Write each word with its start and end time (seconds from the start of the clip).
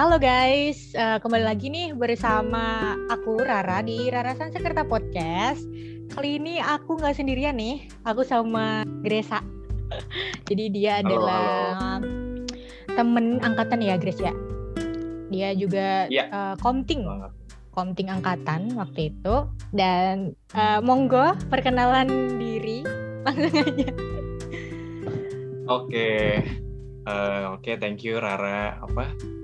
Halo 0.00 0.16
guys, 0.16 0.96
uh, 0.96 1.20
kembali 1.20 1.44
lagi 1.44 1.68
nih 1.68 1.92
bersama 1.92 2.96
aku 3.12 3.36
Rara 3.36 3.84
di 3.84 4.08
Rara 4.08 4.32
Sansekerta 4.32 4.80
Podcast. 4.88 5.60
Kali 6.16 6.40
ini 6.40 6.56
aku 6.56 6.96
nggak 6.96 7.20
sendirian 7.20 7.60
nih, 7.60 7.84
aku 8.08 8.24
sama 8.24 8.80
Gresa. 9.04 9.44
Jadi 10.48 10.72
dia 10.72 11.04
halo, 11.04 11.04
adalah 11.04 11.44
halo. 11.76 12.08
temen 12.96 13.44
angkatan 13.44 13.84
ya 13.84 14.00
Grace 14.00 14.24
ya. 14.24 14.32
Dia 15.28 15.52
juga 15.52 16.08
ya. 16.08 16.32
uh, 16.32 16.54
komting, 16.64 17.04
komting 17.68 18.08
angkatan 18.08 18.72
waktu 18.80 19.12
itu. 19.12 19.52
Dan 19.68 20.32
uh, 20.56 20.80
monggo 20.80 21.36
perkenalan 21.52 22.40
diri 22.40 22.88
langsung 23.28 23.52
aja. 23.52 23.92
Oke, 25.68 26.40
uh, 27.04 27.52
oke, 27.52 27.68
okay, 27.68 27.76
thank 27.76 28.00
you 28.00 28.16
Rara. 28.16 28.80
Apa? 28.80 29.36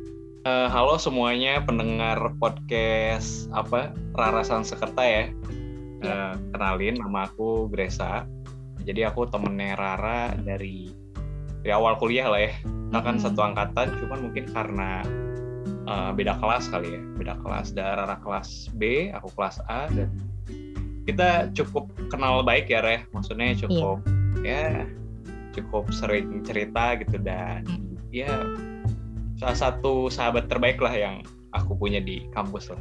Uh, 0.47 0.71
halo 0.71 0.95
semuanya 0.95 1.59
pendengar 1.59 2.23
podcast 2.39 3.51
apa 3.51 3.91
Rara 4.15 4.47
Sansekerta 4.47 5.03
ya. 5.03 5.35
Uh, 6.07 6.39
kenalin 6.55 7.03
nama 7.03 7.27
aku 7.27 7.67
Gresa. 7.67 8.31
Jadi 8.87 9.03
aku 9.03 9.27
temennya 9.27 9.75
Rara 9.75 10.39
dari 10.39 10.95
dari 11.67 11.73
awal 11.75 11.99
kuliah 11.99 12.31
lah 12.31 12.47
ya. 12.47 12.55
Kita 12.63 12.99
kan 13.03 13.19
satu 13.19 13.43
angkatan, 13.43 13.99
cuman 13.99 14.31
mungkin 14.31 14.47
karena 14.55 15.03
uh, 15.91 16.15
beda 16.15 16.39
kelas 16.39 16.71
kali 16.71 16.95
ya. 16.95 17.03
Beda 17.19 17.35
kelas. 17.43 17.75
Dan 17.75 18.07
Rara 18.07 18.15
kelas 18.23 18.71
B, 18.79 19.11
aku 19.11 19.35
kelas 19.35 19.59
A 19.67 19.91
dan 19.91 20.15
kita 21.11 21.51
cukup 21.59 21.91
kenal 22.07 22.47
baik 22.47 22.71
ya 22.71 22.87
Reh. 22.87 23.03
Maksudnya 23.11 23.51
cukup 23.67 23.99
yeah. 24.47 24.87
ya 24.87 24.95
cukup 25.59 25.91
sering 25.91 26.47
cerita 26.47 26.95
gitu 27.03 27.19
dan 27.19 27.66
ya 28.15 28.47
salah 29.37 29.56
satu 29.56 30.09
sahabat 30.09 30.48
terbaik 30.48 30.80
lah 30.80 30.92
yang 30.92 31.20
aku 31.52 31.76
punya 31.76 32.01
di 32.01 32.24
kampus 32.32 32.73
lah. 32.73 32.80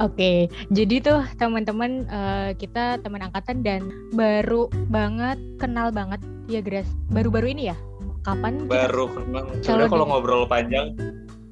Oke, 0.00 0.48
jadi 0.72 0.96
tuh 1.04 1.20
teman-teman 1.36 2.08
uh, 2.08 2.56
kita 2.56 2.96
teman 3.04 3.20
angkatan 3.20 3.60
dan 3.60 3.84
baru 4.16 4.72
banget 4.88 5.36
kenal 5.60 5.92
banget 5.92 6.24
ya 6.48 6.64
Grace. 6.64 6.88
Baru-baru 7.12 7.52
ini 7.52 7.68
ya? 7.68 7.76
Kapan? 8.24 8.64
Baru 8.64 9.12
kenal. 9.12 9.44
Sebenarnya 9.60 9.92
kalau 9.92 10.06
ngobrol 10.08 10.48
panjang, 10.48 10.96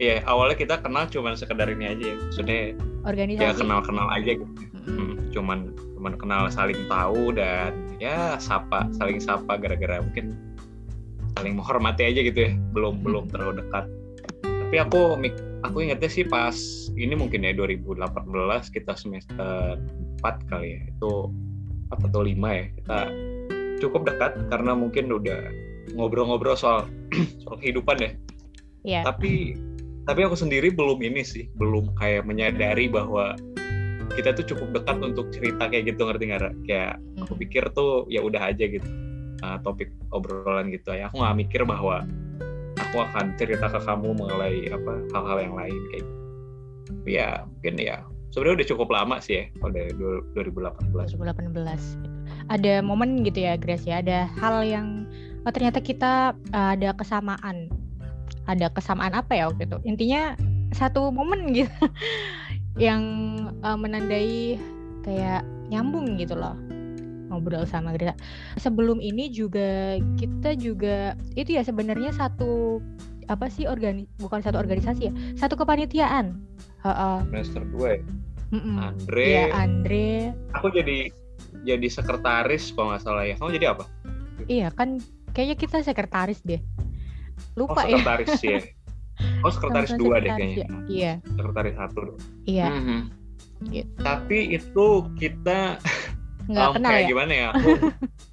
ya 0.00 0.24
awalnya 0.24 0.56
kita 0.56 0.80
kenal 0.80 1.04
cuma 1.12 1.36
sekedar 1.36 1.68
ini 1.68 1.92
aja 1.92 2.04
ya. 2.08 2.16
Maksudnya 2.16 2.60
organisasi. 3.04 3.44
Ya 3.44 3.52
kenal-kenal 3.52 4.08
aja 4.16 4.30
gitu. 4.40 4.48
Mm-hmm. 4.48 4.96
Hmm, 4.96 5.14
cuman 5.36 5.58
cuman 6.00 6.14
kenal 6.16 6.42
saling 6.48 6.80
tahu 6.88 7.36
dan 7.36 7.76
ya 8.00 8.40
sapa, 8.40 8.88
saling 8.96 9.20
sapa 9.20 9.60
gara-gara 9.60 10.00
mungkin 10.00 10.32
saling 11.36 11.58
menghormati 11.58 12.08
aja 12.08 12.20
gitu 12.24 12.38
ya. 12.48 12.52
Belum 12.72 13.00
hmm. 13.00 13.04
belum 13.04 13.24
terlalu 13.28 13.64
dekat. 13.64 13.84
Tapi 14.44 14.76
aku 14.84 15.00
aku 15.64 15.76
ingetnya 15.80 16.10
sih 16.12 16.24
pas 16.28 16.56
ini 16.94 17.16
mungkin 17.16 17.44
ya 17.44 17.52
2018 17.56 18.04
kita 18.72 18.92
semester 18.96 19.76
4 20.24 20.50
kali 20.50 20.68
ya. 20.76 20.80
Itu 20.94 21.32
4 21.92 22.08
atau 22.08 22.20
5 22.24 22.32
ya 22.32 22.64
kita 22.80 22.98
cukup 23.78 24.02
dekat 24.10 24.32
karena 24.50 24.74
mungkin 24.74 25.08
udah 25.08 25.40
ngobrol-ngobrol 25.94 26.58
soal 26.58 26.84
soal 27.44 27.56
kehidupan 27.60 27.96
ya. 28.00 28.12
Yeah. 28.86 29.04
tapi 29.04 29.58
tapi 30.08 30.24
aku 30.24 30.38
sendiri 30.38 30.72
belum 30.72 31.04
ini 31.04 31.20
sih 31.20 31.50
belum 31.60 31.92
kayak 32.00 32.24
menyadari 32.24 32.88
bahwa 32.88 33.36
kita 34.16 34.32
tuh 34.32 34.54
cukup 34.54 34.80
dekat 34.80 34.96
untuk 35.04 35.28
cerita 35.28 35.68
kayak 35.68 35.92
gitu 35.92 36.08
ngerti 36.08 36.24
nggak 36.32 36.54
kayak 36.64 36.96
aku 37.20 37.36
hmm. 37.36 37.42
pikir 37.44 37.64
tuh 37.76 38.08
ya 38.08 38.24
udah 38.24 38.48
aja 38.48 38.64
gitu 38.64 38.88
uh, 39.42 39.58
topik 39.62 39.90
obrolan 40.10 40.70
gitu 40.72 40.94
ya. 40.94 41.10
Aku 41.10 41.22
nggak 41.22 41.36
mikir 41.38 41.60
bahwa 41.66 42.04
aku 42.78 42.96
akan 43.04 43.36
cerita 43.36 43.68
ke 43.68 43.80
kamu 43.84 44.16
mengenai 44.16 44.70
apa 44.72 44.92
hal-hal 45.12 45.38
yang 45.44 45.54
lain 45.54 45.76
kayak 45.92 46.02
gitu. 46.04 46.14
ya 47.04 47.28
mungkin 47.44 47.74
ya. 47.78 47.96
Sebenarnya 48.28 48.56
udah 48.60 48.68
cukup 48.68 48.88
lama 48.92 49.16
sih 49.24 49.34
ya 49.40 49.44
kalau 49.56 49.72
dari 49.72 49.92
2018 50.36 51.16
2018 51.16 52.18
ada 52.48 52.74
momen 52.80 53.24
gitu 53.24 53.44
ya 53.44 53.56
Grace 53.60 53.84
ya. 53.84 54.00
Ada 54.00 54.28
hal 54.40 54.64
yang 54.64 55.08
oh, 55.44 55.52
ternyata 55.52 55.80
kita 55.80 56.32
uh, 56.52 56.70
ada 56.76 56.92
kesamaan. 56.96 57.68
Ada 58.48 58.72
kesamaan 58.72 59.12
apa 59.12 59.36
ya 59.36 59.52
waktu 59.52 59.68
itu? 59.68 59.76
Intinya 59.84 60.32
satu 60.72 61.12
momen 61.12 61.52
gitu. 61.52 61.72
Yang 62.78 63.02
uh, 63.66 63.74
menandai 63.74 64.56
kayak 65.02 65.42
nyambung 65.68 66.16
gitu 66.16 66.38
loh 66.38 66.56
ngobrol 67.28 67.64
sama 67.68 67.94
Greta. 67.94 68.16
Sebelum 68.58 68.98
ini 68.98 69.28
juga 69.28 70.00
kita 70.16 70.56
juga 70.56 71.14
itu 71.36 71.56
ya 71.56 71.62
sebenarnya 71.62 72.12
satu 72.16 72.80
apa 73.28 73.52
sih 73.52 73.68
organi 73.68 74.08
bukan 74.16 74.40
satu 74.40 74.56
organisasi 74.56 75.12
ya, 75.12 75.12
satu 75.36 75.54
kepanitiaan. 75.54 76.40
Uh, 76.82 76.90
uh. 76.90 77.18
Semester 77.28 77.62
2 77.76 77.96
ya. 77.96 78.00
Mm 78.48 78.60
-mm. 78.64 78.76
Andre. 78.80 79.28
Ya, 79.28 79.44
Andre. 79.52 80.08
Aku 80.56 80.72
jadi 80.72 81.12
jadi 81.68 81.86
sekretaris 81.92 82.72
kalau 82.72 82.96
nggak 82.96 83.02
salah 83.04 83.24
ya. 83.28 83.36
Kamu 83.36 83.52
jadi 83.52 83.66
apa? 83.76 83.84
Iya 84.48 84.68
kan 84.72 84.96
kayaknya 85.36 85.56
kita 85.60 85.76
sekretaris 85.84 86.40
deh. 86.48 86.60
Lupa 87.54 87.84
oh, 87.84 87.86
sekretaris 87.86 88.40
ya. 88.40 88.58
ya. 88.58 88.60
Oh 89.42 89.50
sekretaris 89.50 89.98
dua 89.98 90.22
deh 90.22 90.30
kayaknya. 90.30 90.56
Ya. 90.62 90.68
Iya. 90.86 91.12
Sekretaris 91.26 91.74
satu. 91.74 92.00
Iya. 92.46 92.68
Mm 92.70 92.82
-hmm. 92.82 93.00
gitu. 93.74 93.98
Tapi 94.00 94.38
itu 94.54 94.86
kita 95.18 95.82
nggak 96.48 96.68
um, 96.68 96.74
kenal 96.80 96.90
kayak 96.90 97.04
ya? 97.04 97.10
gimana 97.12 97.32
ya? 97.32 97.46
Aku 97.54 97.70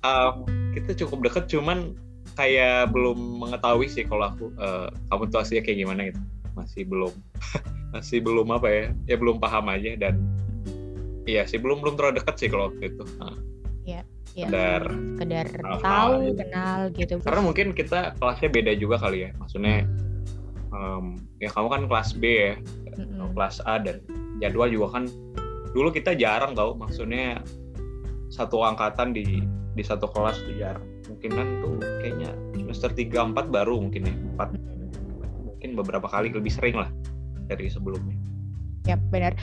um, 0.01 0.35
kita 0.71 0.91
cukup 1.03 1.19
deket 1.31 1.45
cuman 1.51 1.93
kayak 2.35 2.91
belum 2.91 3.15
mengetahui 3.39 3.87
sih 3.87 4.03
kalau 4.03 4.27
aku 4.27 4.51
uh, 4.59 4.91
kamu 5.07 5.23
tuh 5.31 5.39
aslinya 5.39 5.63
kayak 5.63 5.79
gimana 5.87 6.01
gitu. 6.11 6.21
Masih 6.55 6.83
belum 6.83 7.13
masih 7.95 8.17
belum 8.23 8.47
apa 8.51 8.67
ya? 8.67 8.85
Ya 9.07 9.15
belum 9.15 9.39
paham 9.39 9.71
aja 9.71 9.95
dan 9.95 10.19
iya 11.25 11.47
sih 11.47 11.57
belum 11.57 11.79
belum 11.81 11.95
terlalu 11.95 12.21
deket 12.21 12.35
sih 12.39 12.49
kalau 12.51 12.71
waktu 12.71 12.91
itu. 12.91 13.03
Uh, 13.23 13.37
ya, 13.87 14.01
ya 14.35 14.47
sekedar 14.47 14.83
sekedar 15.15 15.47
tahu 15.79 16.11
gitu. 16.27 16.35
kenal 16.43 16.79
gitu. 16.91 17.13
Karena 17.23 17.41
mungkin 17.43 17.67
kita 17.71 17.99
kelasnya 18.19 18.49
beda 18.51 18.71
juga 18.75 18.95
kali 18.99 19.27
ya. 19.27 19.31
Maksudnya 19.39 19.87
um, 20.75 21.15
ya 21.39 21.49
kamu 21.51 21.67
kan 21.71 21.81
kelas 21.87 22.09
B 22.19 22.23
ya 22.27 22.53
mm-hmm. 22.99 23.31
kelas 23.35 23.63
A 23.63 23.79
dan 23.79 24.03
jadwal 24.43 24.67
juga 24.67 24.99
kan 24.99 25.03
dulu 25.71 25.91
kita 25.91 26.15
jarang 26.19 26.51
tau. 26.51 26.75
Maksudnya 26.75 27.39
satu 28.29 28.61
angkatan 28.65 29.13
di 29.13 29.45
di 29.75 29.83
satu 29.83 30.07
kelas 30.09 30.39
tuh 30.41 30.55
jarang 30.55 30.85
mungkin 31.11 31.31
kan 31.35 31.47
tuh 31.61 31.75
kayaknya 32.01 32.31
semester 32.55 32.89
3 32.91 33.35
4 33.35 33.53
baru 33.53 33.77
mungkin 33.77 34.09
ya 34.09 34.15
4 34.39 35.45
mungkin 35.45 35.69
beberapa 35.77 36.07
kali 36.09 36.31
lebih 36.31 36.49
sering 36.49 36.79
lah 36.79 36.89
dari 37.45 37.69
sebelumnya 37.69 38.15
Ya 38.85 39.01
benar. 39.01 39.33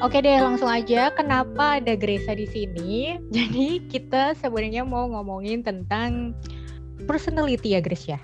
Oke 0.00 0.24
deh 0.24 0.40
langsung 0.40 0.72
aja. 0.72 1.12
Kenapa 1.12 1.76
ada 1.76 1.92
Gresa 1.92 2.32
di 2.32 2.48
sini? 2.48 3.20
Jadi 3.36 3.84
kita 3.84 4.32
sebenarnya 4.40 4.80
mau 4.88 5.04
ngomongin 5.12 5.60
tentang 5.60 6.32
personality 7.04 7.76
ya 7.76 7.84
Grace 7.84 8.08
ya. 8.08 8.16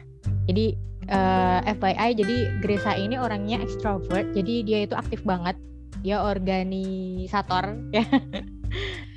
Jadi 0.49 0.73
uh, 1.13 1.61
eh, 1.69 1.77
FYI, 1.77 2.11
jadi 2.17 2.37
Gresa 2.65 2.97
ini 2.97 3.21
orangnya 3.21 3.61
extrovert. 3.61 4.33
Jadi 4.33 4.65
dia 4.65 4.89
itu 4.89 4.97
aktif 4.97 5.21
banget. 5.25 5.57
Dia 6.01 6.25
organisator 6.25 7.77
ya. 7.93 8.05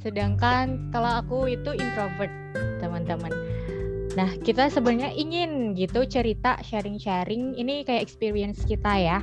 Sedangkan 0.00 0.88
kalau 0.90 1.20
aku 1.20 1.38
itu 1.52 1.76
introvert, 1.76 2.32
teman-teman. 2.80 3.32
Nah, 4.18 4.34
kita 4.42 4.66
sebenarnya 4.72 5.14
ingin 5.14 5.76
gitu 5.78 6.02
cerita 6.08 6.58
sharing-sharing 6.64 7.54
ini 7.54 7.86
kayak 7.86 8.02
experience 8.02 8.64
kita 8.66 8.90
ya. 8.98 9.20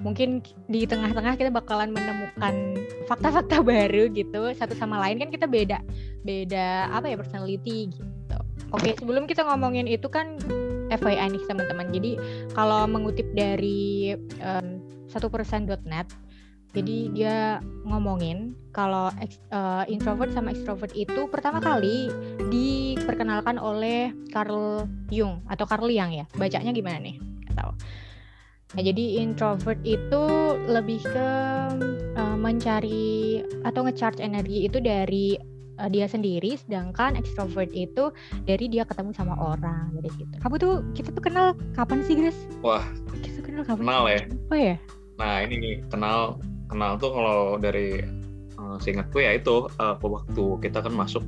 Mungkin 0.00 0.44
di 0.68 0.84
tengah-tengah 0.84 1.36
kita 1.36 1.50
bakalan 1.52 1.92
menemukan 1.92 2.76
fakta-fakta 3.08 3.62
baru 3.70 4.08
gitu 4.12 4.52
satu 4.56 4.72
sama 4.76 5.00
lain 5.00 5.20
kan 5.20 5.28
kita 5.32 5.44
beda 5.44 5.80
beda 6.24 6.90
apa 6.92 7.08
ya 7.08 7.16
personality 7.16 7.92
gitu. 7.92 8.38
Oke, 8.70 8.94
sebelum 8.96 9.24
kita 9.26 9.42
ngomongin 9.46 9.88
itu 9.88 10.06
kan 10.06 10.36
FYI 10.90 11.32
nih 11.32 11.42
teman-teman. 11.46 11.90
Jadi 11.94 12.12
kalau 12.52 12.84
mengutip 12.90 13.26
dari 13.34 14.14
um, 14.42 14.82
satu 15.10 15.26
persen.net 15.26 16.06
jadi 16.70 16.96
dia 17.10 17.36
ngomongin 17.82 18.54
kalau 18.70 19.10
uh, 19.50 19.84
introvert 19.90 20.30
sama 20.30 20.54
extrovert 20.54 20.94
itu 20.94 21.26
pertama 21.26 21.58
kali 21.58 22.10
diperkenalkan 22.50 23.58
oleh 23.58 24.14
Carl 24.30 24.86
Jung 25.10 25.42
atau 25.50 25.66
Carl 25.66 25.90
Jung 25.90 26.14
ya. 26.14 26.24
Bacanya 26.38 26.70
gimana 26.70 27.02
nih? 27.02 27.30
tahu. 27.60 27.72
Nah, 28.70 28.82
jadi 28.86 29.04
introvert 29.18 29.80
itu 29.82 30.24
lebih 30.70 31.02
ke 31.02 31.30
uh, 32.14 32.36
mencari 32.38 33.42
atau 33.66 33.82
ngecharge 33.82 34.22
energi 34.22 34.62
itu 34.62 34.78
dari 34.78 35.34
uh, 35.82 35.90
dia 35.90 36.06
sendiri, 36.06 36.54
sedangkan 36.54 37.18
extrovert 37.18 37.74
itu 37.74 38.14
dari 38.46 38.70
dia 38.70 38.86
ketemu 38.86 39.10
sama 39.10 39.34
orang, 39.34 39.90
jadi 39.98 40.08
gitu. 40.14 40.34
Kamu 40.38 40.54
tuh 40.62 40.74
kita 40.94 41.10
tuh 41.10 41.22
kenal 41.22 41.58
kapan 41.74 42.06
sih, 42.06 42.14
Grace? 42.14 42.38
Wah, 42.62 42.86
kita 43.26 43.42
kenal 43.42 43.66
kapan? 43.66 43.82
Kenal 43.82 44.02
ya. 44.06 44.20
Oh 44.54 44.58
ya. 44.58 44.76
Nah 45.18 45.34
ini 45.42 45.54
nih 45.58 45.74
kenal 45.90 46.38
kenal 46.70 46.94
tuh 46.94 47.10
kalau 47.10 47.58
dari 47.58 48.06
seingatku 48.78 49.18
ya 49.18 49.34
itu 49.34 49.66
uh, 49.80 49.96
waktu 49.98 50.44
kita 50.62 50.84
kan 50.84 50.94
masuk 50.94 51.24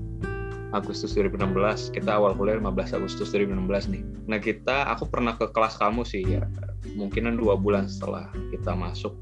Agustus 0.72 1.12
2016 1.12 1.92
kita 1.92 2.16
awal 2.16 2.32
kuliah 2.32 2.56
15 2.56 2.96
Agustus 2.96 3.28
2016 3.36 3.92
nih. 3.92 4.02
Nah 4.24 4.40
kita 4.40 4.88
aku 4.88 5.04
pernah 5.04 5.36
ke 5.36 5.52
kelas 5.52 5.76
kamu 5.76 6.02
sih 6.02 6.24
ya. 6.24 6.42
Kemungkinan 6.82 7.36
dua 7.36 7.60
bulan 7.60 7.86
setelah 7.86 8.32
kita 8.48 8.72
masuk. 8.72 9.12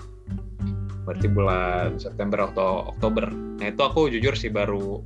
Berarti 1.03 1.27
bulan 1.27 1.99
September 1.99 2.47
atau 2.47 2.95
Oktober. 2.95 3.27
Nah 3.27 3.67
itu 3.67 3.83
aku 3.83 4.07
jujur 4.15 4.39
sih 4.39 4.49
baru 4.49 5.03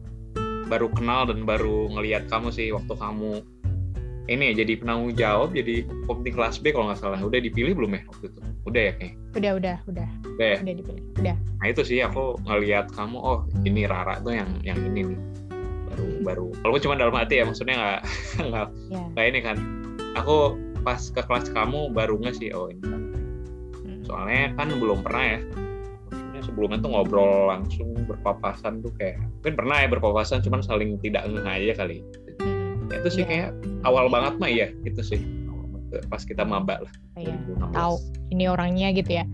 baru 0.69 0.93
kenal 0.93 1.29
dan 1.29 1.45
baru 1.49 1.89
ngelihat 1.97 2.29
kamu 2.29 2.53
sih 2.53 2.73
waktu 2.73 2.93
kamu 2.93 3.45
ini 4.25 4.53
ya 4.53 4.65
jadi 4.65 4.81
penanggung 4.81 5.13
jawab 5.13 5.53
jadi 5.53 5.85
komite 6.09 6.33
kelas 6.33 6.57
B 6.57 6.73
kalau 6.73 6.89
nggak 6.89 7.01
salah. 7.01 7.21
Udah 7.21 7.41
dipilih 7.45 7.77
belum 7.77 8.01
ya 8.01 8.03
waktu 8.09 8.27
itu? 8.33 8.41
Udah 8.65 8.83
ya 8.83 8.93
kayak 8.97 9.15
udah 9.37 9.53
udah 9.61 9.77
udah. 9.85 10.09
Udah 10.25 10.47
ya? 10.49 10.59
udah 10.65 10.75
dipilih 10.81 11.03
udah. 11.21 11.37
Nah 11.37 11.67
itu 11.69 11.83
sih 11.85 11.99
aku 12.01 12.41
ngelihat 12.49 12.89
kamu 12.97 13.17
oh 13.21 13.45
ini 13.69 13.85
Rara 13.85 14.17
tuh 14.25 14.33
yang 14.33 14.49
yang 14.65 14.81
ini 14.81 15.13
nih. 15.13 15.21
Baru 15.93 16.07
baru. 16.25 16.47
Kalau 16.65 16.77
cuma 16.81 16.95
dalam 16.97 17.13
hati 17.13 17.41
ya 17.41 17.45
maksudnya 17.45 17.77
nggak 17.77 18.01
nggak 18.49 18.67
yeah. 18.89 19.09
kayak 19.13 19.29
ini 19.29 19.41
kan. 19.45 19.57
Aku 20.17 20.57
pas 20.81 21.01
ke 21.13 21.21
kelas 21.21 21.53
kamu 21.53 21.93
baru 21.93 22.17
nggak 22.17 22.41
sih? 22.41 22.49
Oh 22.57 22.73
ini. 22.73 22.81
Hmm. 22.81 24.01
soalnya 24.09 24.57
kan 24.57 24.73
belum 24.73 25.05
pernah 25.05 25.37
ya. 25.37 25.41
Maksudnya 26.09 26.43
sebelumnya 26.49 26.79
tuh 26.81 26.91
ngobrol 26.97 27.53
langsung 27.53 27.93
berpapasan 28.09 28.81
tuh 28.81 28.93
kayak 28.97 29.21
mungkin 29.45 29.55
pernah 29.61 29.77
ya 29.85 29.89
berpapasan 29.93 30.41
cuman 30.41 30.65
saling 30.65 30.97
tidak 31.05 31.29
ngeh 31.29 31.45
aja 31.45 31.85
kali 31.85 32.01
itu 32.91 33.09
sih 33.21 33.25
kayak 33.25 33.57
awal 33.87 34.09
banget 34.13 34.35
mah 34.41 34.51
ya 34.51 34.69
itu 34.85 35.01
sih. 35.01 35.21
Pas 36.11 36.27
kita 36.27 36.43
maba 36.43 36.83
lah 36.83 36.93
iya. 37.15 37.35
tahu 37.71 38.03
ini 38.35 38.51
orangnya 38.51 38.91
gitu 38.91 39.23
ya. 39.23 39.25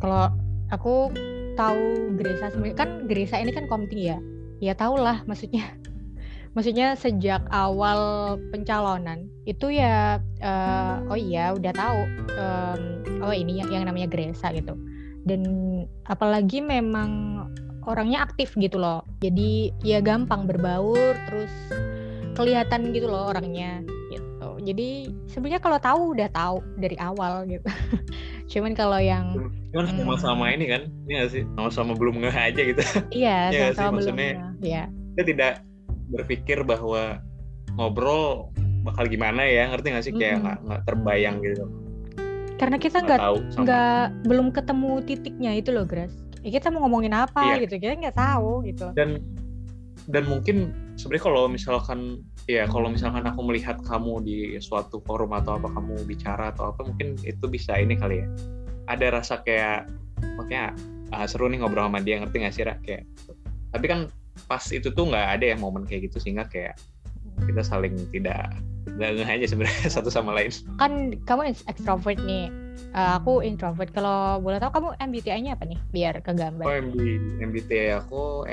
Kalau 0.00 0.32
aku 0.72 1.12
tahu 1.56 2.16
Gresa 2.16 2.52
sebenarnya 2.52 2.76
kan 2.76 2.90
Gresa 3.04 3.36
ini 3.40 3.52
kan 3.52 3.68
komti 3.68 4.08
ya? 4.12 4.18
Ya 4.60 4.72
tau 4.72 4.96
lah 4.96 5.20
maksudnya 5.28 5.76
maksudnya 6.56 6.96
sejak 6.96 7.44
awal 7.52 8.34
pencalonan 8.48 9.28
itu 9.44 9.76
ya 9.76 10.24
uh, 10.40 11.04
oh 11.12 11.18
iya 11.20 11.52
udah 11.52 11.72
tahu 11.76 12.00
um, 12.40 12.80
oh 13.28 13.34
ini 13.36 13.60
yang, 13.60 13.68
yang 13.68 13.84
namanya 13.84 14.08
Gresa 14.08 14.52
gitu. 14.56 14.72
Dan 15.26 15.42
apalagi 16.06 16.62
memang 16.62 17.42
orangnya 17.86 18.26
aktif 18.26 18.54
gitu 18.58 18.80
loh. 18.80 19.06
Jadi 19.22 19.70
ya 19.84 20.02
gampang 20.02 20.48
berbaur 20.48 21.14
terus 21.30 21.54
kelihatan 22.36 22.92
gitu 22.92 23.08
loh 23.08 23.32
orangnya 23.32 23.80
gitu. 24.12 24.48
Jadi 24.62 25.10
sebenarnya 25.32 25.60
kalau 25.64 25.78
tahu 25.80 26.00
udah 26.12 26.28
tahu 26.30 26.56
dari 26.76 26.96
awal 27.00 27.48
gitu. 27.48 27.66
Cuman 28.52 28.76
kalau 28.76 29.00
yang 29.00 29.34
cuman 29.74 29.92
hmm. 29.92 29.98
sama-sama 30.04 30.44
ini 30.54 30.70
kan 30.70 30.82
ini 31.08 31.12
gak 31.20 31.30
sih? 31.32 31.42
Sama-sama 31.58 31.92
belum 31.98 32.22
ngeh 32.22 32.36
aja 32.36 32.60
gitu. 32.62 32.82
Iya 33.24 33.50
ya 33.50 33.66
sama-sama 33.74 34.04
belum 34.04 34.16
ngeh 34.16 34.34
ya 34.62 34.84
kita 35.16 35.22
tidak 35.32 35.52
berpikir 36.12 36.62
bahwa 36.62 37.18
ngobrol 37.74 38.52
bakal 38.86 39.08
gimana 39.10 39.42
ya 39.42 39.72
ngerti 39.72 39.86
gak 39.96 40.04
sih? 40.04 40.12
Kayak 40.14 40.44
nggak 40.44 40.58
mm 40.62 40.68
-hmm. 40.70 40.84
terbayang 40.86 41.36
gitu. 41.42 41.64
Karena 42.56 42.76
kita 42.80 42.98
nggak 43.04 43.20
nggak 43.58 44.02
belum 44.24 44.48
ketemu 44.54 44.92
titiknya 45.04 45.52
itu 45.58 45.74
loh 45.74 45.84
Gras 45.84 46.14
ya 46.46 46.62
kita 46.62 46.70
mau 46.70 46.86
ngomongin 46.86 47.10
apa 47.10 47.58
iya. 47.58 47.66
gitu 47.66 47.74
kita 47.82 47.98
nggak 47.98 48.16
tahu 48.16 48.62
gitu. 48.70 48.94
Dan 48.94 49.18
dan 50.06 50.22
mungkin 50.30 50.70
sebenarnya 50.96 51.24
kalau 51.28 51.42
misalkan 51.46 52.00
ya 52.48 52.64
kalau 52.66 52.88
misalkan 52.88 53.24
aku 53.28 53.40
melihat 53.44 53.76
kamu 53.84 54.24
di 54.24 54.36
suatu 54.58 55.00
forum 55.04 55.36
atau 55.36 55.60
apa 55.60 55.68
kamu 55.72 56.08
bicara 56.08 56.50
atau 56.50 56.72
apa 56.72 56.88
mungkin 56.88 57.16
itu 57.22 57.44
bisa 57.46 57.76
ini 57.76 57.94
kali 57.96 58.24
ya. 58.24 58.26
Ada 58.88 59.20
rasa 59.20 59.44
kayak 59.44 59.86
makanya 60.40 60.72
ah, 61.12 61.28
seru 61.28 61.46
nih 61.46 61.60
ngobrol 61.60 61.86
sama 61.86 62.00
dia 62.00 62.18
ngerti 62.18 62.36
gak 62.42 62.54
sih 62.56 62.64
Ra? 62.64 62.74
kayak 62.80 63.04
tapi 63.70 63.86
kan 63.92 64.00
pas 64.48 64.64
itu 64.72 64.88
tuh 64.92 65.04
nggak 65.08 65.40
ada 65.40 65.44
ya 65.52 65.56
momen 65.56 65.84
kayak 65.84 66.08
gitu 66.08 66.20
sehingga 66.20 66.48
kayak 66.48 66.76
kita 67.44 67.60
saling 67.60 67.92
tidak 68.12 68.52
nggak 68.96 69.28
aja 69.28 69.46
sebenarnya 69.50 69.88
satu 69.96 70.08
sama 70.08 70.32
lain. 70.32 70.50
Kan 70.80 71.18
kamu 71.28 71.52
extrovert 71.68 72.20
nih. 72.22 72.48
Uh, 72.96 73.20
aku 73.20 73.44
introvert. 73.44 73.92
Kalau 73.92 74.40
boleh 74.40 74.56
tahu 74.56 74.72
kamu 74.72 74.88
MBTI-nya 75.00 75.56
apa 75.56 75.64
nih? 75.68 75.80
Biar 75.92 76.14
kegambar. 76.24 76.64
Oh 76.64 76.72
MB, 76.72 76.96
MBTI 77.44 77.92
aku 77.92 78.48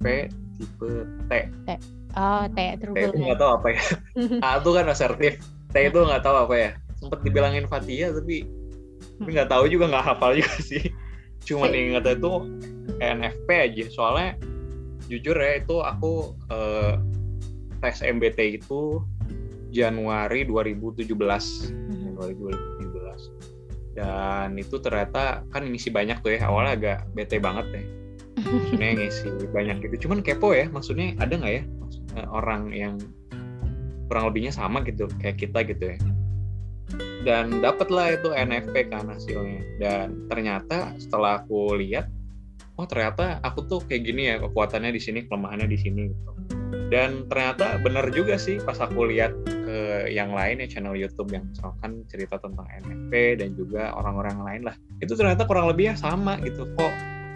ENFP 0.00 0.32
tipe 0.56 0.90
T. 1.28 1.32
T. 1.68 1.68
Oh 2.16 2.44
T 2.48 2.58
T 2.80 2.96
itu 2.96 3.16
nggak 3.20 3.38
tahu 3.38 3.50
apa 3.60 3.68
ya. 3.76 3.82
A 4.44 4.48
itu 4.56 4.70
kan 4.72 4.86
asertif. 4.88 5.34
T 5.70 5.76
itu 5.76 5.98
nggak 6.00 6.24
tahu 6.24 6.36
apa 6.48 6.54
ya. 6.56 6.70
Sempet 6.96 7.20
dibilangin 7.20 7.68
Fatia 7.68 8.12
tapi 8.12 8.48
tapi 9.20 9.30
nggak 9.36 9.52
tahu 9.52 9.68
juga 9.68 9.92
nggak 9.92 10.06
hafal 10.08 10.32
juga 10.40 10.56
sih. 10.64 10.88
Cuman 11.44 11.72
ingat 11.76 12.08
itu 12.08 12.32
ENFP 13.00 13.48
aja. 13.48 13.84
Soalnya 13.92 14.40
jujur 15.12 15.36
ya 15.36 15.60
itu 15.60 15.76
aku 15.84 16.32
uh, 16.48 16.96
tes 17.84 18.00
MBT 18.00 18.60
itu 18.60 19.04
Januari 19.68 20.48
2017 20.48 21.12
hmm. 21.12 22.16
Januari 22.16 22.34
2017 22.36 23.98
dan 23.98 24.54
itu 24.54 24.78
ternyata 24.78 25.42
kan 25.50 25.66
ngisi 25.66 25.90
banyak 25.90 26.22
tuh 26.22 26.38
ya 26.38 26.46
awalnya 26.46 26.72
agak 26.78 26.98
bete 27.10 27.42
banget 27.42 27.66
deh 27.74 27.99
maksudnya 28.44 28.88
ngisi 28.96 29.28
banyak 29.52 29.76
gitu. 29.84 30.08
Cuman 30.08 30.24
kepo 30.24 30.52
ya 30.56 30.66
maksudnya 30.72 31.14
ada 31.20 31.36
nggak 31.36 31.54
ya 31.54 31.62
maksudnya 31.80 32.22
orang 32.32 32.62
yang 32.72 32.94
kurang 34.10 34.32
lebihnya 34.32 34.50
sama 34.50 34.82
gitu 34.82 35.06
kayak 35.22 35.38
kita 35.38 35.62
gitu 35.64 35.94
ya. 35.94 35.98
Dan 37.22 37.62
dapatlah 37.62 38.18
itu 38.18 38.34
NFP 38.34 38.90
kan 38.90 39.06
hasilnya. 39.06 39.62
Dan 39.78 40.26
ternyata 40.26 40.96
setelah 40.98 41.44
aku 41.44 41.78
lihat 41.78 42.10
oh 42.80 42.88
ternyata 42.88 43.38
aku 43.44 43.68
tuh 43.68 43.80
kayak 43.84 44.02
gini 44.08 44.32
ya 44.32 44.40
kekuatannya 44.40 44.90
di 44.90 45.00
sini 45.00 45.28
kelemahannya 45.28 45.68
di 45.68 45.78
sini 45.78 46.02
gitu. 46.10 46.30
Dan 46.90 47.30
ternyata 47.30 47.78
benar 47.78 48.10
juga 48.10 48.34
sih 48.34 48.58
pas 48.58 48.74
aku 48.82 49.06
lihat 49.14 49.30
ke 49.46 50.10
yang 50.10 50.34
lain 50.34 50.58
ya 50.58 50.66
channel 50.66 50.98
YouTube 50.98 51.30
yang 51.30 51.46
misalkan 51.46 52.02
cerita 52.10 52.42
tentang 52.42 52.66
NFP 52.82 53.38
dan 53.38 53.54
juga 53.54 53.94
orang-orang 53.94 54.42
lain 54.42 54.62
lah. 54.66 54.74
Itu 54.98 55.14
ternyata 55.14 55.46
kurang 55.46 55.70
lebih 55.70 55.92
ya 55.92 55.94
sama 55.94 56.34
gitu 56.42 56.66
kok 56.74 56.90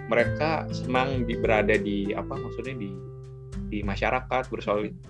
mereka 0.09 0.69
senang 0.71 1.25
di, 1.25 1.35
berada 1.39 1.75
di 1.75 2.13
apa 2.13 2.37
maksudnya 2.37 2.77
di 2.77 2.91
di 3.73 3.79
masyarakat 3.81 4.53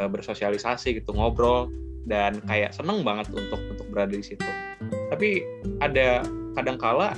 bersosialisasi 0.08 1.02
gitu 1.02 1.10
ngobrol 1.12 1.68
dan 2.04 2.38
kayak 2.44 2.72
seneng 2.72 3.02
banget 3.02 3.28
untuk 3.32 3.60
untuk 3.68 3.86
berada 3.90 4.14
di 4.14 4.24
situ 4.24 4.46
tapi 5.08 5.44
ada 5.80 6.22
kadangkala 6.54 7.16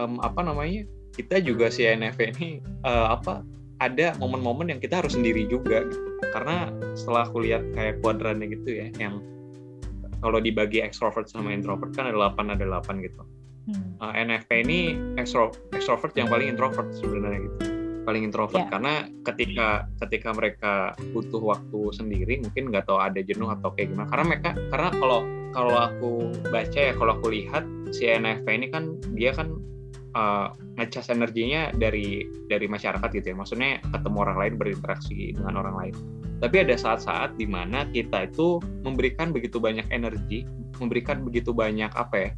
um, 0.00 0.18
apa 0.20 0.40
namanya 0.42 0.84
kita 1.14 1.38
juga 1.38 1.70
si 1.70 1.86
NFP 1.86 2.34
ini 2.36 2.48
uh, 2.82 3.14
apa 3.14 3.46
ada 3.82 4.14
momen-momen 4.18 4.70
yang 4.70 4.80
kita 4.80 5.02
harus 5.02 5.18
sendiri 5.18 5.46
juga 5.50 5.82
gitu. 5.86 6.08
karena 6.30 6.70
setelah 6.94 7.26
aku 7.26 7.42
lihat 7.42 7.62
kayak 7.74 8.00
kuadrannya 8.02 8.50
gitu 8.50 8.70
ya 8.70 8.86
yang 8.98 9.22
kalau 10.24 10.40
dibagi 10.40 10.80
extrovert 10.80 11.28
sama 11.28 11.52
introvert 11.52 11.92
kan 11.92 12.08
ada 12.08 12.16
8 12.32 12.54
ada 12.54 12.64
8 12.64 13.04
gitu 13.04 13.22
hmm. 13.68 14.00
uh, 14.00 14.12
eh, 14.12 14.24
NFP 14.24 14.50
ini 14.64 14.78
extro, 15.16 15.52
extrovert 15.72 16.12
yang 16.16 16.28
paling 16.28 16.52
introvert 16.52 16.92
sebenarnya 16.96 17.48
gitu 17.48 17.74
paling 18.04 18.22
introvert 18.28 18.68
yeah. 18.68 18.70
karena 18.70 18.94
ketika 19.24 19.68
ketika 20.04 20.28
mereka 20.36 20.72
butuh 21.16 21.40
waktu 21.40 21.80
sendiri 21.96 22.44
mungkin 22.44 22.68
nggak 22.68 22.84
tahu 22.84 23.00
ada 23.00 23.24
jenuh 23.24 23.48
atau 23.48 23.72
kayak 23.72 23.96
gimana 23.96 24.08
karena 24.12 24.24
mereka 24.28 24.50
karena 24.68 24.90
kalau 24.92 25.20
kalau 25.56 25.74
aku 25.74 26.12
baca 26.52 26.78
ya 26.78 26.92
kalau 26.92 27.16
aku 27.16 27.32
lihat 27.32 27.64
si 27.90 28.04
NFP 28.04 28.44
ini 28.44 28.68
kan 28.68 29.00
dia 29.16 29.32
kan 29.32 29.56
uh, 30.14 30.52
ngecas 30.76 31.08
energinya 31.10 31.72
dari 31.74 32.28
dari 32.52 32.68
masyarakat 32.68 33.08
gitu 33.14 33.32
ya 33.32 33.36
maksudnya 33.36 33.80
ketemu 33.88 34.16
orang 34.20 34.38
lain 34.38 34.54
berinteraksi 34.60 35.32
dengan 35.32 35.64
orang 35.64 35.74
lain 35.80 35.94
tapi 36.42 36.60
ada 36.60 36.76
saat-saat 36.76 37.40
di 37.40 37.48
mana 37.48 37.88
kita 37.88 38.28
itu 38.28 38.60
memberikan 38.84 39.32
begitu 39.32 39.56
banyak 39.56 39.86
energi 39.88 40.44
memberikan 40.76 41.22
begitu 41.24 41.54
banyak 41.54 41.88
apa 41.94 42.16
ya 42.18 42.30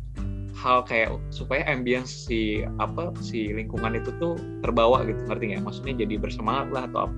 hal 0.57 0.83
kayak 0.89 1.13
supaya 1.29 1.69
ambience 1.69 2.27
si 2.27 2.65
apa 2.81 3.13
si 3.21 3.53
lingkungan 3.53 4.01
itu 4.01 4.09
tuh 4.17 4.41
terbawa 4.65 5.05
gitu 5.05 5.21
ngerti 5.29 5.53
nggak? 5.53 5.63
Maksudnya 5.69 5.95
jadi 6.01 6.15
bersemangat 6.17 6.73
lah 6.73 6.83
atau 6.89 7.01
apa. 7.07 7.17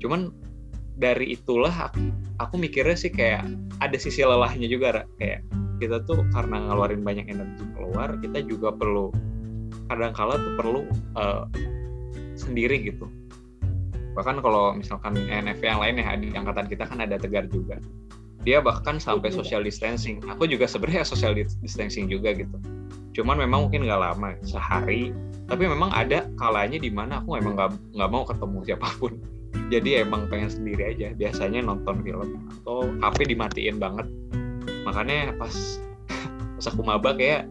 Cuman 0.00 0.32
dari 0.96 1.36
itulah 1.36 1.92
aku, 1.92 2.00
aku 2.40 2.54
mikirnya 2.56 2.96
sih 2.96 3.12
kayak 3.12 3.44
ada 3.84 3.96
sisi 4.00 4.24
lelahnya 4.24 4.68
juga 4.68 5.04
kayak 5.20 5.44
kita 5.82 6.00
tuh 6.08 6.24
karena 6.32 6.62
ngeluarin 6.70 7.02
banyak 7.02 7.26
energi 7.28 7.64
keluar 7.74 8.14
kita 8.22 8.38
juga 8.46 8.70
perlu 8.72 9.10
kadang-kala 9.90 10.38
tuh 10.38 10.52
perlu 10.56 10.80
uh, 11.18 11.44
sendiri 12.38 12.80
gitu. 12.88 13.04
Bahkan 14.12 14.44
kalau 14.44 14.76
misalkan 14.76 15.16
NFV 15.16 15.62
yang 15.64 15.80
lain 15.80 15.96
ya 16.00 16.12
di 16.16 16.28
angkatan 16.36 16.66
kita 16.68 16.84
kan 16.84 17.00
ada 17.00 17.16
tegar 17.16 17.48
juga 17.48 17.80
dia 18.42 18.58
bahkan 18.58 18.98
sampai 18.98 19.30
iya. 19.30 19.36
social 19.38 19.62
distancing. 19.62 20.18
Aku 20.26 20.50
juga 20.50 20.66
sebenarnya 20.66 21.06
social 21.12 21.34
distancing 21.34 22.10
juga 22.10 22.34
gitu. 22.34 22.56
Cuman 23.12 23.38
memang 23.38 23.68
mungkin 23.68 23.86
nggak 23.86 24.00
lama 24.00 24.34
sehari. 24.42 25.14
Tapi 25.46 25.68
memang 25.68 25.92
ada 25.92 26.26
kalanya 26.40 26.78
di 26.80 26.88
mana 26.88 27.20
aku 27.20 27.38
memang 27.38 27.54
nggak 27.94 28.10
mau 28.10 28.24
ketemu 28.26 28.58
siapa 28.66 28.88
pun. 28.98 29.14
Jadi 29.72 30.00
emang 30.00 30.26
pengen 30.26 30.50
sendiri 30.50 30.96
aja. 30.96 31.14
Biasanya 31.14 31.62
nonton 31.62 32.02
film 32.02 32.40
atau 32.60 32.88
HP 33.00 33.30
dimatiin 33.30 33.78
banget. 33.78 34.06
Makanya 34.82 35.36
pas 35.38 35.54
pas 36.58 36.66
aku 36.66 36.82
maba 36.82 37.14
kayak 37.14 37.46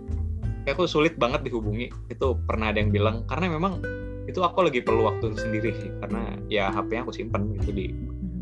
kayak 0.65 0.75
aku 0.75 0.89
sulit 0.89 1.15
banget 1.15 1.47
dihubungi. 1.47 1.93
Itu 2.11 2.35
pernah 2.43 2.73
ada 2.73 2.81
yang 2.83 2.91
bilang 2.91 3.23
karena 3.29 3.53
memang 3.53 3.79
itu 4.29 4.37
aku 4.41 4.65
lagi 4.69 4.81
perlu 4.85 5.07
waktu 5.07 5.33
sendiri 5.33 5.73
karena 5.97 6.37
ya 6.45 6.69
HP-nya 6.69 7.01
aku 7.03 7.13
simpen 7.13 7.57
gitu 7.57 7.73
di 7.73 7.89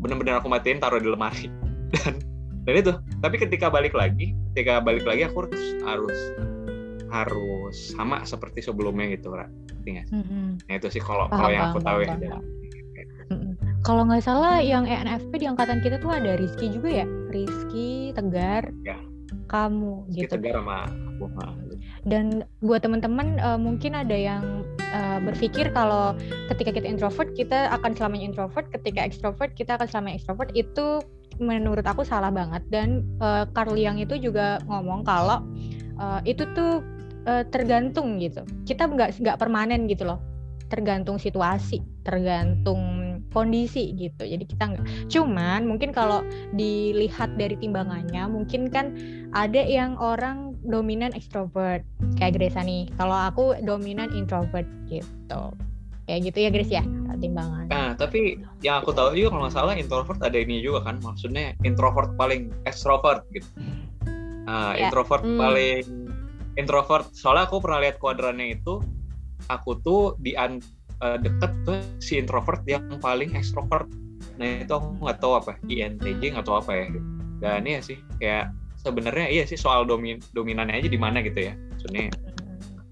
bener-bener 0.00 0.40
aku 0.40 0.48
matiin 0.48 0.80
taruh 0.80 1.00
di 1.00 1.08
lemari. 1.08 1.52
Dan 1.90 2.22
dan 2.70 2.76
itu 2.78 2.92
tapi 3.18 3.36
ketika 3.42 3.66
balik 3.66 3.90
lagi 3.98 4.38
ketika 4.54 4.78
balik 4.78 5.02
lagi 5.02 5.26
aku 5.26 5.50
harus 5.50 5.64
harus 5.82 6.18
harus 7.10 7.76
sama 7.98 8.22
seperti 8.22 8.62
sebelumnya 8.62 9.10
gitu 9.18 9.34
lah 9.34 9.50
mm 9.82 10.06
-hmm. 10.06 10.46
nah 10.70 10.74
itu 10.78 10.86
sih 10.86 11.02
kalau 11.02 11.26
kalau 11.26 11.50
yang 11.50 11.74
aku 11.74 11.82
tahu 11.82 12.06
ya 12.06 12.14
kalau 13.80 14.04
nggak 14.04 14.22
salah 14.22 14.60
yang 14.60 14.84
ENFP 14.84 15.40
di 15.40 15.46
angkatan 15.48 15.80
kita 15.80 15.96
tuh 16.04 16.12
ada 16.12 16.36
Rizky 16.36 16.68
juga 16.68 17.00
ya? 17.00 17.06
Rizky 17.32 18.12
Tegar. 18.12 18.68
Ya. 18.84 19.00
kamu 19.48 20.04
Rizky 20.10 20.26
gitu. 20.26 20.36
Tegar 20.36 20.60
sama 20.60 20.90
aku 20.90 21.26
dan 22.08 22.48
buat 22.64 22.80
teman-teman 22.80 23.36
uh, 23.44 23.60
mungkin 23.60 23.92
ada 23.92 24.16
yang 24.16 24.64
uh, 24.90 25.20
berpikir 25.20 25.68
kalau 25.70 26.16
ketika 26.48 26.72
kita 26.72 26.88
introvert 26.88 27.28
kita 27.36 27.68
akan 27.76 27.92
selamanya 27.92 28.32
introvert. 28.32 28.66
Ketika 28.72 29.04
extrovert 29.04 29.52
kita 29.52 29.76
akan 29.76 29.86
selamanya 29.88 30.16
extrovert. 30.18 30.50
Itu 30.56 31.04
menurut 31.40 31.82
aku 31.82 32.04
salah 32.04 32.30
banget. 32.30 32.62
Dan 32.68 33.02
uh, 33.18 33.48
Carl 33.50 33.74
itu 33.74 34.14
juga 34.20 34.60
ngomong 34.68 35.02
kalau 35.02 35.42
uh, 35.96 36.20
itu 36.28 36.44
tuh 36.52 36.84
uh, 37.26 37.42
tergantung 37.48 38.20
gitu. 38.20 38.44
Kita 38.68 38.86
nggak 38.86 39.18
nggak 39.18 39.36
permanen 39.40 39.88
gitu 39.88 40.06
loh. 40.06 40.20
Tergantung 40.70 41.18
situasi 41.18 41.82
tergantung 42.06 43.00
kondisi 43.34 43.90
gitu. 43.98 44.22
Jadi 44.22 44.44
kita 44.46 44.70
nggak. 44.70 44.86
Cuman 45.10 45.66
mungkin 45.66 45.90
kalau 45.90 46.22
dilihat 46.54 47.34
dari 47.34 47.58
timbangannya 47.58 48.28
mungkin 48.30 48.70
kan 48.70 48.94
ada 49.34 49.62
yang 49.64 49.98
orang 49.98 50.50
dominan 50.64 51.16
extrovert 51.16 51.80
kayak 52.20 52.36
Gresa 52.36 52.60
nih 52.60 52.84
kalau 53.00 53.16
aku 53.16 53.56
dominan 53.64 54.12
introvert 54.12 54.68
gitu 54.92 55.56
kayak 56.10 56.26
gitu 56.26 56.38
ya 56.42 56.50
Grace 56.50 56.74
ya 56.74 56.82
timbangan 57.20 57.68
nah 57.70 57.92
tapi 57.94 58.40
yang 58.64 58.82
aku 58.82 58.90
tahu 58.96 59.14
juga 59.14 59.36
kalau 59.36 59.42
nggak 59.46 59.54
salah 59.54 59.74
introvert 59.76 60.18
ada 60.24 60.38
ini 60.40 60.64
juga 60.64 60.88
kan 60.88 60.98
maksudnya 61.04 61.54
introvert 61.62 62.16
paling 62.16 62.50
extrovert 62.64 63.22
gitu 63.30 63.46
nah, 64.48 64.74
ya. 64.74 64.88
introvert 64.88 65.22
hmm. 65.22 65.38
paling 65.38 65.84
introvert 66.58 67.06
soalnya 67.14 67.46
aku 67.46 67.62
pernah 67.62 67.78
lihat 67.84 67.96
kuadrannya 68.02 68.58
itu 68.58 68.82
aku 69.52 69.78
tuh 69.84 70.16
di 70.18 70.34
uh, 70.34 70.50
deket 71.20 71.52
tuh 71.62 71.78
si 72.02 72.18
introvert 72.18 72.64
yang 72.66 72.82
paling 72.98 73.36
ekstrovert 73.36 73.86
nah 74.40 74.64
itu 74.64 74.72
aku 74.72 74.96
nggak 75.04 75.20
tahu 75.20 75.32
apa 75.36 75.52
INTJ 75.68 76.34
nggak 76.34 76.48
tahu 76.48 76.58
apa 76.58 76.72
ya 76.72 76.86
dan 77.40 77.64
ya 77.68 77.80
sih 77.84 78.00
kayak 78.18 78.52
sebenarnya 78.80 79.28
iya 79.28 79.44
sih 79.44 79.60
soal 79.60 79.84
domin 79.84 80.20
dominannya 80.32 80.80
aja 80.80 80.88
di 80.88 80.96
mana 80.96 81.20
gitu 81.20 81.52
ya 81.52 81.54
maksudnya 81.72 82.08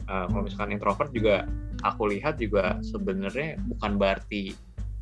uh, 0.08 0.26
kalau 0.26 0.42
misalkan 0.44 0.74
introvert 0.74 1.12
juga 1.12 1.44
aku 1.86 2.10
lihat 2.10 2.40
juga 2.40 2.80
sebenarnya 2.82 3.60
bukan 3.70 4.00
berarti 4.00 4.56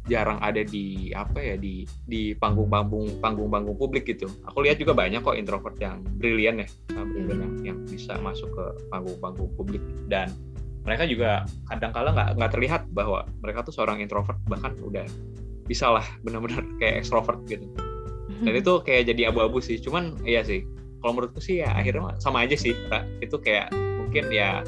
jarang 0.06 0.38
ada 0.38 0.62
di 0.62 1.10
apa 1.18 1.42
ya 1.42 1.58
di 1.58 1.82
di 2.06 2.30
panggung-panggung 2.38 3.18
panggung-panggung 3.18 3.74
publik 3.74 4.06
gitu. 4.06 4.30
Aku 4.46 4.62
lihat 4.62 4.78
juga 4.78 4.94
banyak 4.94 5.22
kok 5.22 5.34
introvert 5.34 5.74
yang 5.82 6.02
brilian 6.18 6.62
ya, 6.62 6.68
brilian 6.94 7.38
yang, 7.42 7.54
yang 7.74 7.78
bisa 7.86 8.14
masuk 8.22 8.46
ke 8.54 8.64
panggung-panggung 8.94 9.50
publik. 9.58 9.82
Dan 10.06 10.30
mereka 10.86 11.10
juga 11.10 11.42
kadang-kala 11.66 12.14
nggak 12.14 12.28
nggak 12.38 12.50
terlihat 12.54 12.82
bahwa 12.94 13.26
mereka 13.42 13.66
tuh 13.66 13.74
seorang 13.74 13.98
introvert 13.98 14.38
bahkan 14.46 14.78
udah 14.78 15.02
bisa 15.66 15.90
lah 15.90 16.06
benar-benar 16.22 16.62
kayak 16.80 17.02
extrovert 17.02 17.42
gitu. 17.50 17.66
Dan 18.46 18.54
itu 18.54 18.72
kayak 18.86 19.10
jadi 19.10 19.34
abu-abu 19.34 19.58
sih. 19.58 19.82
Cuman 19.82 20.14
iya 20.22 20.46
sih 20.46 20.62
kalau 21.02 21.18
menurutku 21.18 21.42
sih 21.42 21.66
ya 21.66 21.74
akhirnya 21.74 22.14
sama 22.22 22.46
aja 22.46 22.54
sih 22.54 22.74
itu 23.22 23.36
kayak 23.42 23.74
mungkin 23.74 24.30
ya 24.30 24.62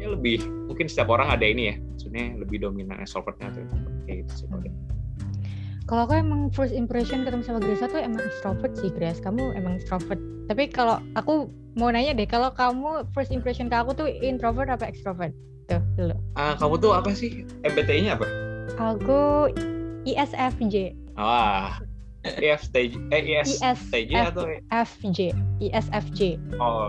ya 0.00 0.08
lebih 0.10 0.40
mungkin 0.66 0.88
setiap 0.88 1.12
orang 1.12 1.28
ada 1.28 1.44
ini 1.44 1.70
ya 1.70 1.74
maksudnya 1.76 2.24
lebih 2.40 2.64
dominan 2.64 2.96
extrovertnya 3.04 3.52
tuh 3.52 3.64
kayak 4.08 4.24
gitu 4.26 4.44
sih 4.44 4.72
kalau 5.84 6.06
aku 6.06 6.14
emang 6.16 6.48
first 6.54 6.72
impression 6.72 7.26
ketemu 7.26 7.44
sama 7.44 7.60
Grace 7.60 7.84
tuh 7.84 8.00
emang 8.00 8.22
extrovert 8.24 8.72
sih 8.80 8.90
Grace 8.90 9.20
kamu 9.20 9.54
emang 9.54 9.76
extrovert 9.76 10.18
tapi 10.48 10.66
kalau 10.72 10.98
aku 11.14 11.52
mau 11.78 11.92
nanya 11.92 12.16
deh 12.16 12.26
kalau 12.26 12.50
kamu 12.50 13.06
first 13.14 13.30
impression 13.30 13.70
ke 13.70 13.76
aku 13.76 13.94
tuh 13.94 14.08
introvert 14.08 14.66
apa 14.66 14.90
extrovert 14.90 15.30
gitu 15.70 15.78
dulu. 15.94 16.16
Uh, 16.34 16.54
kamu 16.58 16.74
tuh 16.82 16.90
apa 16.90 17.10
sih 17.14 17.46
MBTI-nya 17.62 18.18
apa? 18.18 18.26
Aku 18.78 19.50
ISFJ. 20.02 20.98
Wah. 21.14 21.78
ISFJ 22.20 23.00
eh 23.16 23.40
ISFJ 23.40 24.12
atau 24.12 24.44
FJ 24.68 25.32
ISFJ. 25.62 26.36
Oh. 26.60 26.84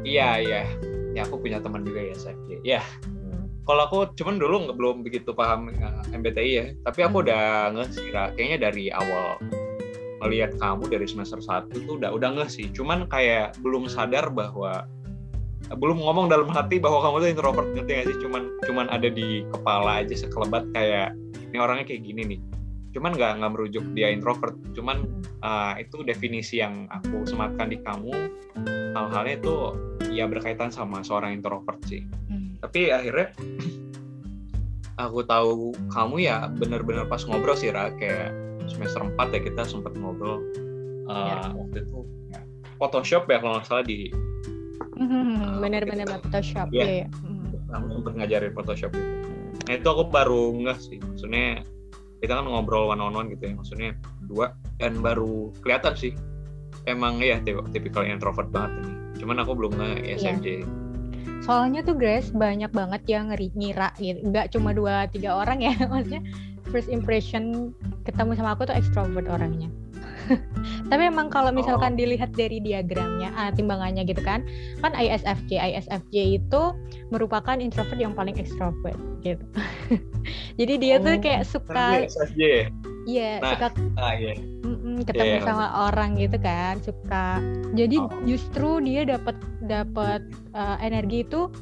Iya 0.00 0.40
iya. 0.40 0.62
Ya 1.14 1.24
aku 1.24 1.38
punya 1.40 1.62
teman 1.62 1.86
juga 1.86 2.02
ISFJ. 2.02 2.60
Ya. 2.66 2.82
Hmm. 3.06 3.46
Kalau 3.64 3.82
aku 3.88 3.98
cuman 4.18 4.36
dulu 4.36 4.68
nggak 4.68 4.76
belum 4.76 4.96
begitu 5.06 5.30
paham 5.32 5.72
uh, 5.72 6.04
eh, 6.04 6.18
MBTI 6.18 6.50
ya, 6.52 6.66
tapi 6.84 7.00
aku 7.06 7.22
hmm. 7.22 7.24
udah 7.24 7.42
nggak 7.72 7.88
sih 7.94 8.06
kayaknya 8.12 8.58
dari 8.68 8.84
awal 8.92 9.40
melihat 10.24 10.56
kamu 10.56 10.88
dari 10.88 11.04
semester 11.04 11.36
1 11.38 11.70
tuh 11.72 11.96
udah 11.96 12.10
udah 12.12 12.28
nggak 12.34 12.50
sih. 12.50 12.68
Cuman 12.74 13.06
kayak 13.08 13.56
belum 13.62 13.86
sadar 13.86 14.28
bahwa 14.34 14.84
belum 15.72 16.04
ngomong 16.04 16.28
dalam 16.28 16.48
hati 16.52 16.76
bahwa 16.76 17.00
kamu 17.00 17.24
tuh 17.24 17.30
introvert 17.32 17.68
ngerti 17.72 17.90
gak 17.96 18.06
sih 18.12 18.18
cuman 18.20 18.42
cuman 18.68 18.86
ada 18.92 19.08
di 19.08 19.48
kepala 19.48 20.04
aja 20.04 20.12
sekelebat 20.12 20.68
kayak 20.76 21.16
ini 21.48 21.56
orangnya 21.56 21.88
kayak 21.88 22.04
gini 22.04 22.36
nih 22.36 22.40
cuman 22.94 23.12
nggak 23.18 23.32
nggak 23.42 23.52
merujuk 23.52 23.84
dia 23.92 24.08
introvert 24.14 24.54
cuman 24.72 25.04
uh, 25.42 25.74
itu 25.76 26.06
definisi 26.06 26.62
yang 26.62 26.86
aku 26.88 27.26
sematkan 27.26 27.68
di 27.68 27.82
kamu 27.82 28.14
hal-halnya 28.94 29.34
itu 29.42 29.54
ya 30.14 30.30
berkaitan 30.30 30.70
sama 30.70 31.02
seorang 31.02 31.34
introvert 31.34 31.82
sih 31.90 32.06
hmm. 32.30 32.62
tapi 32.62 32.94
akhirnya 32.94 33.34
aku 35.02 35.26
tahu 35.26 35.74
kamu 35.90 36.16
ya 36.22 36.46
bener-bener 36.54 37.02
pas 37.10 37.26
ngobrol 37.26 37.58
sih 37.58 37.74
Ra 37.74 37.90
kayak 37.98 38.30
semester 38.70 39.02
4 39.02 39.18
ya 39.34 39.40
kita 39.42 39.62
sempat 39.66 39.98
ngobrol 39.98 40.38
uh, 41.10 41.50
ya. 41.50 41.50
waktu 41.50 41.82
itu 41.82 41.98
ya, 42.30 42.40
Photoshop 42.78 43.26
ya 43.26 43.42
kalau 43.42 43.58
nggak 43.58 43.66
salah 43.66 43.84
di 43.84 44.14
Hmm, 44.94 45.58
bener-bener 45.58 46.06
gitu. 46.06 46.22
Photoshop 46.22 46.68
ya. 46.70 46.86
ya. 47.02 47.06
Kamu 47.70 47.86
sempat 47.98 48.12
ngajarin 48.14 48.52
Photoshop 48.54 48.90
itu. 48.94 49.10
Nah 49.66 49.74
itu 49.74 49.88
aku 49.90 50.04
baru 50.10 50.54
nggak 50.62 50.78
sih, 50.78 50.98
maksudnya 51.02 51.66
kita 52.22 52.38
kan 52.38 52.46
ngobrol 52.46 52.90
one 52.90 53.02
on 53.02 53.14
one 53.14 53.28
gitu 53.32 53.50
ya, 53.50 53.54
maksudnya 53.56 53.90
dua 54.26 54.54
dan 54.78 54.98
baru 55.00 55.50
kelihatan 55.62 55.94
sih 55.94 56.12
emang 56.84 57.20
ya 57.20 57.40
tipikal 57.72 58.04
introvert 58.04 58.48
banget 58.52 58.84
ini. 58.84 58.94
Cuman 59.22 59.36
aku 59.40 59.56
belum 59.56 59.72
nge 59.78 59.90
SMJ. 60.20 60.46
Ya. 60.62 60.66
Soalnya 61.44 61.84
tuh 61.84 61.96
Grace 61.96 62.32
banyak 62.32 62.72
banget 62.72 63.04
yang 63.04 63.28
ngeri 63.28 63.52
ngira 63.52 63.92
gitu, 64.00 64.20
nggak 64.32 64.48
cuma 64.52 64.72
dua 64.72 65.04
tiga 65.12 65.36
orang 65.36 65.60
ya, 65.60 65.76
maksudnya 65.92 66.24
first 66.72 66.88
impression 66.88 67.72
ketemu 68.08 68.32
sama 68.36 68.56
aku 68.56 68.64
tuh 68.64 68.76
extrovert 68.76 69.28
orangnya. 69.28 69.68
Tapi 70.90 71.02
emang 71.08 71.28
kalau 71.28 71.50
misalkan 71.52 71.94
oh. 71.94 71.98
dilihat 71.98 72.32
dari 72.32 72.60
diagramnya, 72.60 73.32
ah, 73.36 73.50
timbangannya 73.52 74.04
gitu 74.08 74.20
kan, 74.24 74.44
kan 74.80 74.92
ISFJ, 74.96 75.58
ISFJ 75.58 76.40
itu 76.40 76.62
merupakan 77.12 77.56
introvert 77.56 78.00
yang 78.00 78.16
paling 78.16 78.36
extrovert 78.36 78.96
gitu. 79.20 79.44
Jadi 80.60 80.74
dia 80.80 80.96
oh, 81.00 81.04
tuh 81.04 81.12
kayak 81.20 81.44
suka 81.44 82.04
ISFJ. 82.04 82.72
Iya, 83.04 83.44
nah, 83.44 83.50
suka 83.52 83.68
ah, 84.00 84.16
yeah. 84.16 84.36
ketemu 85.04 85.36
yeah, 85.36 85.44
sama 85.44 85.66
orang 85.92 86.16
gitu 86.16 86.38
kan, 86.40 86.80
suka. 86.80 87.40
Jadi 87.76 87.96
oh. 88.00 88.08
justru 88.24 88.80
dia 88.80 89.04
dapat 89.04 89.36
dapat 89.64 90.24
uh, 90.56 90.80
energi 90.80 91.24
itu 91.24 91.52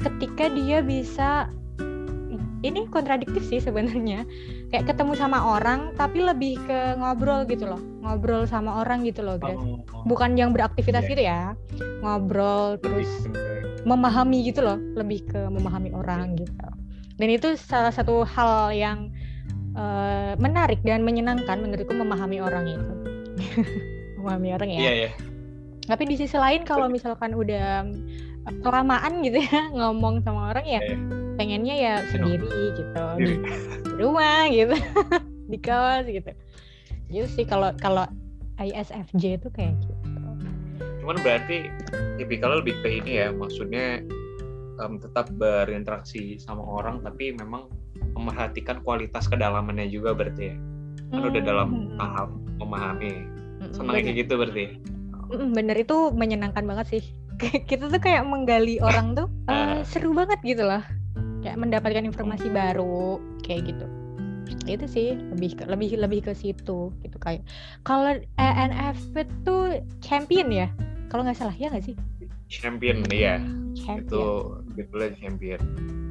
ketika 0.00 0.48
dia 0.48 0.80
bisa 0.80 1.50
ini 2.62 2.90
kontradiktif 2.90 3.42
sih 3.46 3.62
sebenarnya 3.62 4.26
kayak 4.68 4.84
ketemu 4.92 5.16
sama 5.16 5.56
orang 5.56 5.96
tapi 5.96 6.20
lebih 6.20 6.60
ke 6.68 6.96
ngobrol 7.00 7.48
gitu 7.48 7.64
loh. 7.64 7.80
Ngobrol 8.04 8.44
sama 8.44 8.84
orang 8.84 9.04
gitu 9.04 9.24
loh 9.24 9.40
guys 9.40 9.56
oh, 9.56 9.80
oh. 9.80 10.04
bukan 10.04 10.36
yang 10.36 10.52
beraktivitas 10.52 11.04
yeah. 11.08 11.12
gitu 11.12 11.22
ya. 11.24 11.40
Ngobrol 12.04 12.76
terus 12.80 13.08
memahami 13.88 14.44
gitu 14.44 14.60
loh. 14.60 14.76
Lebih 14.76 15.28
ke 15.28 15.40
memahami 15.48 15.96
orang 15.96 16.36
gitu. 16.36 16.68
Dan 17.18 17.28
itu 17.32 17.56
salah 17.56 17.90
satu 17.90 18.22
hal 18.22 18.70
yang 18.76 19.10
uh, 19.74 20.36
menarik 20.36 20.78
dan 20.84 21.02
menyenangkan 21.02 21.58
menurutku 21.58 21.96
memahami 21.96 22.38
orang 22.38 22.64
itu. 22.68 22.92
Memahami 24.18 24.48
orang 24.54 24.68
ya. 24.74 24.80
Yeah, 24.82 24.94
yeah. 25.08 25.12
tapi 25.88 26.04
di 26.04 26.20
sisi 26.20 26.36
lain 26.36 26.68
kalau 26.68 26.84
misalkan 26.90 27.32
udah 27.32 27.86
kelamaan 28.64 29.20
gitu 29.24 29.42
ya 29.42 29.68
ngomong 29.78 30.24
sama 30.24 30.52
orang 30.52 30.66
ya 30.66 30.80
yeah 30.82 31.18
pengennya 31.38 31.74
ya 31.78 31.94
sendiri 32.10 32.74
gitu 32.74 33.04
di, 33.22 33.38
rumah 33.94 34.50
gitu 34.50 34.74
di 35.54 35.58
kos 35.62 36.04
gitu. 36.10 36.30
Gitu 37.08 37.26
sih 37.30 37.46
kalau 37.46 37.70
kalau 37.78 38.04
ISFJ 38.58 39.38
itu 39.38 39.48
kayak 39.54 39.78
gitu. 39.78 39.94
Cuman 41.00 41.16
berarti 41.22 41.70
tipikal 42.18 42.58
lebih 42.58 42.74
ke 42.82 43.00
ini 43.00 43.22
ya 43.22 43.30
maksudnya 43.30 44.02
um, 44.82 44.98
tetap 44.98 45.30
berinteraksi 45.38 46.36
sama 46.42 46.60
orang 46.66 47.00
tapi 47.06 47.32
memang 47.32 47.70
memperhatikan 48.18 48.82
kualitas 48.82 49.30
kedalamannya 49.30 49.86
juga 49.88 50.12
berarti 50.12 50.52
ya. 50.52 50.56
Kan 51.14 51.22
hmm. 51.22 51.30
udah 51.32 51.42
dalam 51.46 51.68
hmm. 51.70 51.96
tahap 52.02 52.28
memahami. 52.58 53.14
Hmm, 53.62 53.70
senang 53.72 53.94
kayak 54.02 54.26
gitu 54.26 54.34
berarti. 54.36 54.64
Hmm, 55.30 55.54
bener. 55.54 55.78
Itu 55.78 56.10
menyenangkan 56.12 56.66
banget 56.66 56.98
sih 56.98 57.02
kita 57.70 57.88
tuh 57.88 58.00
kayak 58.02 58.26
menggali 58.26 58.82
orang 58.82 59.14
tuh 59.14 59.30
uh, 59.46 59.80
seru 59.86 60.12
banget 60.12 60.38
gitu 60.42 60.66
loh. 60.66 60.82
Kayak 61.40 61.58
mendapatkan 61.62 62.04
informasi 62.04 62.50
baru 62.50 63.22
kayak 63.46 63.74
gitu. 63.74 63.86
Itu 64.68 64.84
sih 64.90 65.16
lebih 65.16 65.56
ke, 65.56 65.64
lebih 65.64 65.96
lebih 65.96 66.20
ke 66.28 66.32
situ 66.34 66.92
gitu. 67.00 67.16
Kayak 67.22 67.46
kalau 67.86 68.18
ENFP 68.36 69.24
tuh 69.46 69.80
champion 70.02 70.50
ya? 70.50 70.68
Kalau 71.08 71.24
nggak 71.24 71.38
salah 71.38 71.56
ya 71.56 71.72
nggak 71.72 71.86
sih? 71.86 71.96
Champion 72.50 73.06
iya. 73.14 73.40
Champion. 73.78 74.04
itu 74.04 74.24
judulnya 74.76 75.10
champion. 75.16 75.60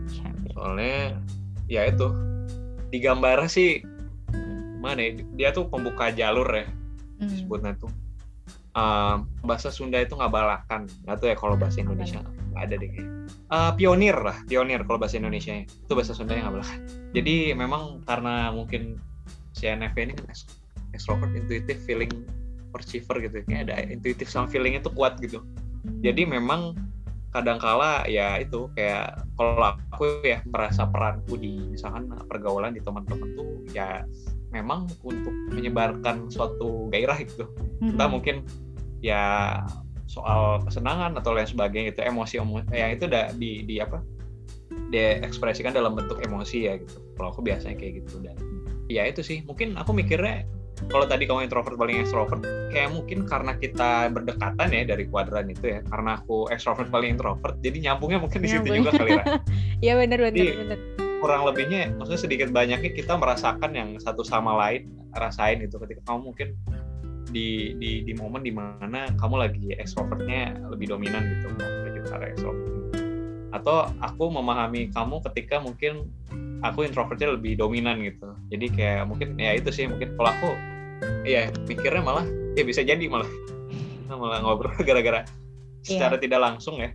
champion. 0.08 0.54
Soalnya 0.56 1.20
ya 1.68 1.92
itu 1.92 2.08
di 2.88 2.98
gambar 3.04 3.52
sih 3.52 3.84
mana 4.80 5.04
ya, 5.04 5.12
dia 5.36 5.50
tuh 5.52 5.68
pembuka 5.68 6.14
jalur 6.14 6.48
ya 6.48 6.66
hmm. 7.20 7.28
disebutnya 7.28 7.74
tuh 7.76 7.92
uh, 8.78 9.26
bahasa 9.42 9.74
Sunda 9.74 9.98
itu 9.98 10.14
nggak 10.14 10.30
balakan 10.30 10.86
nggak 11.04 11.18
tuh 11.18 11.28
ya 11.34 11.36
kalau 11.36 11.58
bahasa 11.58 11.82
Indonesia. 11.82 12.22
nggak 12.54 12.64
ada 12.70 12.76
deh 12.78 12.90
uh, 13.54 13.72
pionir 13.74 14.18
lah 14.18 14.38
pionir 14.46 14.82
kalau 14.86 15.02
bahasa 15.02 15.18
Indonesia 15.18 15.66
itu 15.66 15.94
bahasa 15.94 16.14
Sunda 16.14 16.38
yang 16.38 16.50
nggak 16.50 16.56
balakan 16.62 16.80
jadi 17.14 17.36
memang 17.54 18.02
karena 18.06 18.54
mungkin 18.54 18.98
si 19.58 19.66
NFP 19.66 19.98
ini 20.10 20.14
kan 20.14 20.30
extrovert 20.94 21.34
intuitive 21.34 21.82
feeling 21.86 22.14
perceiver 22.72 23.18
gitu 23.24 23.42
kayak 23.50 23.70
ada 23.70 23.90
intuitive 23.90 24.30
sama 24.30 24.46
feeling 24.46 24.78
itu 24.78 24.90
kuat 24.94 25.18
gitu. 25.18 25.42
Jadi 26.06 26.30
memang 26.30 26.78
kadangkala 27.34 28.08
ya 28.08 28.40
itu 28.40 28.70
kayak 28.78 29.26
kalau 29.36 29.76
aku 29.92 30.24
ya 30.24 30.42
merasa 30.48 30.88
peranku 30.88 31.36
di 31.38 31.74
misalkan 31.74 32.10
pergaulan 32.30 32.74
di 32.74 32.82
teman-teman 32.82 33.36
tuh 33.36 33.66
ya 33.76 34.06
memang 34.54 34.88
untuk 35.04 35.34
menyebarkan 35.52 36.30
suatu 36.30 36.88
gairah 36.94 37.18
gitu. 37.24 37.50
Entah 37.82 38.08
mungkin 38.08 38.46
ya 39.08 39.64
soal 40.08 40.64
kesenangan 40.68 41.16
atau 41.20 41.32
lain 41.36 41.48
sebagainya 41.48 41.96
itu 41.96 42.02
emosi 42.04 42.44
emosi 42.44 42.66
yang 42.76 42.92
itu 42.96 43.08
udah 43.08 43.32
di 43.36 43.64
di 43.64 43.80
apa 43.80 44.04
diekspresikan 44.92 45.76
dalam 45.76 45.96
bentuk 45.96 46.20
emosi 46.24 46.68
ya 46.68 46.80
gitu. 46.80 47.00
Kalau 47.16 47.32
aku 47.32 47.44
biasanya 47.44 47.76
kayak 47.80 48.04
gitu 48.04 48.20
dan 48.24 48.36
ya 48.92 49.08
itu 49.08 49.24
sih. 49.24 49.44
Mungkin 49.44 49.76
aku 49.80 49.92
mikirnya 49.96 50.48
kalau 50.88 51.10
tadi 51.10 51.26
kamu 51.26 51.50
introvert 51.50 51.74
paling 51.74 51.98
extrovert 52.06 52.42
kayak 52.70 52.94
mungkin 52.94 53.26
karena 53.26 53.58
kita 53.58 54.14
berdekatan 54.14 54.70
ya 54.70 54.84
dari 54.86 55.10
kuadran 55.10 55.50
itu 55.50 55.74
ya 55.74 55.80
karena 55.90 56.22
aku 56.22 56.46
extrovert 56.54 56.94
paling 56.94 57.18
introvert 57.18 57.58
jadi 57.66 57.90
nyambungnya 57.90 58.22
mungkin 58.22 58.46
di 58.46 58.50
situ 58.54 58.70
juga 58.70 58.94
kali 58.94 59.18
ya. 59.18 59.24
Ya 59.86 59.94
benar 59.98 60.22
benar 60.22 60.46
benar 60.54 60.80
kurang 61.18 61.50
lebihnya 61.50 61.98
maksudnya 61.98 62.22
sedikit 62.22 62.50
banyaknya 62.54 62.94
kita 62.94 63.18
merasakan 63.18 63.74
yang 63.74 63.90
satu 63.98 64.22
sama 64.22 64.54
lain 64.54 64.86
rasain 65.18 65.66
itu 65.66 65.82
ketika 65.82 66.14
kamu 66.14 66.30
mungkin 66.34 66.54
di 67.32 67.76
di 67.78 68.08
di 68.08 68.14
momen 68.16 68.44
di 68.44 68.54
mana 68.56 69.12
kamu 69.20 69.36
lagi 69.36 69.76
extrovertnya 69.76 70.56
lebih 70.72 70.96
dominan 70.96 71.22
gitu 71.28 71.46
menuju 71.56 72.00
ke 72.08 72.12
arah 72.16 72.28
extrovert 72.32 72.78
atau 73.56 73.90
aku 74.04 74.28
memahami 74.32 74.92
kamu 74.92 75.24
ketika 75.32 75.58
mungkin 75.64 76.12
aku 76.62 76.84
introvertnya 76.84 77.34
lebih 77.38 77.56
dominan 77.58 78.04
gitu. 78.04 78.34
Jadi 78.52 78.66
kayak 78.74 79.08
mungkin 79.08 79.40
ya 79.40 79.56
itu 79.56 79.70
sih 79.72 79.88
mungkin 79.88 80.14
kalau 80.20 80.30
aku 80.34 80.50
ya 81.24 81.50
mikirnya 81.66 82.04
malah 82.04 82.26
ya 82.60 82.64
bisa 82.68 82.84
jadi 82.84 83.02
malah. 83.08 83.30
Malah 84.12 84.44
ngobrol 84.44 84.74
gara-gara 84.88 85.24
secara 85.84 86.16
yeah. 86.20 86.22
tidak 86.22 86.40
langsung 86.44 86.80
ya 86.80 86.92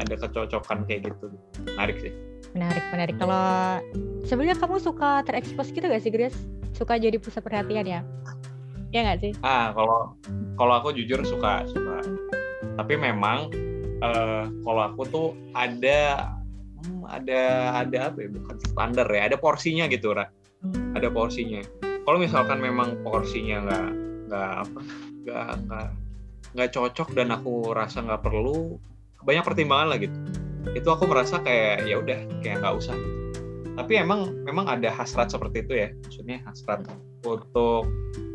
ada 0.00 0.14
kecocokan 0.16 0.88
kayak 0.88 1.12
gitu. 1.12 1.30
Menarik 1.74 1.96
sih. 2.00 2.12
Menarik 2.54 2.84
menarik. 2.94 3.16
Kalau 3.18 3.44
sebenarnya 4.24 4.56
kamu 4.56 4.76
suka 4.80 5.22
terekspos 5.26 5.74
gitu 5.74 5.84
gak 5.84 6.02
sih 6.02 6.12
Grace 6.12 6.38
suka 6.74 6.98
jadi 6.98 7.22
pusat 7.22 7.46
perhatian 7.46 7.86
ya 7.86 8.00
ya 8.94 9.00
nggak 9.02 9.18
sih? 9.20 9.32
Ah 9.42 9.74
kalau 9.74 10.14
kalau 10.54 10.74
aku 10.78 10.94
jujur 10.94 11.18
suka 11.26 11.66
suka. 11.66 11.98
Tapi 12.78 12.94
memang 12.94 13.50
uh, 13.98 14.46
kalau 14.62 14.82
aku 14.86 15.02
tuh 15.10 15.26
ada 15.50 16.30
hmm, 16.78 17.02
ada 17.10 17.42
ada 17.82 17.98
apa 18.14 18.18
ya? 18.22 18.28
Bukan 18.30 18.56
standar 18.62 19.06
ya 19.10 19.26
ada 19.26 19.36
porsinya 19.36 19.90
gitu 19.90 20.14
Ra. 20.14 20.30
Ada 20.94 21.10
porsinya. 21.10 21.58
Kalau 21.82 22.18
misalkan 22.22 22.62
memang 22.62 23.02
porsinya 23.02 23.66
nggak 23.66 23.88
nggak 24.30 24.50
apa 24.62 24.80
nggak 25.26 25.48
nggak 25.66 25.88
nggak 26.54 26.70
cocok 26.70 27.08
dan 27.18 27.34
aku 27.34 27.74
rasa 27.74 27.98
nggak 27.98 28.22
perlu 28.22 28.78
banyak 29.26 29.42
pertimbangan 29.42 29.90
lah 29.90 29.98
gitu. 29.98 30.14
Itu 30.70 30.94
aku 30.94 31.10
merasa 31.10 31.42
kayak 31.42 31.90
ya 31.90 31.98
udah 31.98 32.18
kayak 32.46 32.62
nggak 32.62 32.74
usah. 32.78 32.94
Tapi 33.74 33.98
emang 33.98 34.30
memang 34.46 34.70
ada 34.70 34.86
hasrat 34.86 35.34
seperti 35.34 35.66
itu 35.66 35.74
ya 35.74 35.90
maksudnya 36.06 36.38
hasrat 36.46 36.86
untuk 37.24 37.88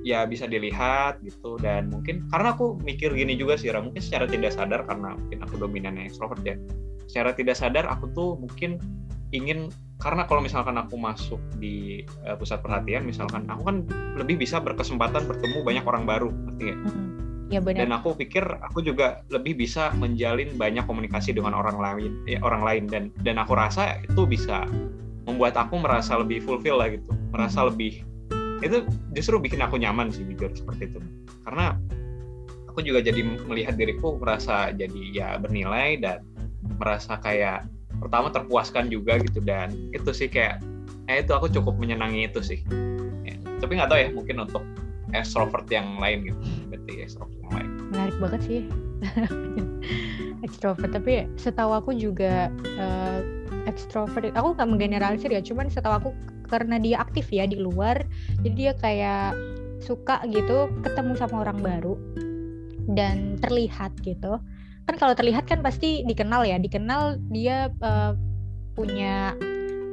ya 0.03 0.25
bisa 0.25 0.49
dilihat 0.49 1.21
gitu 1.21 1.55
dan 1.61 1.87
mungkin 1.93 2.25
karena 2.33 2.55
aku 2.55 2.79
mikir 2.81 3.13
gini 3.13 3.37
juga 3.37 3.55
sih 3.55 3.69
Ra, 3.69 3.83
mungkin 3.83 4.01
secara 4.01 4.25
tidak 4.25 4.51
sadar 4.55 4.83
karena 4.89 5.15
mungkin 5.15 5.39
aku 5.45 5.55
dominannya 5.61 6.09
extrovert 6.09 6.41
ya 6.43 6.55
secara 7.05 7.33
tidak 7.33 7.55
sadar 7.57 7.85
aku 7.89 8.09
tuh 8.13 8.37
mungkin 8.37 8.81
ingin 9.29 9.69
karena 9.99 10.23
kalau 10.25 10.39
misalkan 10.39 10.79
aku 10.79 10.95
masuk 10.95 11.41
di 11.59 12.07
uh, 12.23 12.33
pusat 12.39 12.63
perhatian 12.63 13.03
misalkan 13.03 13.45
aku 13.51 13.67
kan 13.67 13.77
lebih 14.15 14.39
bisa 14.39 14.57
berkesempatan 14.63 15.27
bertemu 15.27 15.59
banyak 15.61 15.85
orang 15.85 16.03
baru 16.07 16.31
ngerti 16.31 16.65
ya? 16.71 16.77
Ya 17.49 17.59
benar. 17.65 17.89
Dan 17.89 17.91
aku 17.97 18.13
pikir 18.13 18.45
aku 18.45 18.85
juga 18.85 19.25
lebih 19.33 19.57
bisa 19.57 19.89
menjalin 19.97 20.53
banyak 20.53 20.85
komunikasi 20.85 21.33
dengan 21.33 21.57
orang 21.57 21.81
lain, 21.81 22.11
ya, 22.29 22.37
orang 22.45 22.61
lain 22.61 22.83
dan 22.85 23.03
dan 23.25 23.41
aku 23.41 23.57
rasa 23.57 23.97
itu 24.05 24.29
bisa 24.29 24.69
membuat 25.25 25.57
aku 25.57 25.81
merasa 25.81 26.21
lebih 26.21 26.45
fulfill 26.45 26.77
lah 26.77 26.93
gitu, 26.93 27.09
merasa 27.33 27.65
hmm. 27.65 27.67
lebih 27.73 28.05
itu 28.59 28.83
justru 29.15 29.39
bikin 29.39 29.63
aku 29.63 29.79
nyaman 29.79 30.11
sih 30.11 30.23
jujur 30.25 30.51
seperti 30.53 30.91
itu. 30.91 30.99
Karena 31.47 31.75
aku 32.67 32.83
juga 32.85 33.03
jadi 33.03 33.21
melihat 33.47 33.75
diriku 33.79 34.19
merasa 34.19 34.71
jadi 34.75 35.01
ya 35.11 35.29
bernilai 35.39 35.99
dan 35.99 36.23
merasa 36.79 37.17
kayak 37.19 37.67
pertama 37.99 38.31
terpuaskan 38.31 38.87
juga 38.87 39.19
gitu 39.19 39.43
dan 39.43 39.75
itu 39.91 40.11
sih 40.15 40.31
kayak 40.31 40.63
eh 41.11 41.25
itu 41.25 41.31
aku 41.33 41.49
cukup 41.49 41.75
menyenangi 41.81 42.29
itu 42.29 42.39
sih. 42.39 42.59
Ya, 43.25 43.35
tapi 43.59 43.79
nggak 43.79 43.89
tahu 43.89 43.99
ya 43.99 44.09
mungkin 44.13 44.37
untuk 44.45 44.63
extrovert 45.13 45.65
yang 45.73 45.97
lain 45.97 46.29
gitu 46.29 46.39
berarti 46.69 46.91
extrovert 47.01 47.37
yang 47.41 47.53
lain 47.57 47.69
menarik 47.89 48.17
banget 48.21 48.41
sih 48.45 48.61
extrovert 50.45 50.91
tapi 50.93 51.25
setahu 51.39 51.71
aku 51.73 51.91
juga 51.97 52.53
uh, 52.77 53.19
extrovert. 53.69 54.33
Aku 54.33 54.57
nggak 54.57 54.67
menggeneralisir 54.67 55.29
ya 55.29 55.41
cuman 55.45 55.69
setahu 55.69 55.93
aku 55.93 56.09
karena 56.49 56.81
dia 56.81 56.97
aktif 56.99 57.29
ya 57.29 57.45
di 57.45 57.61
luar 57.61 58.01
jadi 58.41 58.55
dia 58.57 58.71
kayak 58.73 59.37
suka 59.79 60.25
gitu 60.27 60.67
ketemu 60.81 61.13
sama 61.15 61.45
orang 61.45 61.61
baru 61.61 61.95
dan 62.91 63.37
terlihat 63.39 63.93
gitu. 64.01 64.41
Kan 64.89 64.95
kalau 64.97 65.13
terlihat 65.13 65.45
kan 65.45 65.61
pasti 65.61 66.01
dikenal 66.03 66.43
ya 66.49 66.57
dikenal 66.57 67.21
dia 67.29 67.69
uh, 67.85 68.17
punya 68.73 69.37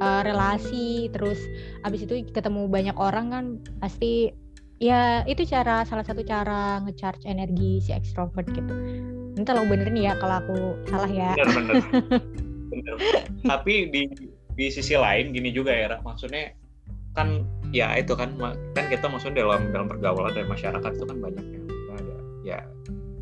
uh, 0.01 0.21
relasi 0.25 1.13
terus 1.13 1.37
abis 1.85 2.09
itu 2.09 2.25
ketemu 2.33 2.65
banyak 2.65 2.97
orang 2.97 3.25
kan 3.29 3.45
pasti 3.77 4.33
ya 4.81 5.25
itu 5.25 5.45
cara 5.45 5.85
salah 5.85 6.05
satu 6.05 6.21
cara 6.25 6.81
ngecharge 6.85 7.25
energi 7.29 7.85
si 7.85 7.93
extrovert 7.93 8.49
gitu. 8.49 8.73
Nanti 9.37 9.49
lo 9.53 9.69
benerin 9.69 9.97
ya 9.97 10.17
kalau 10.17 10.41
aku 10.41 10.57
salah 10.89 11.09
ya. 11.09 11.37
Bener, 11.37 11.81
bener. 11.85 12.21
tapi 13.51 13.89
di 13.91 14.03
di 14.57 14.65
sisi 14.73 14.97
lain 14.97 15.31
gini 15.31 15.53
juga 15.53 15.71
ya 15.71 15.97
maksudnya 16.01 16.51
kan 17.13 17.45
ya 17.73 17.97
itu 17.97 18.13
kan 18.13 18.37
kan 18.77 18.85
kita 18.89 19.09
maksudnya 19.09 19.45
dalam 19.45 19.73
dalam 19.73 19.87
pergaulan 19.89 20.33
dan 20.33 20.45
masyarakat 20.45 20.91
itu 20.93 21.05
kan 21.05 21.17
banyak 21.17 21.45
yang 21.49 21.65
ada 21.97 22.17
ya 22.45 22.59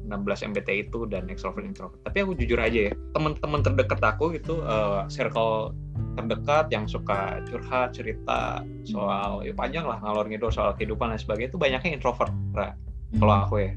16 0.05 0.53
MBTI 0.53 0.85
itu 0.85 1.09
dan 1.09 1.25
extrovert 1.33 1.65
introvert. 1.65 1.97
Tapi 2.05 2.21
aku 2.21 2.37
jujur 2.37 2.61
aja 2.61 2.89
ya, 2.89 2.93
teman-teman 3.17 3.65
terdekat 3.65 3.97
aku 4.05 4.37
itu 4.37 4.61
uh, 4.61 5.09
circle 5.09 5.73
terdekat 6.15 6.71
yang 6.71 6.85
suka 6.87 7.43
curhat 7.49 7.91
cerita 7.91 8.63
soal 8.87 9.43
ya 9.43 9.51
panjang 9.51 9.83
lah 9.83 9.99
ngalor 9.99 10.29
ngidul 10.29 10.53
soal 10.53 10.71
kehidupan 10.77 11.11
dan 11.11 11.19
sebagainya 11.19 11.51
itu 11.51 11.59
banyaknya 11.59 11.91
introvert 11.91 12.31
Ra. 12.55 12.71
kalau 13.19 13.35
aku 13.43 13.55
ya 13.67 13.71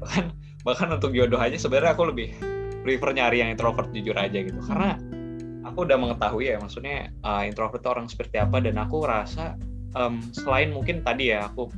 bahkan 0.00 0.24
bahkan 0.60 0.88
untuk 0.92 1.16
jodoh 1.16 1.40
aja 1.40 1.56
sebenarnya 1.56 1.96
aku 1.96 2.12
lebih 2.12 2.36
prefer 2.82 3.10
nyari 3.12 3.44
yang 3.44 3.50
introvert 3.52 3.88
jujur 3.92 4.16
aja 4.16 4.38
gitu. 4.40 4.60
Karena 4.64 4.96
aku 5.64 5.84
udah 5.86 5.98
mengetahui 6.00 6.50
ya 6.50 6.56
maksudnya 6.56 7.12
uh, 7.22 7.44
introvert 7.44 7.84
itu 7.84 7.88
orang 7.92 8.06
seperti 8.08 8.36
apa 8.40 8.58
dan 8.64 8.80
aku 8.80 9.04
rasa 9.04 9.60
um, 9.94 10.18
selain 10.32 10.72
mungkin 10.72 11.04
tadi 11.04 11.30
ya 11.36 11.46
aku 11.46 11.68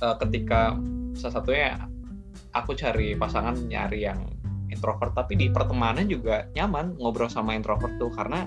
uh, 0.00 0.16
ketika 0.22 0.78
salah 1.18 1.34
satunya 1.42 1.68
aku 2.54 2.74
cari 2.78 3.18
pasangan 3.18 3.58
nyari 3.66 4.06
yang 4.06 4.22
introvert 4.70 5.14
tapi 5.14 5.38
di 5.38 5.46
pertemanan 5.50 6.10
juga 6.10 6.50
nyaman 6.54 6.98
ngobrol 6.98 7.30
sama 7.30 7.54
introvert 7.54 7.94
tuh. 7.98 8.10
Karena 8.10 8.46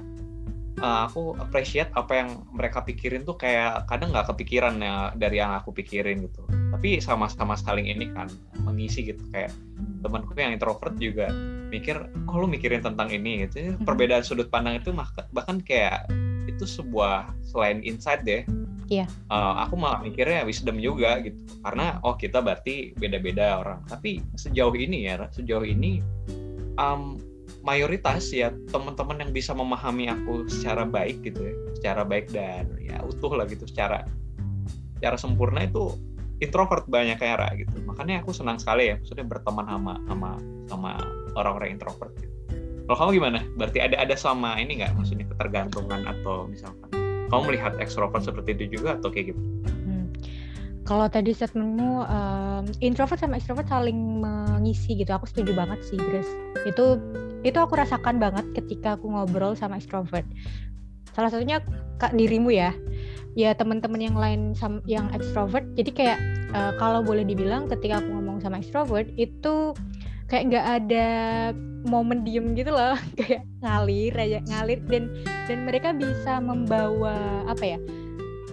uh, 0.83 1.07
aku 1.07 1.35
appreciate 1.39 1.91
apa 1.95 2.23
yang 2.23 2.29
mereka 2.51 2.83
pikirin 2.83 3.23
tuh 3.23 3.39
kayak 3.39 3.87
kadang 3.87 4.11
nggak 4.11 4.31
kepikiran 4.35 4.79
ya 4.79 5.11
dari 5.15 5.39
yang 5.39 5.55
aku 5.55 5.71
pikirin 5.71 6.27
gitu. 6.27 6.43
Tapi 6.47 6.99
sama-sama 6.99 7.55
saling 7.55 7.87
ini 7.87 8.11
kan 8.11 8.27
mengisi 8.63 9.07
gitu. 9.07 9.23
Kayak 9.31 9.55
temanku 10.03 10.35
yang 10.37 10.53
introvert 10.55 10.95
juga 10.99 11.31
mikir 11.69 12.07
oh 12.27 12.35
lu 12.39 12.47
mikirin 12.47 12.83
tentang 12.83 13.11
ini? 13.11 13.45
Gitu. 13.47 13.75
Mm-hmm. 13.75 13.85
perbedaan 13.85 14.23
sudut 14.23 14.47
pandang 14.47 14.79
itu 14.79 14.95
bahkan 15.35 15.59
kayak 15.63 16.07
itu 16.47 16.63
sebuah 16.63 17.31
selain 17.43 17.83
insight 17.83 18.23
deh. 18.23 18.47
Iya. 18.87 19.03
Uh, 19.27 19.67
aku 19.67 19.75
malah 19.75 19.99
mikirnya 19.99 20.47
wisdom 20.47 20.79
juga 20.79 21.19
gitu. 21.19 21.35
Karena 21.61 21.99
oh 22.07 22.15
kita 22.15 22.39
berarti 22.39 22.95
beda-beda 22.95 23.59
orang. 23.59 23.83
Tapi 23.85 24.23
sejauh 24.39 24.73
ini 24.75 25.11
ya 25.11 25.27
sejauh 25.27 25.67
ini 25.67 25.99
um, 26.79 27.19
mayoritas 27.67 28.31
ya 28.31 28.55
teman-teman 28.71 29.19
yang 29.19 29.31
bisa 29.35 29.51
memahami 29.51 30.07
aku 30.07 30.47
secara 30.47 30.87
baik 30.87 31.19
gitu 31.27 31.51
ya 31.51 31.55
secara 31.75 32.01
baik 32.07 32.31
dan 32.31 32.71
ya 32.79 33.03
utuh 33.03 33.35
lah 33.35 33.43
gitu 33.43 33.67
secara 33.67 34.07
secara 34.97 35.17
sempurna 35.19 35.67
itu 35.67 35.91
introvert 36.43 36.85
banyak 36.85 37.17
kayak 37.17 37.61
gitu. 37.61 37.75
Makanya 37.85 38.21
aku 38.21 38.33
senang 38.33 38.61
sekali 38.61 38.93
ya 38.93 38.95
maksudnya 39.01 39.25
berteman 39.25 39.65
sama 39.65 39.93
sama 40.05 40.29
sama 40.69 40.91
orang-orang 41.37 41.77
introvert 41.77 42.13
kalau 42.87 42.97
kamu 43.03 43.11
gimana? 43.19 43.39
Berarti 43.59 43.83
ada 43.83 43.99
ada 43.99 44.15
sama 44.15 44.55
ini 44.63 44.79
nggak? 44.79 44.95
Maksudnya 44.95 45.27
ketergantungan 45.27 46.07
atau 46.07 46.47
misalkan 46.47 46.87
kamu 47.27 47.41
melihat 47.51 47.75
ekstrovert 47.83 48.23
seperti 48.23 48.55
itu 48.55 48.79
juga 48.79 48.95
atau 48.95 49.11
kayak 49.11 49.35
gitu 49.35 49.41
kalau 50.87 51.11
tadi 51.11 51.35
statementmu 51.35 52.07
um, 52.07 52.63
introvert 52.79 53.19
sama 53.19 53.35
ekstrovert 53.35 53.67
saling 53.67 54.23
mengisi 54.23 54.95
gitu. 54.95 55.11
Aku 55.11 55.27
setuju 55.27 55.51
banget 55.51 55.83
sih 55.83 55.99
Grace. 55.99 56.31
Itu 56.63 56.95
itu 57.43 57.59
aku 57.59 57.75
rasakan 57.75 58.23
banget 58.23 58.47
ketika 58.55 58.95
aku 58.95 59.11
ngobrol 59.11 59.53
sama 59.53 59.77
ekstrovert 59.77 60.25
salah 61.17 61.33
satunya 61.33 61.57
kak 61.97 62.13
dirimu 62.13 62.53
ya 62.53 62.77
ya 63.33 63.57
teman-teman 63.57 63.97
yang 63.97 64.17
lain 64.17 64.41
yang 64.85 65.09
ekstrovert 65.17 65.65
jadi 65.73 65.91
kayak 65.93 66.19
uh, 66.53 66.73
kalau 66.77 67.01
boleh 67.01 67.25
dibilang 67.25 67.65
ketika 67.65 67.97
aku 67.97 68.09
ngomong 68.13 68.37
sama 68.37 68.61
ekstrovert 68.61 69.09
itu 69.17 69.73
kayak 70.29 70.53
nggak 70.53 70.65
ada 70.85 71.07
momen 71.89 72.21
diem 72.21 72.53
gitu 72.53 72.69
loh 72.69 72.93
kayak 73.19 73.41
ngalir 73.65 74.13
aja 74.13 74.39
ngalir 74.45 74.79
dan 74.85 75.09
dan 75.49 75.57
mereka 75.65 75.89
bisa 75.97 76.37
membawa 76.37 77.41
apa 77.49 77.65
ya 77.65 77.79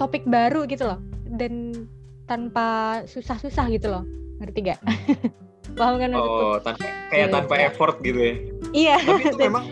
topik 0.00 0.24
baru 0.24 0.64
gitu 0.64 0.88
loh 0.88 1.00
dan 1.37 1.85
tanpa 2.24 3.00
susah-susah 3.05 3.68
gitu 3.68 3.92
loh 3.92 4.05
ngerti 4.40 4.72
gak? 4.72 4.81
paham 5.79 5.98
kan 5.98 6.11
maksudku? 6.14 6.44
Oh, 6.44 6.59
tanpa, 6.62 6.87
kayak 7.11 7.27
ya, 7.29 7.35
tanpa 7.35 7.55
ya. 7.59 7.62
effort 7.70 7.96
gitu 8.03 8.18
ya? 8.20 8.35
Iya. 8.74 8.96
Tapi 9.03 9.22
itu 9.27 9.38
memang 9.50 9.64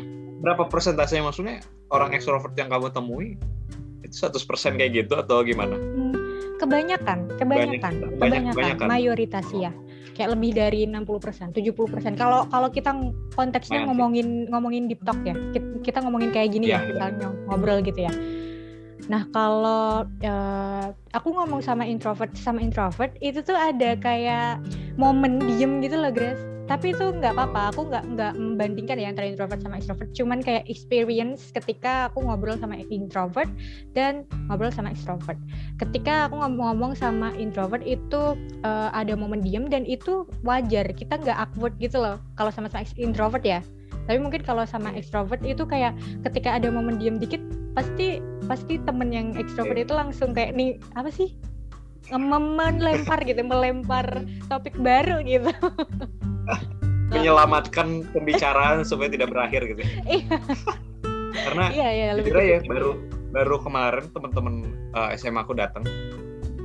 berapa 0.43 0.67
persentasenya 0.67 1.23
maksudnya 1.23 1.63
orang 1.95 2.11
ekstrovert 2.13 2.53
yang 2.59 2.69
kamu 2.69 2.91
temui 2.91 3.39
itu 4.03 4.15
100% 4.19 4.75
kayak 4.75 4.91
gitu 5.07 5.15
atau 5.15 5.47
gimana? 5.47 5.79
Hmm, 5.79 6.13
kebanyakan, 6.59 7.31
kebanyakan, 7.39 7.93
Banyak, 7.95 8.13
kebanyakan, 8.19 8.53
kebanyakan, 8.53 8.87
mayoritas 8.91 9.47
ya. 9.55 9.71
Kayak 10.13 10.37
lebih 10.37 10.51
dari 10.53 10.81
60%, 10.85 11.57
70%. 11.57 12.21
Kalau 12.21 12.45
kalau 12.53 12.69
kita 12.69 12.93
konteksnya 13.33 13.89
ngomongin 13.89 14.51
ngomongin 14.53 14.91
deep 14.91 15.01
talk 15.07 15.17
ya. 15.25 15.33
Kita, 15.81 16.05
ngomongin 16.05 16.35
kayak 16.35 16.53
gini 16.53 16.69
ya, 16.69 16.85
ya 16.85 16.91
misalnya 16.93 17.29
ngobrol 17.49 17.81
gitu 17.81 18.05
ya. 18.05 18.13
Nah, 19.09 19.25
kalau 19.33 20.05
uh, 20.05 20.87
aku 21.17 21.29
ngomong 21.33 21.65
sama 21.65 21.89
introvert 21.89 22.31
sama 22.37 22.61
introvert 22.61 23.17
itu 23.25 23.41
tuh 23.41 23.57
ada 23.57 23.97
kayak 23.97 24.61
momen 25.01 25.41
diem 25.43 25.81
gitu 25.81 25.97
loh, 25.97 26.13
Grace 26.13 26.52
tapi 26.73 26.97
itu 26.97 27.05
nggak 27.05 27.37
apa-apa 27.37 27.69
aku 27.69 27.93
nggak 27.93 28.05
nggak 28.17 28.33
membandingkan 28.33 28.97
ya 28.97 29.13
antara 29.13 29.29
introvert 29.29 29.61
sama 29.61 29.77
extrovert. 29.77 30.09
Cuman 30.17 30.41
kayak 30.41 30.65
experience 30.73 31.53
ketika 31.53 32.09
aku 32.09 32.25
ngobrol 32.25 32.57
sama 32.57 32.81
introvert 32.89 33.53
dan 33.93 34.25
ngobrol 34.49 34.73
sama 34.73 34.89
extrovert. 34.89 35.37
Ketika 35.77 36.33
aku 36.33 36.41
ngomong-ngomong 36.41 36.97
sama 36.97 37.37
introvert 37.37 37.85
itu 37.85 38.41
uh, 38.65 38.89
ada 38.97 39.13
momen 39.13 39.45
diem 39.45 39.69
dan 39.69 39.85
itu 39.85 40.25
wajar. 40.49 40.89
Kita 40.97 41.21
nggak 41.21 41.37
awkward 41.37 41.77
gitu 41.77 42.01
loh 42.01 42.17
kalau 42.41 42.49
sama 42.49 42.73
sama 42.73 42.89
introvert 42.97 43.45
ya. 43.45 43.61
Tapi 44.09 44.17
mungkin 44.17 44.41
kalau 44.41 44.65
sama 44.65 44.97
extrovert 44.97 45.45
itu 45.45 45.69
kayak 45.69 45.93
ketika 46.25 46.57
ada 46.57 46.73
momen 46.73 46.97
diem 46.97 47.21
dikit 47.21 47.45
pasti 47.77 48.25
pasti 48.49 48.81
temen 48.81 49.13
yang 49.13 49.37
extrovert 49.37 49.77
itu 49.77 49.93
langsung 49.93 50.33
kayak 50.33 50.57
nih 50.57 50.81
apa 50.97 51.13
sih 51.13 51.37
melempar 52.18 53.20
gitu 53.25 53.40
melempar 53.44 54.25
topik 54.51 54.77
baru 54.81 55.25
gitu 55.25 55.48
menyelamatkan 57.12 58.09
pembicaraan 58.11 58.83
supaya 58.83 59.12
tidak 59.12 59.31
berakhir 59.31 59.62
gitu. 59.68 59.83
Iya. 61.33 61.48
Karena 61.48 61.64
iya, 61.72 61.88
iya, 61.88 62.09
lebih 62.12 62.33
ya 62.37 62.61
baru 62.68 63.01
baru 63.33 63.57
kemarin 63.64 64.05
teman-teman 64.12 64.68
uh, 64.92 65.09
eh, 65.12 65.16
SMA 65.16 65.40
aku 65.44 65.57
datang. 65.57 65.85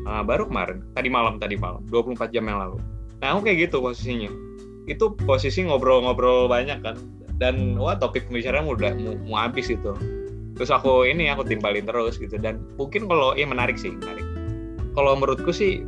Uh, 0.07 0.23
baru 0.23 0.47
kemarin, 0.47 0.83
tadi 0.95 1.11
malam 1.11 1.35
tadi 1.35 1.59
malam, 1.59 1.83
24 1.91 2.31
jam 2.31 2.47
yang 2.47 2.59
lalu. 2.63 2.79
Nah, 3.19 3.35
aku 3.35 3.47
kayak 3.47 3.67
gitu 3.67 3.83
posisinya. 3.83 4.31
Itu 4.87 5.19
posisi 5.27 5.67
ngobrol-ngobrol 5.67 6.47
banyak 6.47 6.79
kan. 6.79 6.95
Dan 7.39 7.75
wah 7.75 7.99
topik 7.99 8.27
pembicaraan 8.31 8.67
udah 8.71 8.95
mau, 8.95 9.15
mau 9.27 9.39
habis 9.43 9.67
itu. 9.67 9.91
Terus 10.55 10.71
aku 10.71 11.07
ini 11.07 11.27
aku 11.27 11.43
timpalin 11.47 11.83
terus 11.87 12.19
gitu 12.19 12.39
dan 12.39 12.63
mungkin 12.79 13.07
kalau 13.07 13.35
ya 13.35 13.47
menarik 13.47 13.75
sih, 13.75 13.91
menarik. 13.91 14.25
Kalau 14.97 15.13
menurutku 15.13 15.53
sih 15.53 15.85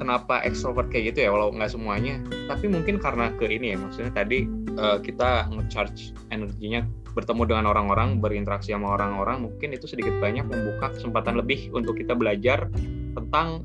kenapa 0.00 0.40
extrovert 0.48 0.88
kayak 0.88 1.12
gitu 1.12 1.28
ya 1.28 1.30
walau 1.36 1.52
nggak 1.52 1.76
semuanya. 1.76 2.16
Tapi 2.48 2.72
mungkin 2.72 2.96
karena 2.96 3.28
ke 3.36 3.44
ini 3.52 3.76
ya 3.76 3.76
maksudnya 3.76 4.16
tadi 4.16 4.48
uh, 4.80 4.96
kita 4.96 5.52
ngecharge 5.52 6.16
energinya 6.32 6.88
bertemu 7.12 7.48
dengan 7.48 7.64
orang-orang 7.68 8.20
berinteraksi 8.20 8.72
sama 8.72 8.92
orang-orang 8.96 9.48
mungkin 9.48 9.72
itu 9.72 9.88
sedikit 9.88 10.12
banyak 10.20 10.44
membuka 10.44 10.92
kesempatan 10.92 11.40
lebih 11.40 11.72
untuk 11.72 11.96
kita 11.96 12.12
belajar 12.12 12.68
tentang 13.12 13.60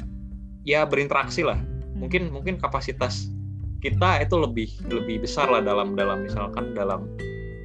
ya 0.68 0.84
berinteraksi 0.84 1.48
lah. 1.48 1.60
Mungkin 1.96 2.28
mungkin 2.36 2.60
kapasitas 2.60 3.32
kita 3.80 4.20
itu 4.20 4.36
lebih 4.36 4.70
lebih 4.92 5.24
besar 5.24 5.48
lah 5.48 5.64
dalam 5.64 5.96
dalam 5.96 6.28
misalkan 6.28 6.76
dalam 6.76 7.08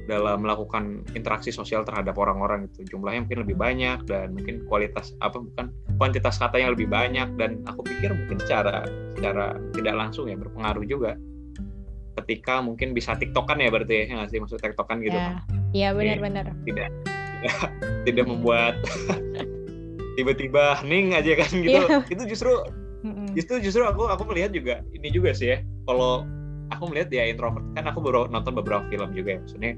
dalam 0.07 0.41
melakukan 0.41 1.03
interaksi 1.13 1.51
sosial 1.51 1.83
terhadap 1.83 2.15
orang-orang 2.15 2.71
itu 2.71 2.87
jumlahnya 2.95 3.27
mungkin 3.27 3.39
lebih 3.43 3.57
banyak 3.59 3.99
dan 4.07 4.31
mungkin 4.31 4.63
kualitas 4.65 5.11
apa 5.19 5.43
bukan 5.43 5.69
kuantitas 5.99 6.39
katanya 6.39 6.71
lebih 6.71 6.87
banyak. 6.87 7.27
Dan 7.35 7.61
aku 7.67 7.83
pikir 7.83 8.15
mungkin 8.15 8.39
secara 8.39 8.87
secara 9.19 9.59
tidak 9.75 9.95
langsung 9.99 10.31
ya 10.31 10.39
berpengaruh 10.39 10.87
juga. 10.87 11.19
Ketika 12.17 12.63
mungkin 12.63 12.95
bisa 12.95 13.13
tiktokan 13.13 13.61
ya 13.61 13.69
berarti 13.69 14.07
ya 14.07 14.15
nggak 14.17 14.29
sih? 14.31 14.39
Maksud 14.39 14.57
tiktokan 14.63 15.03
gitu 15.03 15.13
ya, 15.13 15.23
kan? 15.27 15.35
Iya 15.75 15.89
benar-benar 15.93 16.45
tidak 16.63 16.89
tidak 17.43 17.69
tidak 18.07 18.25
membuat 18.25 18.73
tiba-tiba 20.17 20.79
hening 20.81 21.13
aja 21.13 21.37
kan 21.37 21.51
gitu. 21.51 21.77
Yeah. 21.77 22.01
itu 22.09 22.23
justru 22.25 22.51
justru 23.37 23.55
justru 23.61 23.83
aku 23.85 24.09
aku 24.09 24.25
melihat 24.33 24.55
juga 24.55 24.81
ini 24.95 25.11
juga 25.11 25.35
sih 25.35 25.53
ya. 25.53 25.57
Kalau 25.85 26.25
aku 26.71 26.83
melihat 26.91 27.07
dia 27.11 27.23
introvert 27.27 27.63
kan 27.73 27.85
aku 27.87 27.99
baru 28.03 28.27
nonton 28.31 28.53
beberapa 28.55 28.83
film 28.91 29.09
juga 29.15 29.37
ya 29.37 29.39
maksudnya 29.43 29.73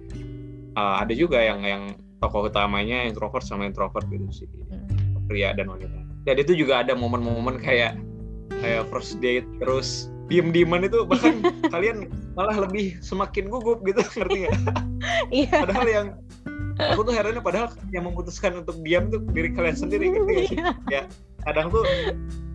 uh, 0.78 1.02
ada 1.02 1.14
juga 1.14 1.40
yang 1.42 1.62
yang 1.64 1.84
tokoh 2.20 2.52
utamanya 2.52 3.08
introvert 3.08 3.46
sama 3.46 3.66
introvert 3.68 4.06
gitu 4.12 4.26
sih 4.32 4.48
hmm. 4.48 5.30
pria 5.30 5.56
dan 5.56 5.72
wanita 5.72 6.00
dan 6.28 6.36
itu 6.36 6.54
juga 6.54 6.84
ada 6.84 6.94
momen-momen 6.94 7.58
kayak 7.62 7.96
kayak 8.60 8.84
first 8.92 9.18
date 9.24 9.48
terus 9.64 10.12
diem-dieman 10.30 10.86
itu 10.86 11.08
bahkan 11.08 11.42
kalian 11.74 12.12
malah 12.38 12.68
lebih 12.68 13.00
semakin 13.02 13.50
gugup 13.50 13.82
gitu 13.84 14.04
ngerti 14.20 14.46
nggak? 14.46 14.58
Iya. 15.34 15.58
padahal 15.66 15.88
yang 15.88 16.08
aku 16.80 17.02
tuh 17.04 17.14
herannya 17.16 17.42
padahal 17.44 17.68
yang 17.92 18.08
memutuskan 18.08 18.62
untuk 18.62 18.80
diam 18.86 19.12
tuh 19.12 19.20
diri 19.36 19.52
kalian 19.52 19.76
sendiri 19.76 20.06
gitu 20.16 20.56
ya. 20.56 20.72
ya 20.88 21.02
kadang 21.44 21.72
tuh 21.74 21.84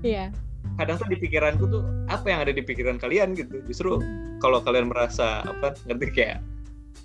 iya 0.00 0.30
kadang 0.74 0.96
tuh 0.98 1.08
di 1.10 1.16
pikiranku 1.18 1.64
tuh 1.70 1.82
apa 2.10 2.26
yang 2.26 2.40
ada 2.42 2.52
di 2.54 2.62
pikiran 2.62 2.98
kalian 2.98 3.34
gitu. 3.38 3.62
Justru 3.66 4.02
kalau 4.42 4.58
kalian 4.62 4.90
merasa 4.90 5.42
apa 5.46 5.78
ngerti 5.86 6.06
kayak 6.10 6.38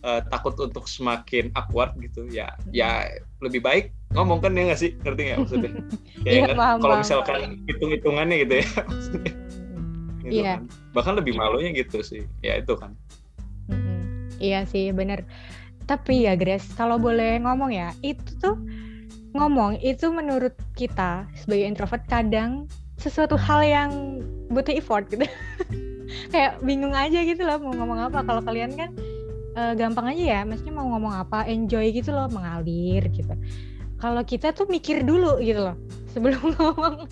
uh, 0.01 0.21
takut 0.29 0.57
untuk 0.57 0.89
semakin 0.89 1.53
awkward 1.53 1.93
gitu 2.01 2.25
ya 2.29 2.53
ya 2.73 3.05
lebih 3.43 3.61
baik 3.61 3.93
ngomong 4.17 4.41
kan 4.41 4.57
ya 4.57 4.73
nggak 4.73 4.79
sih? 4.81 4.91
Ngerti 5.05 5.21
nggak 5.29 5.39
maksudnya? 5.45 5.71
Ya, 6.27 6.51
kan? 6.51 6.83
kalau 6.83 6.99
misalkan 6.99 7.63
hitung 7.63 7.95
hitungannya 7.95 8.43
gitu 8.43 8.53
ya 8.59 8.65
maksudnya. 8.89 9.33
Gitu 10.19 10.41
iya. 10.43 10.53
kan. 10.59 10.61
bahkan 10.91 11.13
lebih 11.15 11.33
malunya 11.37 11.71
gitu 11.71 12.03
sih. 12.03 12.27
Ya 12.43 12.59
itu 12.59 12.75
kan. 12.75 12.91
Iya 14.39 14.67
sih 14.67 14.91
bener. 14.91 15.23
Tapi 15.87 16.27
ya 16.27 16.35
Grace 16.35 16.69
kalau 16.75 16.99
boleh 16.99 17.39
ngomong 17.41 17.71
ya 17.71 17.95
itu 18.03 18.35
tuh 18.37 18.59
ngomong 19.37 19.77
itu 19.85 20.09
menurut 20.09 20.57
kita 20.73 21.29
sebagai 21.37 21.65
introvert 21.69 22.03
kadang 22.09 22.65
sesuatu 22.99 23.39
hal 23.39 23.63
yang 23.63 23.91
butuh 24.51 24.75
effort 24.75 25.07
gitu. 25.07 25.25
Kayak 26.33 26.59
bingung 26.61 26.91
aja 26.91 27.23
gitu 27.23 27.41
loh 27.47 27.57
mau 27.63 27.73
ngomong 27.73 28.11
apa. 28.11 28.21
Kalau 28.27 28.41
kalian 28.43 28.75
kan 28.75 28.91
uh, 29.55 29.73
gampang 29.73 30.11
aja 30.13 30.23
ya 30.23 30.41
maksudnya 30.43 30.75
mau 30.75 30.91
ngomong 30.93 31.13
apa 31.15 31.47
enjoy 31.47 31.89
gitu 31.95 32.11
loh 32.11 32.27
mengalir 32.29 33.07
gitu. 33.09 33.33
Kalau 33.99 34.23
kita 34.23 34.55
tuh 34.55 34.63
mikir 34.67 35.03
dulu 35.03 35.39
gitu 35.39 35.63
loh 35.71 35.77
sebelum 36.13 36.43
ngomong. 36.59 37.07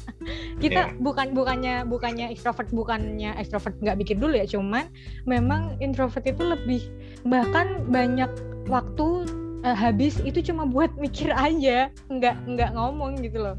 Kita 0.60 0.91
yeah. 0.91 1.00
bukan 1.00 1.32
bukannya 1.32 1.88
bukannya 1.88 2.36
ekstrovert 2.36 2.67
bukannya 2.76 3.38
ekstrovert 3.39 3.80
nggak 3.80 3.97
mikir 3.97 4.15
dulu 4.19 4.36
ya 4.36 4.45
cuman 4.50 4.91
memang 5.23 5.80
introvert 5.80 6.26
itu 6.28 6.43
lebih 6.43 6.82
bahkan 7.23 7.88
banyak 7.88 8.30
waktu 8.67 9.30
uh, 9.63 9.78
habis 9.78 10.19
itu 10.26 10.43
cuma 10.52 10.67
buat 10.67 10.91
mikir 11.00 11.32
aja 11.32 11.93
nggak 12.12 12.36
nggak 12.43 12.69
ngomong 12.76 13.23
gitu 13.23 13.39
loh. 13.39 13.58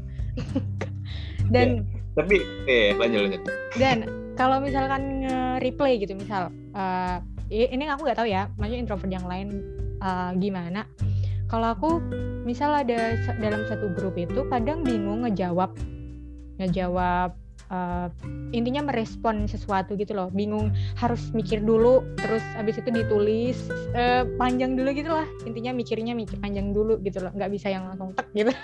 Dan 1.49 1.81
yeah 1.81 1.98
tapi 2.19 2.43
eh 2.67 2.91
lanjut 2.99 3.19
lanjut. 3.31 3.41
Dan 3.79 3.97
kalau 4.35 4.59
misalkan 4.59 5.23
nge-replay 5.23 5.99
gitu 6.03 6.15
misal 6.19 6.51
uh, 6.75 7.17
ini 7.47 7.87
aku 7.87 8.03
nggak 8.03 8.19
tahu 8.19 8.29
ya 8.29 8.51
maksudnya 8.59 8.79
introvert 8.83 9.11
yang 9.11 9.25
lain 9.25 9.47
uh, 10.03 10.35
gimana. 10.35 10.83
Kalau 11.49 11.73
aku 11.73 11.97
misal 12.45 12.75
ada 12.75 13.17
dalam 13.41 13.65
satu 13.65 13.89
grup 13.97 14.13
itu 14.19 14.45
kadang 14.53 14.85
bingung 14.85 15.25
ngejawab 15.25 15.73
ngejawab 16.61 17.33
uh, 17.69 18.07
intinya 18.51 18.85
merespon 18.85 19.45
sesuatu 19.49 19.95
gitu 19.95 20.13
loh. 20.13 20.29
Bingung 20.33 20.73
harus 20.97 21.31
mikir 21.33 21.63
dulu 21.63 22.05
terus 22.19 22.43
abis 22.57 22.81
itu 22.81 22.89
ditulis 22.91 23.57
uh, 23.95 24.25
panjang 24.37 24.75
dulu 24.75 24.89
gitu 24.93 25.09
lah. 25.09 25.25
Intinya 25.45 25.71
mikirnya 25.73 26.13
mikir 26.13 26.37
panjang 26.37 26.75
dulu 26.75 26.99
gitu 27.01 27.23
loh. 27.23 27.31
Nggak 27.33 27.51
bisa 27.53 27.71
yang 27.71 27.87
langsung 27.89 28.13
tek 28.13 28.27
gitu. 28.35 28.51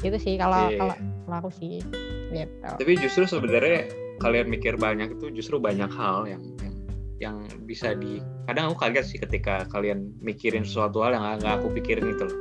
Gitu 0.00 0.16
sih 0.16 0.40
kalau 0.40 0.72
yeah. 0.72 0.80
kalau 0.80 0.94
kalau 1.28 1.36
aku 1.44 1.50
sih 1.60 1.84
gitu. 2.32 2.48
tapi 2.64 2.96
justru 2.96 3.28
sebenarnya 3.28 3.84
kalian 4.16 4.48
mikir 4.48 4.80
banyak 4.80 5.12
itu 5.12 5.28
justru 5.28 5.60
banyak 5.60 5.92
hal 5.92 6.24
yang 6.24 6.40
yang 6.64 6.74
yang 7.20 7.36
bisa 7.68 7.92
di 7.92 8.24
kadang 8.48 8.72
aku 8.72 8.88
kaget 8.88 9.04
sih 9.04 9.18
ketika 9.20 9.68
kalian 9.68 10.16
mikirin 10.24 10.64
sesuatu 10.64 11.04
hal 11.04 11.12
yang 11.12 11.24
nggak 11.36 11.60
aku 11.60 11.68
pikirin 11.76 12.16
itu 12.16 12.24
loh. 12.24 12.38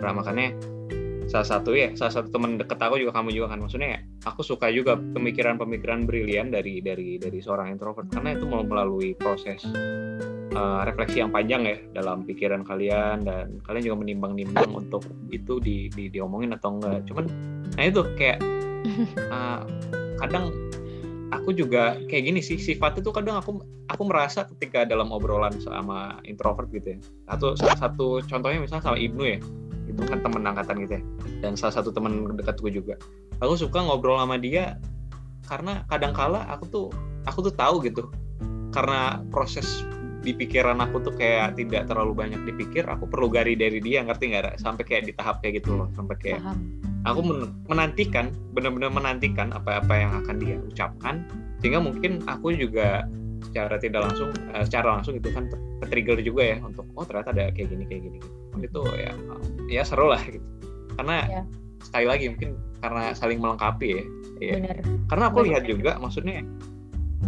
Nah 0.00 0.16
makanya 0.16 0.56
salah 1.30 1.46
satu 1.46 1.74
ya 1.76 1.92
salah 1.94 2.12
satu 2.14 2.28
teman 2.32 2.58
deket 2.58 2.78
aku 2.78 2.98
juga 2.98 3.12
kamu 3.20 3.34
juga 3.34 3.54
kan. 3.54 3.58
Maksudnya 3.62 3.88
ya, 3.98 4.00
aku 4.26 4.40
suka 4.42 4.70
juga 4.72 4.98
pemikiran-pemikiran 4.98 6.06
brilian 6.06 6.50
dari 6.50 6.82
dari 6.82 7.18
dari 7.20 7.38
seorang 7.38 7.72
introvert. 7.74 8.08
Karena 8.10 8.34
itu 8.34 8.44
mau 8.48 8.62
melalui 8.62 9.14
proses 9.14 9.62
uh, 10.56 10.82
refleksi 10.86 11.22
yang 11.22 11.30
panjang 11.30 11.62
ya 11.66 11.76
dalam 11.94 12.26
pikiran 12.26 12.66
kalian. 12.66 13.22
Dan 13.26 13.62
kalian 13.66 13.82
juga 13.92 13.96
menimbang-nimbang 14.02 14.70
untuk 14.72 15.06
itu 15.30 15.58
di, 15.62 15.92
di 15.92 16.10
diomongin 16.10 16.54
atau 16.56 16.78
enggak. 16.78 17.04
Cuman 17.06 17.24
nah 17.76 17.84
itu 17.86 18.02
kayak 18.18 18.38
uh, 19.30 19.62
kadang 20.22 20.52
aku 21.32 21.56
juga 21.56 21.96
kayak 22.06 22.28
gini 22.28 22.40
sih 22.44 22.60
sifat 22.60 23.00
itu 23.00 23.08
kadang 23.08 23.40
aku 23.40 23.64
aku 23.88 24.02
merasa 24.04 24.44
ketika 24.46 24.84
dalam 24.84 25.10
obrolan 25.10 25.56
sama 25.58 26.20
introvert 26.28 26.68
gitu 26.70 26.96
ya. 26.96 26.98
Atau 27.30 27.54
salah 27.56 27.78
satu 27.78 28.20
contohnya 28.24 28.60
misalnya 28.60 28.84
sama 28.84 28.98
Ibnu 29.00 29.24
ya 29.24 29.40
itu 29.92 30.02
kan 30.08 30.18
temen 30.24 30.42
angkatan 30.42 30.76
gitu 30.82 30.92
ya. 30.98 31.02
Dan 31.44 31.52
salah 31.54 31.74
satu 31.76 31.92
teman 31.92 32.32
dekatku 32.34 32.68
juga. 32.72 32.96
Aku 33.44 33.54
suka 33.54 33.84
ngobrol 33.84 34.16
sama 34.18 34.40
dia 34.40 34.80
karena 35.46 35.84
kadang 35.90 36.16
kala 36.16 36.48
aku 36.48 36.64
tuh 36.68 36.86
aku 37.28 37.50
tuh 37.50 37.54
tahu 37.54 37.84
gitu. 37.84 38.08
Karena 38.72 39.20
proses 39.28 39.84
di 40.22 40.32
pikiran 40.32 40.78
aku 40.78 41.02
tuh 41.02 41.14
kayak 41.18 41.58
tidak 41.58 41.90
terlalu 41.90 42.14
banyak 42.14 42.40
dipikir 42.46 42.86
aku 42.86 43.10
perlu 43.10 43.26
gari 43.26 43.58
dari 43.58 43.82
dia 43.82 44.06
ngerti 44.06 44.30
nggak 44.30 44.62
sampai 44.62 44.86
kayak 44.86 45.10
di 45.10 45.12
tahap 45.18 45.42
kayak 45.42 45.58
gitu 45.58 45.74
loh 45.74 45.90
sampai 45.98 46.14
kayak 46.22 46.38
Paham. 46.38 46.58
aku 47.02 47.20
menantikan 47.66 48.30
benar-benar 48.54 48.94
menantikan 48.94 49.50
apa-apa 49.50 49.92
yang 49.92 50.12
akan 50.22 50.36
dia 50.38 50.56
ucapkan. 50.62 51.26
Sehingga 51.58 51.82
mungkin 51.82 52.22
aku 52.30 52.54
juga 52.54 53.06
secara 53.42 53.74
tidak 53.76 54.06
langsung 54.06 54.30
uh, 54.54 54.62
secara 54.62 54.98
langsung 54.98 55.18
itu 55.18 55.28
kan 55.34 55.50
trigger 55.90 56.22
juga 56.22 56.54
ya 56.54 56.56
untuk 56.62 56.86
oh 56.94 57.02
ternyata 57.02 57.34
ada 57.34 57.50
kayak 57.50 57.74
gini 57.74 57.84
kayak 57.90 58.02
gini 58.06 58.16
gitu. 58.22 58.30
Itu 58.60 58.82
ya 58.98 59.12
ya 59.72 59.82
seru 59.86 60.12
lah 60.12 60.20
gitu. 60.20 60.44
Karena 61.00 61.16
ya. 61.24 61.42
sekali 61.80 62.06
lagi 62.06 62.24
mungkin 62.28 62.50
karena 62.82 63.14
saling 63.16 63.38
melengkapi 63.40 63.88
ya, 63.96 64.04
ya. 64.42 64.56
Karena 65.08 65.30
aku 65.30 65.46
Benar. 65.46 65.48
lihat 65.48 65.64
juga 65.64 65.90
maksudnya 65.96 66.44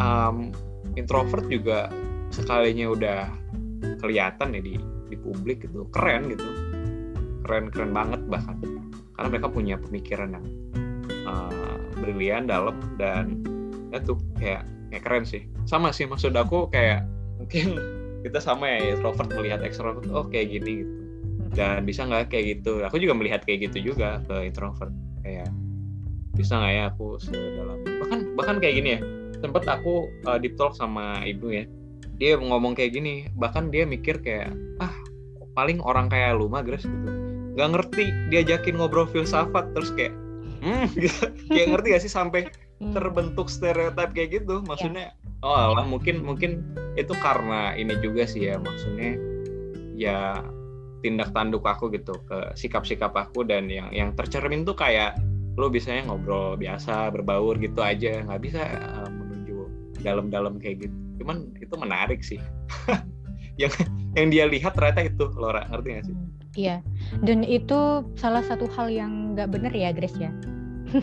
um, 0.02 0.52
introvert 0.98 1.46
juga 1.48 1.88
sekalinya 2.34 2.92
udah 2.92 3.20
kelihatan 4.02 4.58
ya 4.58 4.60
di 4.60 4.74
di 5.08 5.16
publik 5.16 5.64
gitu. 5.64 5.88
Keren 5.94 6.28
gitu. 6.28 6.48
Keren 7.46 7.72
keren 7.72 7.92
banget 7.94 8.20
bahkan. 8.28 8.60
Karena 9.14 9.28
mereka 9.30 9.48
punya 9.48 9.78
pemikiran 9.78 10.34
yang 10.37 10.46
uh, 11.24 11.78
brilian 12.02 12.50
dalam 12.50 12.76
dan 12.98 13.40
ya 13.94 14.02
tuh 14.02 14.18
kayak 14.37 14.66
kayak 14.90 15.02
keren 15.06 15.24
sih. 15.24 15.46
Sama 15.64 15.94
sih 15.94 16.04
maksud 16.04 16.34
aku 16.34 16.68
kayak 16.68 17.06
mungkin 17.38 17.78
kita 18.24 18.40
sama 18.40 18.66
ya 18.66 18.96
introvert 18.96 19.30
melihat 19.37 19.60
extrovert 19.60 20.08
oh 20.10 20.26
kayak 20.26 20.50
gini 20.50 20.82
gitu 20.82 21.04
dan 21.55 21.87
bisa 21.87 22.05
nggak 22.05 22.31
kayak 22.31 22.59
gitu 22.61 22.83
aku 22.83 22.99
juga 22.99 23.14
melihat 23.14 23.43
kayak 23.47 23.71
gitu 23.71 23.95
juga 23.95 24.21
ke 24.27 24.51
introvert 24.51 24.93
kayak 25.23 25.49
bisa 26.35 26.59
nggak 26.59 26.73
ya 26.75 26.85
aku 26.90 27.17
sedalam 27.23 27.79
bahkan 28.03 28.21
bahkan 28.35 28.57
kayak 28.59 28.75
gini 28.83 28.88
ya 28.99 29.01
sempet 29.38 29.64
aku 29.71 30.11
uh, 30.27 30.38
deep 30.38 30.59
talk 30.59 30.75
sama 30.75 31.23
ibu 31.23 31.55
ya 31.55 31.64
dia 32.19 32.38
ngomong 32.38 32.75
kayak 32.75 32.95
gini 32.95 33.31
bahkan 33.38 33.71
dia 33.71 33.87
mikir 33.87 34.19
kayak 34.23 34.55
ah 34.83 34.93
paling 35.55 35.79
orang 35.83 36.11
kayak 36.11 36.35
lu 36.35 36.51
mah 36.51 36.67
gitu 36.67 36.90
nggak 37.55 37.69
ngerti 37.71 38.05
diajakin 38.35 38.75
ngobrol 38.75 39.07
filsafat 39.07 39.71
terus 39.75 39.95
kayak 39.95 40.14
hmm 40.62 40.90
gitu. 41.03 41.31
kayak 41.51 41.69
ngerti 41.71 41.87
gak 41.95 42.03
sih 42.03 42.12
sampai 42.12 42.51
hmm. 42.83 42.95
terbentuk 42.95 43.47
stereotip 43.47 44.11
kayak 44.11 44.43
gitu 44.43 44.64
maksudnya 44.67 45.14
yeah. 45.14 45.47
oh 45.47 45.75
alah 45.75 45.87
mungkin 45.87 46.25
mungkin 46.27 46.64
itu 46.99 47.14
karena 47.23 47.79
ini 47.79 47.95
juga 48.03 48.27
sih 48.27 48.51
ya 48.51 48.59
maksudnya 48.59 49.14
ya 49.95 50.43
tindak 51.05 51.37
tanduk 51.37 51.61
aku 51.69 51.93
gitu 51.93 52.17
ke 52.25 52.57
sikap-sikap 52.57 53.12
aku 53.12 53.45
dan 53.45 53.69
yang 53.69 53.93
yang 53.93 54.17
tercermin 54.17 54.64
tuh 54.64 54.73
kayak 54.73 55.21
lo 55.61 55.69
biasanya 55.69 56.09
ngobrol 56.09 56.57
biasa 56.57 57.12
berbaur 57.12 57.61
gitu 57.61 57.85
aja 57.85 58.25
nggak 58.25 58.40
bisa 58.40 58.64
uh, 58.64 59.07
menuju 59.12 59.69
dalam-dalam 60.01 60.57
kayak 60.57 60.88
gitu 60.88 60.97
cuman 61.21 61.53
itu 61.61 61.75
menarik 61.77 62.21
sih 62.25 62.40
yang 63.62 63.71
yang 64.17 64.33
dia 64.33 64.45
lihat 64.49 64.73
ternyata 64.75 65.07
itu 65.07 65.31
Laura 65.37 65.62
ngerti 65.69 65.88
gak 65.95 66.07
sih 66.11 66.17
Iya, 66.55 66.87
dan 67.27 67.43
itu 67.43 68.07
salah 68.14 68.47
satu 68.47 68.71
hal 68.79 68.87
yang 68.87 69.35
nggak 69.35 69.51
benar 69.51 69.75
ya, 69.75 69.90
Grace 69.90 70.14
ya. 70.14 70.31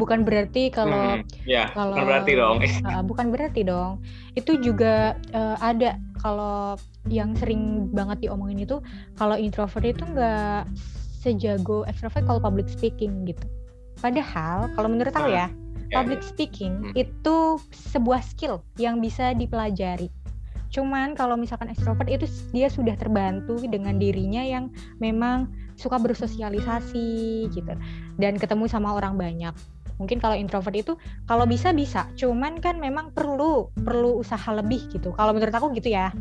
bukan 0.00 0.28
berarti 0.28 0.68
kalau 0.68 1.16
hmm, 1.16 1.48
ya, 1.48 1.72
kalau 1.72 1.96
bukan 1.96 2.04
berarti 2.04 2.32
dong. 2.36 2.56
uh, 2.92 3.02
bukan 3.02 3.26
berarti 3.32 3.60
dong. 3.64 4.04
Itu 4.36 4.60
juga 4.60 5.16
uh, 5.32 5.56
ada 5.64 5.96
kalau 6.20 6.76
yang 7.06 7.34
sering 7.38 7.90
banget 7.94 8.28
diomongin 8.28 8.66
itu 8.66 8.82
kalau 9.14 9.38
introvert 9.38 9.84
itu 9.84 10.02
nggak 10.02 10.66
sejago 11.22 11.82
extrovert 11.90 12.24
kalau 12.26 12.40
public 12.42 12.66
speaking 12.70 13.26
gitu. 13.26 13.46
Padahal 13.98 14.68
kalau 14.76 14.88
menurut 14.92 15.14
aku 15.14 15.32
ya, 15.32 15.48
ya 15.90 16.02
public 16.02 16.20
ya. 16.22 16.28
speaking 16.28 16.72
hmm. 16.82 16.94
itu 16.94 17.36
sebuah 17.72 18.20
skill 18.22 18.60
yang 18.76 19.00
bisa 19.00 19.32
dipelajari 19.32 20.12
Cuman 20.76 21.14
kalau 21.14 21.38
misalkan 21.38 21.70
ekstrovert 21.70 22.10
itu 22.10 22.26
dia 22.50 22.68
sudah 22.68 22.98
terbantu 22.98 23.56
dengan 23.64 23.96
dirinya 23.96 24.42
yang 24.42 24.68
memang 24.98 25.48
suka 25.76 26.00
bersosialisasi 26.00 27.48
gitu 27.52 27.72
dan 28.20 28.36
ketemu 28.36 28.68
sama 28.68 28.96
orang 28.96 29.16
banyak. 29.16 29.56
Mungkin 29.96 30.20
kalau 30.20 30.36
introvert 30.36 30.76
itu 30.76 30.92
kalau 31.24 31.48
bisa 31.48 31.72
bisa, 31.72 32.04
cuman 32.20 32.60
kan 32.60 32.76
memang 32.76 33.16
perlu 33.16 33.72
perlu 33.72 34.20
usaha 34.20 34.52
lebih 34.52 34.92
gitu. 34.92 35.16
Kalau 35.16 35.32
menurut 35.32 35.54
aku 35.54 35.72
gitu 35.72 35.88
ya. 35.88 36.12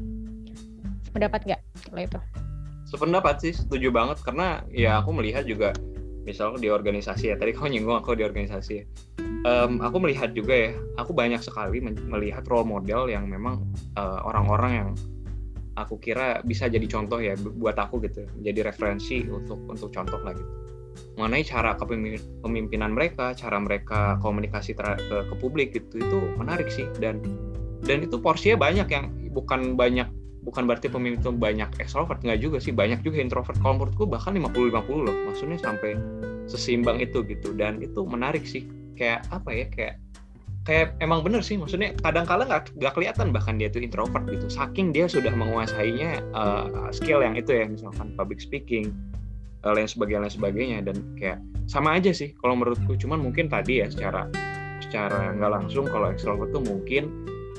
Pendapat 1.15 1.47
nggak 1.47 1.61
kalau 1.87 2.01
itu? 2.03 2.19
Sependapat 2.85 3.35
sih, 3.39 3.55
setuju 3.55 3.89
banget. 3.89 4.19
Karena 4.19 4.61
ya 4.67 4.99
aku 4.99 5.15
melihat 5.15 5.47
juga 5.47 5.71
misalnya 6.27 6.57
di 6.57 6.69
organisasi 6.73 7.31
ya 7.31 7.35
tadi 7.37 7.53
kau 7.53 7.69
nyinggung 7.69 8.01
aku 8.01 8.17
di 8.17 8.25
organisasi 8.25 8.81
um, 9.45 9.77
aku 9.77 10.01
melihat 10.01 10.33
juga 10.33 10.57
ya 10.57 10.71
aku 10.97 11.13
banyak 11.13 11.37
sekali 11.37 11.77
melihat 11.85 12.41
role 12.49 12.65
model 12.65 13.05
yang 13.05 13.29
memang 13.29 13.61
eh, 13.93 14.19
orang-orang 14.25 14.71
yang 14.73 14.89
aku 15.75 15.99
kira 16.01 16.41
bisa 16.41 16.65
jadi 16.65 16.87
contoh 16.87 17.19
ya 17.19 17.35
buat 17.35 17.75
aku 17.75 18.01
gitu. 18.07 18.25
Jadi 18.41 18.63
referensi 18.63 19.27
untuk 19.27 19.59
untuk 19.67 19.91
contoh 19.91 20.19
lagi 20.23 20.39
gitu. 20.39 20.53
Mengenai 21.19 21.43
cara 21.43 21.75
kepemimpinan 21.75 22.95
mereka 22.95 23.35
cara 23.35 23.59
mereka 23.59 24.15
komunikasi 24.23 24.71
ke, 24.71 24.83
ke 25.03 25.35
publik 25.39 25.75
gitu 25.75 25.99
itu 25.99 26.17
menarik 26.39 26.71
sih. 26.71 26.87
Dan 26.99 27.19
dan 27.83 28.07
itu 28.07 28.15
porsinya 28.17 28.55
banyak 28.55 28.87
yang 28.87 29.11
bukan 29.35 29.75
banyak 29.75 30.07
bukan 30.45 30.69
berarti 30.69 30.87
pemimpin 30.87 31.19
itu 31.19 31.33
banyak 31.33 31.81
extrovert 31.81 32.21
nggak 32.21 32.39
juga 32.39 32.57
sih. 32.61 32.71
Banyak 32.71 33.01
juga 33.01 33.17
introvert. 33.19 33.57
Kalau 33.59 33.81
menurutku 33.81 34.05
bahkan 34.05 34.37
50-50 34.37 35.05
loh. 35.09 35.15
Maksudnya 35.27 35.57
sampai 35.57 35.97
sesimbang 36.45 37.01
itu 37.01 37.25
gitu. 37.25 37.57
Dan 37.57 37.81
itu 37.81 38.05
menarik 38.05 38.45
sih. 38.45 38.69
Kayak 38.93 39.25
apa 39.33 39.49
ya? 39.49 39.65
Kayak 39.73 39.93
kayak 40.69 40.87
emang 41.01 41.25
bener 41.25 41.41
sih. 41.41 41.57
Maksudnya 41.57 41.97
kadang 41.99 42.29
kala 42.29 42.45
nggak 42.45 42.77
nggak 42.77 42.93
kelihatan. 42.93 43.33
Bahkan 43.33 43.57
dia 43.57 43.73
tuh 43.73 43.81
introvert 43.81 44.23
gitu. 44.29 44.45
Saking 44.47 44.93
dia 44.93 45.09
sudah 45.09 45.33
menguasainya 45.33 46.21
uh, 46.37 46.93
skill 46.93 47.25
yang 47.25 47.33
itu 47.33 47.49
ya. 47.49 47.65
Misalkan 47.65 48.13
public 48.13 48.37
speaking 48.37 48.93
uh, 49.65 49.73
lain 49.73 49.89
sebagainya 49.89 50.29
lain 50.29 50.33
sebagainya. 50.37 50.77
Dan 50.85 51.01
kayak 51.17 51.41
sama 51.65 51.97
aja 51.97 52.13
sih 52.13 52.37
kalau 52.37 52.53
menurutku 52.53 52.93
cuman 52.93 53.17
mungkin 53.17 53.49
tadi 53.49 53.81
ya 53.81 53.89
secara 53.89 54.29
secara 54.77 55.33
nggak 55.33 55.51
langsung 55.51 55.89
kalau 55.89 56.13
extrovert 56.13 56.53
tuh 56.53 56.61
mungkin 56.61 57.09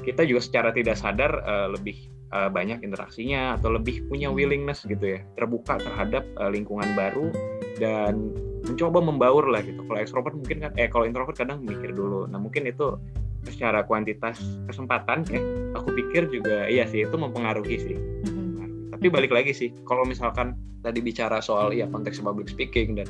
kita 0.06 0.22
juga 0.22 0.38
secara 0.38 0.70
tidak 0.70 0.94
sadar 0.94 1.42
uh, 1.42 1.66
lebih 1.74 2.06
uh, 2.34 2.50
banyak 2.50 2.82
interaksinya 2.82 3.58
atau 3.58 3.74
lebih 3.74 4.06
punya 4.10 4.32
willingness 4.32 4.82
gitu 4.86 5.18
ya 5.18 5.20
terbuka 5.38 5.78
terhadap 5.78 6.26
uh, 6.40 6.50
lingkungan 6.50 6.86
baru 6.96 7.30
dan 7.76 8.32
mencoba 8.66 8.98
membaur 8.98 9.46
lah 9.46 9.62
gitu. 9.62 9.78
Kalau 9.86 9.98
ekstrovert 10.00 10.34
mungkin 10.34 10.58
kan 10.66 10.72
eh 10.74 10.90
kalau 10.90 11.06
introvert 11.06 11.38
kadang 11.38 11.62
mikir 11.62 11.94
dulu. 11.94 12.26
Nah 12.26 12.42
mungkin 12.42 12.66
itu 12.66 12.98
secara 13.46 13.86
kuantitas 13.86 14.42
kesempatan 14.66 15.22
ya 15.30 15.38
aku 15.78 15.94
pikir 15.94 16.26
juga 16.26 16.66
iya 16.66 16.82
sih 16.90 17.06
itu 17.06 17.14
mempengaruhi 17.14 17.76
sih. 17.78 17.96
Mm-hmm. 17.96 18.90
tapi 18.96 19.06
balik 19.12 19.30
lagi 19.30 19.52
sih 19.54 19.70
kalau 19.86 20.02
misalkan 20.02 20.58
tadi 20.82 20.98
bicara 20.98 21.38
soal 21.38 21.70
ya 21.70 21.86
konteks 21.86 22.18
public 22.18 22.50
speaking 22.50 22.98
dan 22.98 23.06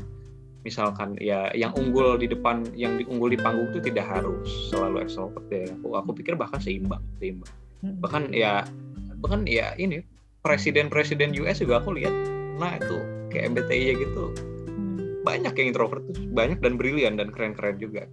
misalkan 0.66 1.14
ya 1.22 1.48
yang 1.54 1.72
unggul 1.78 2.18
di 2.18 2.26
depan 2.28 2.66
yang 2.74 3.00
unggul 3.06 3.30
di 3.30 3.38
panggung 3.38 3.70
itu 3.72 3.80
tidak 3.86 4.10
harus 4.10 4.44
selalu 4.68 5.08
extrovert 5.08 5.46
ya. 5.48 5.72
Aku 5.80 5.96
aku 5.96 6.10
pikir 6.12 6.36
bahkan 6.36 6.60
seimbang 6.60 7.00
seimbang. 7.16 7.48
Mm-hmm. 7.84 8.00
bahkan 8.00 8.22
ya 8.32 8.64
bahkan 9.26 9.42
ya 9.44 9.74
ini 9.74 10.06
presiden-presiden 10.46 11.34
US 11.42 11.58
juga 11.58 11.82
aku 11.82 11.98
lihat 11.98 12.14
nah 12.56 12.78
itu 12.78 13.02
kayak 13.34 13.52
MBTI 13.52 13.98
gitu. 13.98 14.30
Hmm. 14.70 15.26
banyak 15.26 15.58
yang 15.58 15.74
introvert 15.74 16.06
tuh 16.06 16.14
banyak 16.30 16.62
dan 16.62 16.78
brilian 16.78 17.18
dan 17.18 17.34
keren-keren 17.34 17.82
juga. 17.82 18.06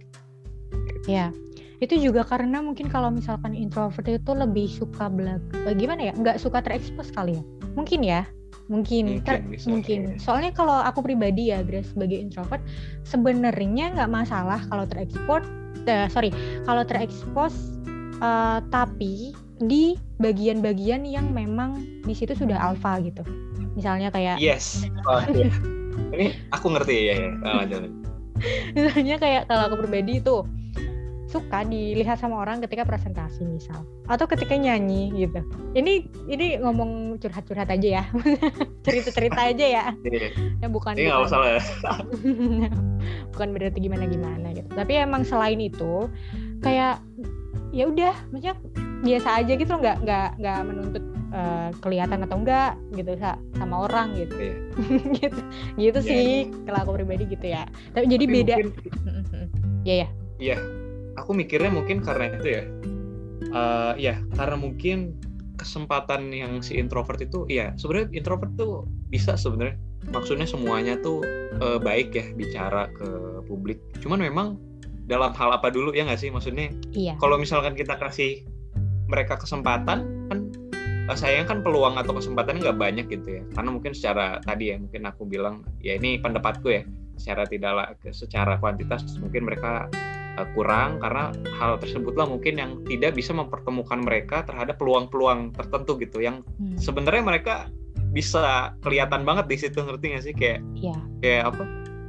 Ya 1.06 1.30
itu 1.78 2.10
juga 2.10 2.26
karena 2.26 2.58
mungkin 2.58 2.90
kalau 2.90 3.10
misalkan 3.14 3.54
introvert 3.54 4.06
itu 4.06 4.32
lebih 4.34 4.66
suka 4.66 5.06
belag 5.06 5.38
eh, 5.62 5.74
gimana 5.78 6.10
ya? 6.10 6.12
Nggak 6.18 6.42
suka 6.42 6.58
terekspos 6.58 7.14
kali 7.14 7.38
ya? 7.38 7.42
Mungkin 7.78 8.00
ya. 8.02 8.26
Mungkin. 8.66 9.20
Mungkin, 9.20 9.22
ter, 9.22 9.44
mungkin. 9.68 10.00
Ya. 10.08 10.12
soalnya 10.18 10.50
kalau 10.56 10.80
aku 10.80 11.04
pribadi 11.04 11.52
ya 11.52 11.60
Grace 11.60 11.92
sebagai 11.92 12.16
introvert 12.16 12.64
sebenarnya 13.04 13.92
nggak 13.92 14.10
masalah 14.10 14.58
kalau 14.72 14.88
terekspos 14.88 15.44
uh, 15.84 16.08
sorry 16.08 16.32
kalau 16.64 16.82
terekspos 16.82 17.52
uh, 18.24 18.64
tapi 18.72 19.36
di 19.62 19.94
bagian-bagian 20.18 21.06
yang 21.06 21.30
memang 21.30 21.78
di 22.02 22.14
situ 22.14 22.34
sudah 22.34 22.58
alfa 22.58 22.98
gitu 23.02 23.22
misalnya 23.74 24.10
kayak 24.10 24.38
yes 24.42 24.86
oh, 25.06 25.22
iya. 25.30 25.50
ini 26.14 26.26
aku 26.50 26.74
ngerti 26.74 26.96
ya, 27.10 27.14
ya. 27.18 27.30
Oh, 27.42 27.62
misalnya 28.74 29.16
kayak 29.18 29.42
kalau 29.46 29.70
aku 29.70 29.86
pribadi 29.86 30.18
itu 30.18 30.42
suka 31.34 31.66
dilihat 31.66 32.22
sama 32.22 32.46
orang 32.46 32.62
ketika 32.62 32.86
presentasi 32.86 33.42
misal 33.42 33.82
atau 34.06 34.22
ketika 34.30 34.54
nyanyi 34.54 35.10
gitu 35.18 35.42
ini 35.74 36.06
ini 36.30 36.62
ngomong 36.62 37.18
curhat-curhat 37.18 37.66
aja 37.74 37.98
ya 37.98 38.04
cerita-cerita 38.86 39.50
aja 39.50 39.66
ya 39.66 39.84
iya. 40.06 40.30
ya 40.62 40.68
bukan 40.70 40.94
ini 40.94 41.10
nggak 41.10 41.26
salah 41.26 41.58
ya. 41.58 41.62
bukan 43.34 43.48
berarti 43.50 43.78
gimana 43.82 44.06
gimana 44.06 44.54
gitu 44.54 44.70
tapi 44.78 44.94
emang 44.94 45.26
selain 45.26 45.58
itu 45.58 46.06
kayak 46.62 47.02
ya 47.74 47.90
udah 47.90 48.14
maksudnya 48.30 48.54
biasa 49.04 49.28
aja 49.44 49.52
gitu 49.54 49.72
nggak 49.76 49.96
nggak 50.02 50.28
nggak 50.40 50.58
menuntut 50.64 51.04
uh, 51.34 51.68
kelihatan 51.84 52.24
atau 52.24 52.36
enggak 52.40 52.72
gitu 52.96 53.12
sama 53.58 53.76
orang 53.90 54.16
gitu. 54.16 54.34
Yeah. 54.34 54.56
gitu 55.20 55.40
gitu 55.76 55.98
yeah. 56.00 56.08
sih 56.08 56.28
kalau 56.64 56.78
aku 56.88 56.90
pribadi 57.02 57.24
gitu 57.28 57.46
ya. 57.52 57.68
Tapi 57.92 58.04
jadi 58.08 58.24
tapi 58.24 58.34
beda. 58.40 58.54
ya 59.88 59.94
ya 60.06 60.08
iya. 60.40 60.58
Aku 61.14 61.30
mikirnya 61.30 61.70
mungkin 61.70 62.00
karena 62.02 62.32
itu 62.34 62.48
ya. 62.48 62.64
Uh, 63.54 63.92
ya 64.00 64.18
karena 64.34 64.56
mungkin 64.58 65.14
kesempatan 65.54 66.34
yang 66.34 66.58
si 66.58 66.74
introvert 66.74 67.22
itu 67.22 67.46
ya 67.46 67.70
sebenarnya 67.78 68.10
introvert 68.16 68.50
tuh 68.56 68.88
bisa 69.12 69.36
sebenarnya. 69.36 69.76
Maksudnya 70.10 70.44
semuanya 70.44 71.00
tuh 71.00 71.24
uh, 71.60 71.80
baik 71.80 72.16
ya 72.16 72.26
bicara 72.34 72.90
ke 72.92 73.08
publik. 73.46 73.80
Cuman 74.00 74.20
memang 74.20 74.60
dalam 75.04 75.36
hal 75.36 75.52
apa 75.52 75.68
dulu 75.68 75.92
ya 75.92 76.04
nggak 76.08 76.20
sih? 76.20 76.28
Maksudnya 76.32 76.72
iya. 76.92 77.14
kalau 77.20 77.40
misalkan 77.40 77.76
kita 77.76 77.96
kasih 77.96 78.44
mereka 79.14 79.38
kesempatan 79.38 80.26
kan 80.26 80.38
eh, 81.06 81.16
sayang 81.16 81.46
kan 81.46 81.62
peluang 81.62 81.94
atau 81.94 82.18
kesempatan 82.18 82.58
nggak 82.58 82.74
banyak 82.74 83.06
gitu 83.06 83.38
ya. 83.38 83.42
Karena 83.54 83.70
mungkin 83.70 83.94
secara 83.94 84.42
tadi 84.42 84.74
ya 84.74 84.76
mungkin 84.82 85.06
aku 85.06 85.22
bilang 85.30 85.62
ya 85.78 85.94
ini 85.94 86.18
pendapatku 86.18 86.66
ya 86.66 86.82
secara 87.14 87.46
tidak 87.46 87.94
secara 88.10 88.58
kuantitas 88.58 89.06
mungkin 89.22 89.46
mereka 89.46 89.86
uh, 90.38 90.46
kurang 90.54 90.98
karena 90.98 91.30
hal 91.58 91.78
tersebutlah 91.78 92.26
mungkin 92.26 92.58
yang 92.58 92.70
tidak 92.86 93.14
bisa 93.14 93.30
mempertemukan 93.30 94.02
mereka 94.02 94.42
terhadap 94.42 94.76
peluang-peluang 94.78 95.54
tertentu 95.54 95.98
gitu. 96.02 96.18
Yang 96.22 96.42
hmm. 96.58 96.78
sebenarnya 96.78 97.22
mereka 97.22 97.54
bisa 98.14 98.74
kelihatan 98.82 99.26
banget 99.26 99.46
di 99.50 99.56
situ 99.58 99.78
ngerti 99.82 100.04
nggak 100.14 100.24
sih? 100.24 100.34
Kayak 100.34 100.60
yeah. 100.74 101.00
kayak 101.22 101.42
apa? 101.54 101.62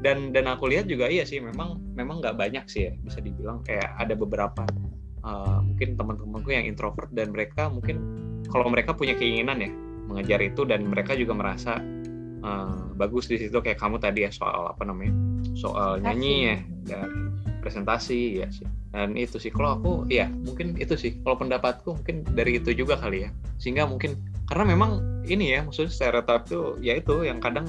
Dan 0.05 0.29
dan 0.33 0.45
aku 0.45 0.69
lihat 0.69 0.85
juga 0.85 1.09
iya 1.09 1.25
sih 1.25 1.41
memang 1.41 1.81
memang 1.97 2.21
nggak 2.21 2.37
banyak 2.37 2.65
sih 2.69 2.89
ya 2.89 2.93
bisa 3.01 3.21
dibilang. 3.21 3.61
Kayak 3.65 3.93
ada 3.97 4.13
beberapa 4.13 4.65
uh, 5.25 5.59
mungkin 5.65 5.97
teman-temanku 5.97 6.49
yang 6.53 6.69
introvert 6.69 7.09
dan 7.11 7.33
mereka 7.33 7.67
mungkin 7.67 7.97
kalau 8.47 8.69
mereka 8.69 8.93
punya 8.93 9.17
keinginan 9.17 9.59
ya 9.59 9.71
mengejar 10.05 10.39
itu 10.45 10.63
dan 10.69 10.85
mereka 10.85 11.17
juga 11.17 11.33
merasa 11.33 11.81
uh, 12.45 12.93
bagus 12.93 13.25
di 13.25 13.41
situ 13.41 13.57
kayak 13.57 13.81
kamu 13.81 13.97
tadi 13.97 14.23
ya 14.23 14.31
soal 14.31 14.69
apa 14.69 14.85
namanya 14.85 15.11
soal 15.57 15.97
nyanyi 15.97 16.53
ya 16.53 16.57
dan 16.93 17.09
presentasi 17.65 18.45
ya 18.45 18.47
sih. 18.53 18.69
Dan 18.93 19.17
itu 19.17 19.41
sih 19.41 19.49
kalau 19.49 19.81
aku 19.81 19.91
ya 20.07 20.29
mungkin 20.29 20.77
itu 20.77 20.93
sih. 20.93 21.17
Kalau 21.25 21.41
pendapatku 21.41 21.97
mungkin 21.97 22.21
dari 22.37 22.61
itu 22.61 22.69
juga 22.77 22.95
kali 23.01 23.25
ya. 23.25 23.29
Sehingga 23.57 23.89
mungkin 23.89 24.21
karena 24.45 24.77
memang 24.77 25.01
ini 25.25 25.57
ya 25.57 25.65
maksudnya 25.65 25.89
stereotip 25.89 26.45
tuh 26.45 26.77
ya 26.85 27.01
itu 27.01 27.25
yang 27.25 27.41
kadang 27.41 27.65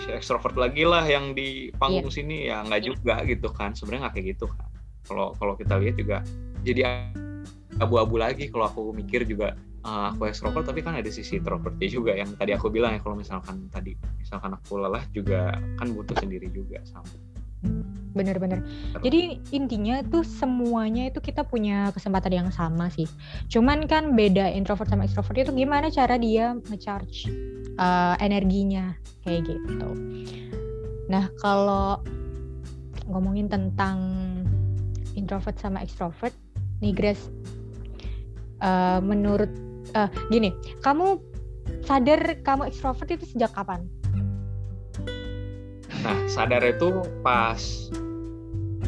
si 0.00 0.10
ekstrovert 0.10 0.58
lagi 0.58 0.82
lah 0.82 1.04
yang 1.06 1.36
di 1.36 1.70
panggung 1.78 2.08
yeah. 2.10 2.16
sini 2.16 2.36
ya 2.48 2.56
nggak 2.64 2.82
juga 2.82 3.14
gitu 3.28 3.52
kan. 3.52 3.76
Sebenarnya 3.76 4.08
nggak 4.08 4.14
kayak 4.16 4.26
gitu 4.34 4.46
kan. 4.48 4.66
Kalau 5.04 5.36
kalau 5.36 5.54
kita 5.60 5.76
lihat 5.76 5.96
juga 6.00 6.18
jadi 6.64 7.12
abu-abu 7.78 8.16
lagi. 8.18 8.48
Kalau 8.48 8.66
aku 8.66 8.90
mikir 8.96 9.28
juga 9.28 9.54
uh, 9.84 10.10
aku 10.10 10.26
ekstrovert 10.26 10.66
tapi 10.66 10.80
kan 10.80 10.96
ada 10.96 11.10
sisi 11.12 11.38
introvertnya 11.38 11.88
juga 11.88 12.12
yang 12.16 12.32
tadi 12.34 12.56
aku 12.56 12.72
bilang 12.72 12.96
ya 12.96 13.00
kalau 13.04 13.14
misalkan 13.14 13.68
tadi 13.70 13.94
misalkan 14.18 14.56
aku 14.56 14.80
lelah 14.80 15.04
juga 15.12 15.54
kan 15.78 15.92
butuh 15.92 16.16
sendiri 16.18 16.48
juga 16.50 16.80
sama. 16.88 17.06
Bener-bener 18.14 18.62
jadi 19.02 19.42
intinya 19.50 20.00
tuh 20.06 20.22
semuanya 20.22 21.10
itu 21.10 21.18
kita 21.18 21.42
punya 21.42 21.90
kesempatan 21.90 22.46
yang 22.46 22.50
sama 22.54 22.88
sih. 22.88 23.08
Cuman 23.50 23.90
kan 23.90 24.14
beda 24.14 24.50
introvert 24.54 24.88
sama 24.88 25.04
extrovert 25.04 25.44
itu 25.44 25.52
gimana 25.52 25.90
cara 25.90 26.16
dia 26.16 26.54
ngecharge 26.70 27.28
uh, 27.76 28.14
energinya 28.22 28.94
kayak 29.26 29.50
gitu. 29.50 29.88
Nah 31.10 31.26
kalau 31.42 32.00
ngomongin 33.10 33.50
tentang 33.50 33.98
introvert 35.18 35.58
sama 35.58 35.82
extrovert 35.82 36.32
nih 36.82 36.94
Grace 36.96 37.30
uh, 38.62 38.98
menurut 39.04 39.50
uh, 39.94 40.08
gini 40.32 40.54
kamu 40.82 41.20
sadar 41.84 42.40
kamu 42.42 42.70
extrovert 42.70 43.10
itu 43.12 43.26
sejak 43.28 43.52
kapan 43.52 43.84
Nah, 46.04 46.20
sadar 46.28 46.60
itu 46.60 47.00
pas 47.24 47.88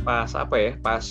pas 0.05 0.29
apa 0.37 0.57
ya? 0.61 0.73
Pas 0.85 1.05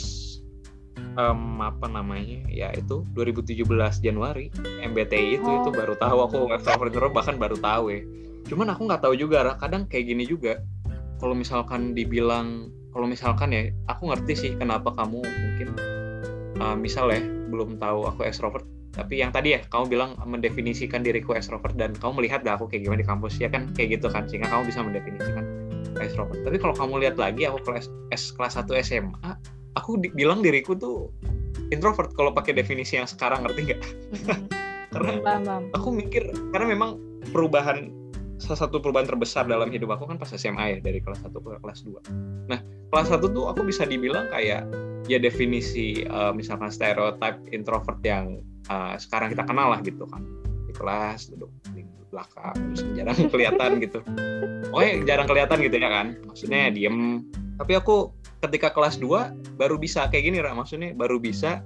um, 1.18 1.58
apa 1.66 1.90
namanya? 1.90 2.46
Ya 2.46 2.70
itu 2.78 3.02
2017 3.18 3.66
Januari 4.06 4.54
MBTI 4.86 5.42
itu 5.42 5.50
oh. 5.50 5.66
itu 5.66 5.70
baru 5.74 5.98
tahu 5.98 6.18
aku 6.30 6.38
extrovert 6.54 6.94
bahkan 7.10 7.42
baru 7.42 7.58
tahu 7.58 7.90
ya. 7.90 8.02
Cuman 8.46 8.70
aku 8.70 8.86
nggak 8.86 9.02
tahu 9.02 9.18
juga, 9.18 9.58
kadang 9.58 9.90
kayak 9.90 10.14
gini 10.14 10.30
juga. 10.30 10.62
Kalau 11.18 11.34
misalkan 11.34 11.98
dibilang 11.98 12.70
kalau 12.94 13.10
misalkan 13.10 13.50
ya, 13.50 13.74
aku 13.90 14.14
ngerti 14.14 14.34
sih 14.38 14.52
kenapa 14.62 14.94
kamu 14.94 15.26
mungkin 15.26 15.74
uh, 16.60 16.76
misal 16.78 17.12
ya 17.12 17.22
belum 17.52 17.78
tahu 17.80 18.08
aku 18.10 18.28
extrovert 18.28 18.66
tapi 18.96 19.20
yang 19.20 19.36
tadi 19.36 19.52
ya 19.52 19.60
kamu 19.68 19.92
bilang 19.92 20.16
mendefinisikan 20.24 21.04
diriku 21.04 21.36
extrovert 21.36 21.76
dan 21.76 21.92
kamu 22.00 22.24
melihat 22.24 22.48
dah 22.48 22.56
aku 22.56 22.72
kayak 22.72 22.88
gimana 22.88 23.04
di 23.04 23.08
kampus 23.08 23.36
ya 23.44 23.52
kan? 23.52 23.68
Kayak 23.76 24.00
gitu 24.00 24.08
kan 24.08 24.24
sehingga 24.32 24.48
kamu 24.48 24.72
bisa 24.72 24.80
mendefinisikan 24.88 25.44
extrovert. 26.00 26.40
Tapi 26.48 26.58
kalau 26.64 26.76
kamu 26.80 27.04
lihat 27.04 27.20
lagi 27.20 27.44
aku 27.44 27.60
kelas 27.68 27.92
S 28.16 28.32
kelas 28.32 28.56
1 28.56 28.72
SMA 28.88 29.30
aku 29.76 30.00
di, 30.00 30.08
bilang 30.16 30.40
diriku 30.40 30.80
tuh 30.80 31.12
introvert 31.76 32.16
kalau 32.16 32.32
pakai 32.32 32.56
definisi 32.56 32.96
yang 32.96 33.08
sekarang 33.08 33.44
ngerti 33.44 33.76
nggak? 33.76 33.82
Karena 34.96 35.20
aku 35.76 35.92
mikir 35.92 36.32
karena 36.56 36.72
memang 36.72 36.96
perubahan 37.36 37.92
salah 38.40 38.64
satu 38.64 38.80
perubahan 38.80 39.04
terbesar 39.04 39.44
dalam 39.44 39.68
hidup 39.68 39.92
aku 39.92 40.08
kan 40.08 40.16
pas 40.16 40.32
SMA 40.32 40.64
ya 40.72 40.78
dari 40.80 41.04
kelas 41.04 41.20
1 41.28 41.36
ke 41.36 41.60
kelas 41.60 41.84
2 41.84 42.48
nah 42.52 42.60
kelas 42.92 43.12
1 43.12 43.20
tuh 43.32 43.52
aku 43.52 43.68
bisa 43.68 43.84
dibilang 43.84 44.32
kayak 44.32 44.64
ya 45.06 45.22
definisi 45.22 46.06
uh, 46.10 46.34
misalkan 46.34 46.74
stereotip 46.74 47.42
introvert 47.54 48.02
yang 48.02 48.42
uh, 48.70 48.98
sekarang 48.98 49.32
kita 49.34 49.46
kenal 49.46 49.70
lah 49.74 49.80
gitu 49.86 50.06
kan 50.10 50.22
di 50.66 50.74
kelas 50.74 51.30
duduk 51.34 51.52
di 51.74 51.86
belakang 52.10 52.56
terus 52.74 52.82
jarang 52.96 53.18
kelihatan 53.34 53.72
gitu 53.82 54.00
oke 54.74 54.90
jarang 55.06 55.28
kelihatan 55.30 55.58
gitu 55.62 55.76
ya 55.78 55.90
kan 55.90 56.08
maksudnya 56.26 56.74
diem 56.74 57.26
tapi 57.56 57.74
aku 57.78 58.12
ketika 58.44 58.74
kelas 58.74 59.00
2 59.00 59.58
baru 59.58 59.76
bisa 59.80 60.10
kayak 60.12 60.32
gini 60.32 60.38
Ra 60.42 60.54
maksudnya 60.54 60.92
baru 60.94 61.18
bisa 61.22 61.64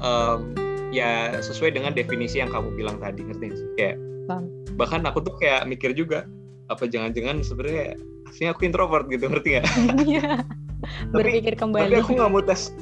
um, 0.00 0.54
ya 0.88 1.36
sesuai 1.38 1.76
dengan 1.76 1.92
definisi 1.92 2.40
yang 2.40 2.48
kamu 2.48 2.72
bilang 2.74 2.96
tadi 2.98 3.20
ngerti 3.22 3.46
sih 3.52 3.68
kayak 3.76 3.96
Bang. 4.24 4.48
bahkan 4.76 5.04
aku 5.04 5.20
tuh 5.24 5.34
kayak 5.36 5.68
mikir 5.68 5.92
juga 5.92 6.24
apa 6.68 6.84
jangan-jangan 6.84 7.40
sebenarnya 7.40 7.96
aslinya 8.28 8.52
aku 8.52 8.68
introvert 8.68 9.08
gitu 9.08 9.24
ngerti 9.24 9.56
nggak? 9.56 9.66
Iya. 10.08 10.44
Berpikir 11.10 11.54
kembali. 11.58 11.90
Tapi 11.90 11.96
aku 11.98 12.10
nggak 12.18 12.30
mau 12.30 12.42
tes. 12.42 12.72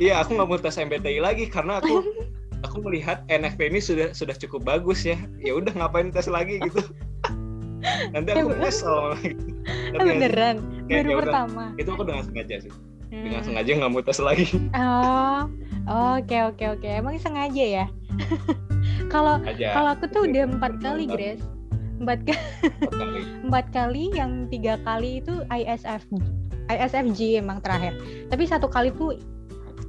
Iya, 0.00 0.24
aku 0.24 0.38
nggak 0.38 0.48
mau 0.48 0.58
tes 0.58 0.76
MBTI 0.78 1.18
lagi 1.20 1.44
karena 1.50 1.82
aku 1.82 2.04
aku 2.66 2.76
melihat 2.84 3.24
NFP 3.28 3.72
ini 3.72 3.80
sudah 3.82 4.12
sudah 4.14 4.34
cukup 4.36 4.64
bagus 4.64 5.04
ya. 5.04 5.18
Ya 5.42 5.56
udah 5.56 5.72
ngapain 5.74 6.14
tes 6.14 6.30
lagi 6.30 6.62
gitu. 6.62 6.80
Nanti 8.12 8.30
aku 8.36 8.54
nyesel 8.60 9.14
gitu. 9.24 9.44
beneran 9.98 10.62
baru 10.86 11.10
ya 11.10 11.16
pertama. 11.24 11.64
Itu 11.76 11.90
aku 11.94 12.02
dengan 12.06 12.24
sengaja 12.26 12.56
sih. 12.68 12.72
Hmm. 13.10 13.26
dengan 13.26 13.42
sengaja 13.42 13.70
nggak 13.74 13.90
mau 13.90 14.02
tes 14.06 14.22
lagi. 14.22 14.46
Oh 14.70 15.50
oke 15.90 16.36
oke 16.54 16.64
oke. 16.78 16.86
Emang 16.86 17.18
sengaja 17.18 17.64
ya? 17.82 17.86
Kalau 19.10 19.42
kalau 19.58 19.90
aku 19.98 20.06
tuh 20.06 20.30
udah 20.30 20.46
empat 20.46 20.78
kali 20.78 21.10
Grace 21.10 21.42
empat 22.00 22.24
kali. 22.24 23.20
Empat 23.44 23.66
kali 23.76 24.04
yang 24.16 24.48
tiga 24.48 24.80
kali 24.86 25.20
itu 25.20 25.44
ISFJ 25.52 26.39
ISFJ 26.76 27.42
emang 27.42 27.58
terakhir. 27.58 27.98
Tapi 28.30 28.44
satu 28.46 28.70
kali 28.70 28.94
tuh 28.94 29.18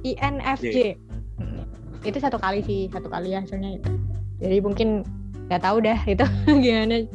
INFJ 0.02 0.98
itu 2.02 2.18
satu 2.18 2.34
kali 2.34 2.66
sih 2.66 2.90
satu 2.90 3.06
kali 3.06 3.30
ya 3.30 3.46
hasilnya 3.46 3.78
itu 3.78 3.92
jadi 4.42 4.58
mungkin 4.58 5.06
nggak 5.46 5.62
tahu 5.62 5.78
dah 5.82 5.98
itu 6.10 6.24
gimana. 6.64 7.06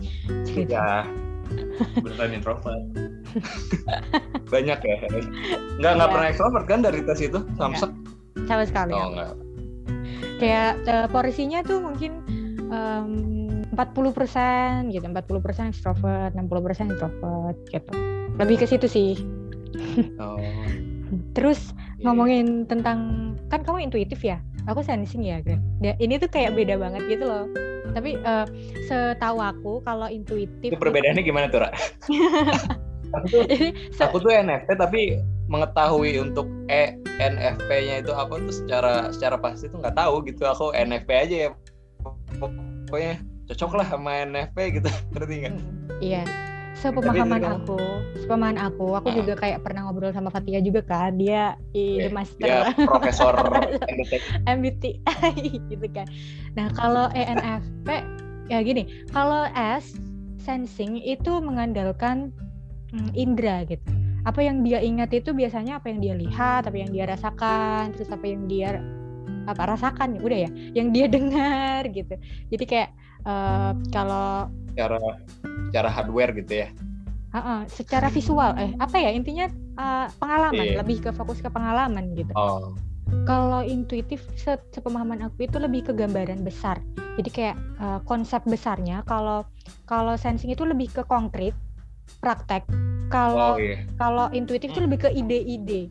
Cerita 0.48 0.72
ya, 0.72 0.92
beneran 2.00 2.40
introvert. 2.40 2.84
Banyak 4.54 4.80
ya. 4.80 4.98
Nggak 5.82 5.92
nggak 6.00 6.10
ya. 6.10 6.14
pernah 6.16 6.28
extrovert 6.32 6.66
kan 6.72 6.80
dari 6.80 7.04
tes 7.04 7.20
itu? 7.20 7.40
Samsek? 7.60 7.92
Sama 8.48 8.64
sekali. 8.64 8.96
Oh, 8.96 9.12
enggak. 9.12 9.36
kayak 10.38 10.78
uh, 10.86 11.10
porsinya 11.10 11.66
tuh 11.66 11.82
mungkin 11.82 12.22
empat 13.74 13.98
puluh 13.98 14.14
persen 14.14 14.94
gitu 14.94 15.02
empat 15.10 15.26
puluh 15.26 15.42
persen 15.42 15.74
extrovert 15.74 16.36
enam 16.38 16.46
puluh 16.46 16.62
persen 16.62 16.94
introvert 16.94 17.58
gitu. 17.74 17.92
Lebih 18.38 18.62
ke 18.62 18.66
situ 18.70 18.86
sih 18.86 19.18
oh. 20.22 20.40
terus 21.32 21.72
ngomongin 22.04 22.68
tentang 22.68 23.34
kan 23.48 23.64
kamu 23.64 23.90
intuitif 23.90 24.22
ya? 24.22 24.40
Aku 24.68 24.84
sensing 24.84 25.24
ya 25.24 25.40
kan 25.40 25.64
ini 25.80 26.20
tuh 26.20 26.28
kayak 26.28 26.54
beda 26.54 26.76
banget 26.76 27.08
gitu 27.08 27.26
loh. 27.26 27.46
Tapi 27.96 28.20
uh, 28.28 28.44
setahu 28.86 29.40
aku 29.40 29.74
kalau 29.88 30.12
intuitif 30.12 30.76
itu 30.76 30.78
perbedaannya 30.78 31.24
gimana 31.24 31.48
tuh 31.48 31.64
Ra? 31.64 31.72
aku 33.16 33.26
tuh 33.32 33.42
aku 34.04 34.18
tuh 34.20 34.32
NFT 34.36 34.76
tapi 34.76 35.24
mengetahui 35.48 36.20
untuk 36.20 36.52
e 36.68 37.00
NFP-nya 37.24 38.04
itu 38.04 38.12
apa 38.12 38.36
tuh 38.36 38.52
secara 38.52 39.08
secara 39.16 39.40
pasti 39.40 39.72
tuh 39.72 39.80
nggak 39.80 39.96
tahu 39.96 40.28
gitu. 40.28 40.44
Aku 40.44 40.76
NFP 40.76 41.10
aja 41.16 41.36
ya. 41.48 41.50
Pokoknya 42.38 43.24
cocok 43.48 43.72
lah 43.80 43.88
sama 43.88 44.28
NFP 44.28 44.84
gitu. 44.84 44.92
Ngerti 45.16 45.36
nggak? 45.48 45.56
Iya 46.04 46.24
sepemahaman 46.78 47.42
aku 47.42 47.78
sepemahaman 48.22 48.58
aku 48.62 48.88
aku 48.98 49.10
juga 49.18 49.34
ah. 49.34 49.40
kayak 49.42 49.60
pernah 49.66 49.90
ngobrol 49.90 50.14
sama 50.14 50.30
Fatia 50.30 50.62
juga 50.62 50.86
kan 50.86 51.18
dia 51.18 51.58
i 51.74 52.06
okay. 52.06 52.14
master 52.14 52.46
dia 52.46 52.70
profesor 52.86 53.34
MBTI 54.58 55.34
gitu 55.74 55.88
kan 55.90 56.06
nah 56.54 56.70
kalau 56.78 57.10
ENFP 57.18 57.88
ya 58.54 58.62
gini 58.62 58.86
kalau 59.10 59.50
S 59.58 59.98
sensing 60.38 61.02
itu 61.02 61.42
mengandalkan 61.42 62.30
hmm, 62.94 63.12
indera 63.18 63.66
gitu 63.66 63.84
apa 64.28 64.44
yang 64.44 64.62
dia 64.62 64.84
ingat 64.84 65.12
itu 65.16 65.32
biasanya 65.32 65.80
apa 65.80 65.88
yang 65.90 66.00
dia 66.04 66.14
lihat 66.14 66.68
apa 66.68 66.78
yang 66.78 66.92
dia 66.92 67.08
rasakan 67.08 67.96
terus 67.96 68.12
apa 68.12 68.26
yang 68.28 68.44
dia 68.46 68.80
apa 69.48 69.64
rasakan 69.64 70.20
udah 70.20 70.40
ya 70.46 70.52
yang 70.76 70.92
dia 70.92 71.08
dengar 71.16 71.88
gitu 71.90 72.16
jadi 72.54 72.64
kayak 72.68 72.90
uh, 73.26 73.72
kalau 73.90 74.52
cara 74.78 75.02
secara 75.70 75.90
hardware 75.90 76.32
gitu 76.38 76.54
ya? 76.64 76.70
Uh 77.34 77.38
-uh, 77.38 77.60
secara 77.68 78.08
visual. 78.14 78.56
Eh 78.56 78.72
apa 78.78 78.96
ya 79.02 79.10
intinya 79.12 79.50
uh, 79.76 80.08
pengalaman. 80.22 80.64
Yeah. 80.64 80.80
lebih 80.80 81.04
ke 81.04 81.10
fokus 81.12 81.42
ke 81.42 81.50
pengalaman 81.50 82.14
gitu. 82.14 82.32
Oh. 82.38 82.78
kalau 83.24 83.64
intuitif 83.64 84.20
se 84.36 84.60
sepemahaman 84.76 85.24
aku 85.24 85.48
itu 85.48 85.56
lebih 85.56 85.88
ke 85.88 85.92
gambaran 85.96 86.44
besar. 86.44 86.76
Jadi 87.16 87.30
kayak 87.32 87.58
uh, 87.80 88.00
konsep 88.04 88.44
besarnya 88.44 89.00
kalau 89.08 89.48
kalau 89.88 90.20
sensing 90.20 90.52
itu 90.52 90.68
lebih 90.68 90.92
ke 90.92 91.08
konkret 91.08 91.56
praktek. 92.20 92.68
Kalau 93.08 93.56
oh, 93.56 93.64
yeah. 93.64 93.80
kalau 93.96 94.28
intuitif 94.36 94.76
itu 94.76 94.84
lebih 94.84 95.08
ke 95.08 95.10
ide-ide 95.16 95.88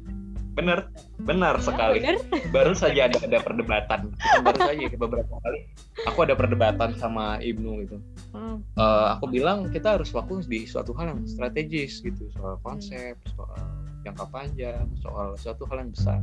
bener 0.56 0.88
benar 1.20 1.60
sekali 1.60 2.00
bener? 2.00 2.16
baru 2.48 2.72
saja 2.72 3.12
ada 3.12 3.20
ada 3.20 3.38
perdebatan 3.44 4.08
baru 4.40 4.58
saja 4.64 4.84
beberapa 4.96 5.34
kali 5.44 5.68
aku 6.08 6.18
ada 6.24 6.32
perdebatan 6.32 6.96
sama 6.96 7.36
Ibnu 7.44 7.84
gitu 7.84 7.96
hmm. 8.32 8.64
uh, 8.80 9.20
aku 9.20 9.28
bilang 9.28 9.68
kita 9.68 10.00
harus 10.00 10.08
fokus 10.08 10.48
di 10.48 10.64
suatu 10.64 10.96
hal 10.96 11.12
yang 11.12 11.20
strategis 11.28 12.00
gitu 12.00 12.32
soal 12.32 12.56
konsep 12.64 13.20
soal 13.36 13.60
jangka 14.00 14.24
panjang 14.32 14.88
soal 15.04 15.36
suatu 15.36 15.68
hal 15.68 15.84
yang 15.84 15.92
besar 15.92 16.20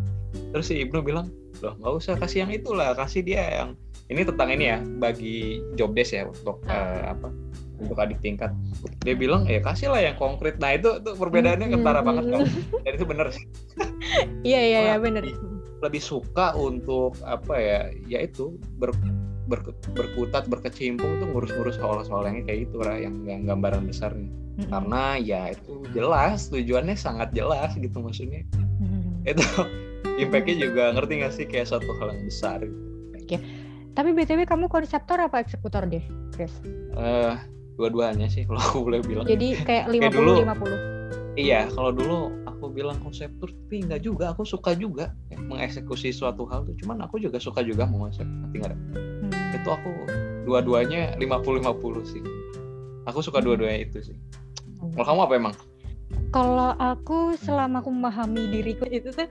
terus 0.50 0.66
si 0.66 0.82
Ibnu 0.82 1.06
bilang 1.06 1.30
loh 1.62 1.78
nggak 1.78 1.94
usah 1.94 2.18
kasih 2.18 2.50
yang 2.50 2.52
itulah 2.58 2.98
kasih 2.98 3.22
dia 3.22 3.46
yang 3.62 3.78
ini 4.14 4.22
tentang 4.24 4.49
ini 4.53 4.66
ya 4.70 4.78
bagi 5.01 5.59
job 5.74 5.97
desk 5.97 6.14
ya 6.14 6.30
untuk 6.30 6.61
uh, 6.70 7.01
apa 7.09 7.34
untuk 7.82 7.97
adik 7.99 8.22
tingkat 8.24 8.53
dia 9.03 9.18
bilang 9.18 9.43
ya 9.49 9.59
kasih 9.59 9.91
lah 9.91 9.99
yang 9.99 10.16
konkret 10.16 10.61
nah 10.61 10.72
itu 10.78 11.01
tuh 11.03 11.18
perbedaannya 11.18 11.74
hmm. 11.74 11.84
banget 11.84 12.26
kan 12.30 12.39
dan 12.86 12.91
itu 12.93 13.05
bener 13.05 13.28
sih 13.34 13.45
iya 14.45 14.61
iya 14.61 14.80
iya 14.93 14.95
bener 15.01 15.26
lebih 15.84 15.99
suka 15.99 16.55
untuk 16.55 17.20
apa 17.28 17.59
ya 17.59 17.80
yaitu 18.07 18.55
ber, 18.80 18.95
ber, 19.51 19.59
berkutat 19.91 20.47
berkecimpung 20.47 21.20
tuh 21.20 21.28
ngurus-ngurus 21.28 21.76
soal-soal 21.76 22.24
yang 22.24 22.47
kayak 22.47 22.72
gitu 22.72 22.80
lah 22.80 22.95
yang, 22.95 23.20
yang 23.28 23.43
gambaran 23.43 23.84
besar 23.84 24.16
nih 24.16 24.32
mm-hmm. 24.32 24.72
karena 24.72 25.03
ya 25.20 25.41
itu 25.51 25.84
jelas 25.91 26.47
tujuannya 26.47 26.95
sangat 26.95 27.36
jelas 27.36 27.76
gitu 27.76 27.99
maksudnya 27.99 28.47
mm-hmm. 28.55 29.28
itu 29.28 29.43
impactnya 30.24 30.55
juga 30.70 30.84
ngerti 30.93 31.14
gak 31.26 31.34
sih 31.34 31.45
kayak 31.49 31.68
suatu 31.68 31.89
hal 31.97 32.14
yang 32.14 32.24
besar 32.28 32.57
gitu. 32.61 32.80
Oke. 33.24 33.38
Tapi 33.94 34.10
BTW 34.10 34.50
kamu 34.50 34.66
konseptor 34.74 35.22
apa 35.22 35.46
eksekutor 35.46 35.86
deh, 35.86 36.02
Chris? 36.34 36.50
Uh, 36.98 37.38
dua-duanya 37.78 38.26
sih 38.26 38.46
kalau 38.50 38.62
aku 38.62 38.78
boleh 38.89 39.02
bilang. 39.06 39.26
Jadi 39.30 39.62
kayak 39.62 39.86
lima 39.89 40.10
puluh 40.10 40.41
lima 40.41 40.58
puluh. 40.58 40.78
Iya 41.34 41.66
kalau 41.74 41.89
dulu 41.89 42.30
aku 42.46 42.70
bilang 42.70 43.02
konseptur 43.02 43.50
tapi 43.50 43.82
enggak 43.82 44.06
juga 44.06 44.38
aku 44.38 44.46
suka 44.46 44.78
juga 44.78 45.18
ya, 45.34 45.38
mengeksekusi 45.41 46.14
suatu 46.14 46.46
hal 46.50 46.66
tuh. 46.66 46.78
Cuman 46.78 47.02
aku 47.06 47.18
juga 47.18 47.41
suka 47.41 47.66
juga 47.66 47.89
mengonsep 47.89 48.26
nanti 48.26 48.62
hmm. 48.62 49.58
itu 49.58 49.70
aku 49.70 49.89
dua-duanya 50.46 51.18
lima 51.18 51.41
puluh 51.41 51.62
lima 51.62 51.74
puluh 51.74 52.06
sih. 52.06 52.22
Aku 53.10 53.22
suka 53.22 53.41
hmm. 53.41 53.46
dua-duanya 53.46 53.80
itu 53.89 54.14
sih. 54.14 54.18
Hmm. 54.78 54.94
kalau 54.94 55.06
kamu 55.06 55.22
apa 55.26 55.34
emang? 55.38 55.56
Kalau 56.34 56.74
aku 56.78 57.34
selama 57.38 57.82
aku 57.82 57.89
memahami 57.94 58.50
diriku 58.54 58.86
itu 58.89 59.10
tuh 59.10 59.30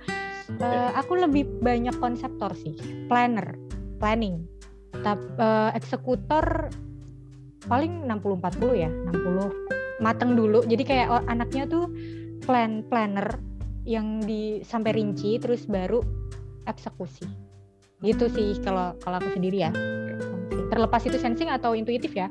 uh, 0.62 0.90
aku 0.98 1.18
lebih 1.18 1.46
banyak 1.62 1.94
konseptor 1.98 2.54
sih 2.58 2.74
planner 3.06 3.54
planning. 4.02 4.42
Tapi 4.90 5.22
uh, 5.38 5.70
eh, 5.70 5.78
eksekutor 5.78 6.68
paling 7.70 8.10
60 8.10 8.42
40 8.42 8.74
ya 8.74 8.90
60 8.90 10.02
mateng 10.02 10.34
dulu. 10.34 10.66
Jadi 10.66 10.82
kayak 10.82 11.30
anaknya 11.30 11.70
tuh 11.70 11.86
plan 12.42 12.82
planner 12.90 13.38
yang 13.86 14.18
di 14.18 14.66
sampai 14.66 14.98
rinci 14.98 15.38
terus 15.38 15.70
baru 15.70 16.02
eksekusi. 16.66 17.30
Gitu 18.02 18.26
sih 18.34 18.58
kalau 18.66 18.98
kalau 18.98 19.22
aku 19.22 19.38
sendiri 19.38 19.62
ya. 19.62 19.70
Terlepas 20.74 21.06
itu 21.06 21.22
sensing 21.22 21.46
atau 21.46 21.78
intuitif 21.78 22.10
ya. 22.10 22.26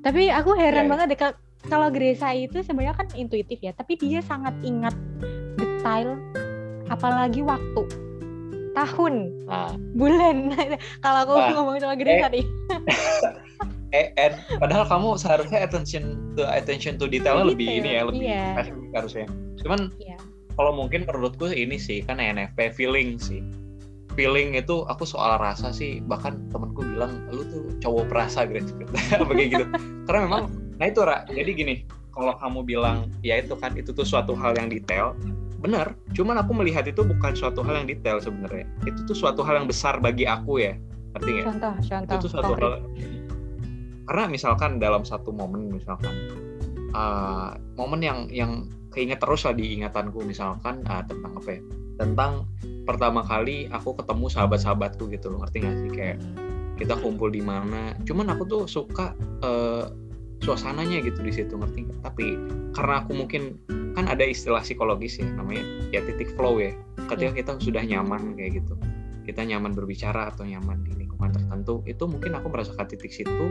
Tapi 0.00 0.32
aku 0.32 0.56
heran 0.56 0.88
yeah. 0.88 0.92
banget 0.96 1.06
deh 1.12 1.20
kalau 1.68 1.92
Gresa 1.92 2.32
itu 2.32 2.64
sebenarnya 2.64 2.96
kan 2.96 3.08
intuitif 3.12 3.60
ya 3.60 3.76
tapi 3.76 4.00
dia 4.00 4.24
sangat 4.24 4.56
ingat 4.64 4.96
detail 5.60 6.16
apalagi 6.88 7.44
waktu 7.44 7.84
tahun 8.74 9.14
nah. 9.46 9.74
bulan 9.98 10.54
kalau 11.04 11.18
aku 11.26 11.32
nah. 11.36 11.52
ngomong 11.56 11.76
sama 11.82 11.94
Gresa 11.98 12.26
eh. 12.28 12.40
nih 12.40 12.44
eh, 13.98 14.06
eh 14.14 14.32
padahal 14.62 14.86
kamu 14.86 15.18
seharusnya 15.18 15.66
attention 15.66 16.34
to 16.38 16.46
attention 16.46 16.94
to 16.96 17.10
detail 17.10 17.42
lebih 17.42 17.66
ini 17.82 17.98
ya 17.98 18.02
lebih 18.06 18.26
yeah. 18.30 18.62
harusnya 18.94 19.26
cuman 19.62 19.90
yeah. 19.98 20.18
kalau 20.54 20.70
mungkin 20.74 21.04
menurutku 21.04 21.50
ini 21.50 21.76
sih 21.76 22.02
kan 22.06 22.22
NFP 22.22 22.74
feeling 22.74 23.18
sih 23.18 23.42
feeling 24.14 24.58
itu 24.58 24.82
aku 24.90 25.06
soal 25.06 25.38
rasa 25.38 25.70
sih 25.70 26.02
bahkan 26.04 26.38
temanku 26.50 26.82
bilang 26.82 27.24
lu 27.30 27.46
tuh 27.46 27.64
cowok 27.82 28.04
perasa 28.10 28.46
gitu 28.46 28.70
begitu 29.30 29.62
gitu 29.62 29.64
karena 30.06 30.20
memang 30.26 30.42
nah 30.78 30.86
itu 30.88 31.00
Ra 31.04 31.26
jadi 31.30 31.50
gini 31.54 31.74
kalau 32.10 32.34
kamu 32.38 32.60
bilang 32.66 33.06
ya 33.22 33.38
itu 33.38 33.54
kan 33.54 33.74
itu 33.78 33.94
tuh 33.94 34.04
suatu 34.04 34.34
hal 34.34 34.58
yang 34.58 34.68
detail 34.68 35.14
benar 35.60 35.92
cuman 36.16 36.40
aku 36.40 36.52
melihat 36.56 36.88
itu 36.88 37.04
bukan 37.04 37.36
suatu 37.36 37.60
hal 37.60 37.84
yang 37.84 37.88
detail 37.88 38.16
sebenarnya. 38.16 38.64
Itu 38.88 39.04
tuh 39.04 39.16
suatu 39.16 39.44
hal 39.44 39.60
yang 39.60 39.68
besar 39.68 40.00
bagi 40.00 40.24
aku 40.24 40.60
ya 40.60 40.74
artinya 41.10 41.42
contoh 41.50 41.74
contoh 41.74 42.14
itu 42.14 42.16
tuh 42.22 42.30
suatu 42.30 42.52
hal 42.54 42.72
karena 44.06 44.24
misalkan 44.30 44.70
dalam 44.78 45.02
satu 45.02 45.34
momen 45.34 45.70
misalkan 45.74 46.14
uh, 46.94 47.58
momen 47.74 48.00
yang 48.02 48.18
yang 48.30 48.52
keinget 48.94 49.22
terus 49.22 49.46
lah 49.46 49.54
di 49.54 49.74
ingatanku 49.78 50.22
misalkan 50.22 50.82
uh, 50.86 51.02
tentang 51.06 51.34
apa 51.38 51.50
ya 51.58 51.62
tentang 52.00 52.32
pertama 52.88 53.20
kali 53.20 53.68
aku 53.68 53.92
ketemu 53.92 54.26
sahabat-sahabatku 54.32 55.12
gitu 55.12 55.28
loh 55.28 55.44
ngerti 55.44 55.56
gak 55.60 55.76
sih? 55.76 55.90
Kayak 55.92 56.18
kita 56.80 56.96
kumpul 56.96 57.28
di 57.28 57.44
mana. 57.44 57.92
Cuman 58.08 58.32
aku 58.32 58.48
tuh 58.48 58.62
suka 58.64 59.12
uh, 59.44 59.92
suasananya 60.40 61.04
gitu 61.04 61.20
di 61.20 61.32
situ 61.32 61.54
ngerti 61.56 61.88
gak? 61.88 62.12
tapi 62.12 62.36
karena 62.72 63.04
aku 63.04 63.12
mungkin 63.12 63.60
kan 63.92 64.06
ada 64.08 64.24
istilah 64.24 64.64
psikologis 64.64 65.20
ya 65.20 65.26
namanya 65.36 65.64
ya 65.92 66.00
titik 66.04 66.32
flow 66.38 66.62
ya 66.62 66.72
ketika 67.10 67.32
iya. 67.34 67.38
kita 67.42 67.52
sudah 67.60 67.82
nyaman 67.84 68.38
kayak 68.38 68.62
gitu 68.62 68.74
kita 69.26 69.44
nyaman 69.44 69.76
berbicara 69.76 70.32
atau 70.32 70.48
nyaman 70.48 70.80
di 70.86 70.96
lingkungan 70.96 71.30
tertentu 71.36 71.84
itu 71.84 72.08
mungkin 72.08 72.32
aku 72.34 72.48
merasakan 72.48 72.86
titik 72.88 73.12
situ 73.12 73.46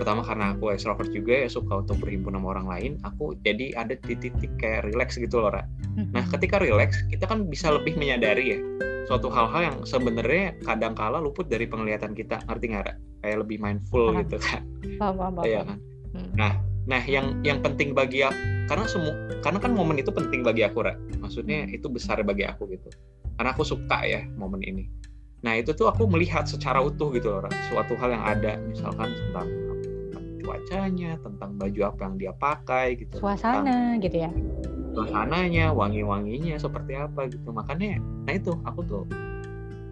pertama 0.00 0.24
karena 0.24 0.56
aku 0.56 0.72
extrovert 0.72 1.12
juga 1.12 1.44
ya 1.44 1.48
suka 1.52 1.84
untuk 1.84 2.00
berhimpun 2.00 2.32
sama 2.32 2.48
orang 2.56 2.66
lain 2.66 2.92
aku 3.04 3.36
jadi 3.44 3.76
ada 3.76 3.94
di 4.00 4.14
titik 4.16 4.50
kayak 4.56 4.88
relax 4.88 5.20
gitu 5.20 5.44
loh 5.44 5.52
Ra. 5.52 5.68
Nah 6.16 6.24
ketika 6.32 6.56
relax 6.56 7.04
kita 7.12 7.28
kan 7.28 7.44
bisa 7.46 7.68
lebih 7.68 8.00
menyadari 8.00 8.56
ya 8.56 8.58
suatu 9.04 9.28
hal-hal 9.28 9.60
yang 9.60 9.76
sebenarnya 9.84 10.56
kadang 10.64 10.96
kala 10.96 11.20
luput 11.20 11.44
dari 11.50 11.68
penglihatan 11.68 12.16
kita 12.16 12.40
ngerti 12.48 12.66
nggak 12.72 12.84
Ra? 12.88 12.94
kayak 13.22 13.38
lebih 13.46 13.58
mindful 13.62 14.10
paham. 14.10 14.20
gitu 14.26 14.36
kan 14.42 14.62
iya 15.46 15.62
kan 15.62 15.78
hmm. 16.14 16.32
nah 16.36 16.56
nah 16.84 17.02
yang 17.06 17.38
yang 17.46 17.62
penting 17.62 17.94
bagi 17.94 18.26
aku 18.26 18.36
karena 18.66 18.86
semua 18.88 19.14
karena 19.42 19.58
kan 19.62 19.72
momen 19.74 19.98
itu 19.98 20.10
penting 20.10 20.42
bagi 20.42 20.66
aku 20.66 20.82
Ra. 20.82 20.94
maksudnya 21.22 21.66
hmm. 21.66 21.76
itu 21.78 21.86
besar 21.90 22.18
bagi 22.26 22.46
aku 22.46 22.66
gitu 22.70 22.90
karena 23.38 23.50
aku 23.54 23.62
suka 23.62 24.02
ya 24.06 24.26
momen 24.38 24.62
ini 24.62 24.86
Nah 25.42 25.58
itu 25.58 25.74
tuh 25.74 25.90
aku 25.90 26.06
melihat 26.06 26.46
secara 26.46 26.78
utuh 26.78 27.10
gitu 27.18 27.34
loh, 27.34 27.50
suatu 27.66 27.98
hal 27.98 28.14
yang 28.14 28.24
ada 28.24 28.62
misalkan 28.62 29.10
tentang, 29.10 29.46
tentang 29.50 30.24
cuacanya, 30.38 31.10
tentang 31.18 31.50
baju 31.58 31.80
apa 31.90 32.00
yang 32.06 32.14
dia 32.14 32.32
pakai 32.38 32.86
gitu. 32.94 33.18
Suasana 33.18 33.66
tentang, 33.66 34.02
gitu 34.06 34.16
ya. 34.22 34.30
Suasananya, 34.94 35.74
wangi-wanginya 35.74 36.54
seperti 36.62 36.94
apa 36.94 37.26
gitu. 37.26 37.50
Makanya, 37.50 37.98
nah 38.22 38.32
itu 38.38 38.54
aku 38.62 38.80
tuh 38.86 39.04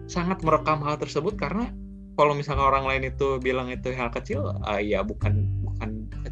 sangat 0.07 0.39
merekam 0.39 0.79
hal 0.87 0.95
tersebut 0.95 1.35
karena 1.35 1.67
kalau 2.15 2.31
misalnya 2.31 2.67
orang 2.67 2.87
lain 2.87 3.11
itu 3.11 3.39
bilang 3.43 3.67
itu 3.67 3.91
hal 3.91 4.07
kecil, 4.07 4.55
uh, 4.55 4.79
ya 4.79 5.03
bukan 5.03 5.51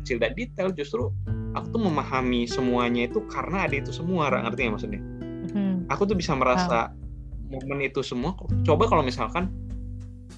kecil 0.09 0.17
dan 0.17 0.33
detail, 0.33 0.73
justru 0.73 1.13
aku 1.53 1.69
tuh 1.69 1.81
memahami 1.85 2.49
semuanya 2.49 3.05
itu 3.05 3.21
karena 3.29 3.69
ada 3.69 3.77
itu 3.77 3.93
semua, 3.93 4.33
ngerti 4.33 4.65
ya 4.65 4.69
maksudnya? 4.73 5.01
Hmm. 5.53 5.85
Aku 5.93 6.09
tuh 6.09 6.17
bisa 6.17 6.33
merasa 6.33 6.89
momen 7.45 7.85
itu 7.85 8.01
semua. 8.01 8.33
Coba 8.65 8.89
kalau 8.89 9.05
misalkan 9.05 9.53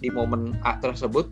di 0.03 0.11
momen 0.11 0.59
A 0.67 0.75
tersebut 0.83 1.31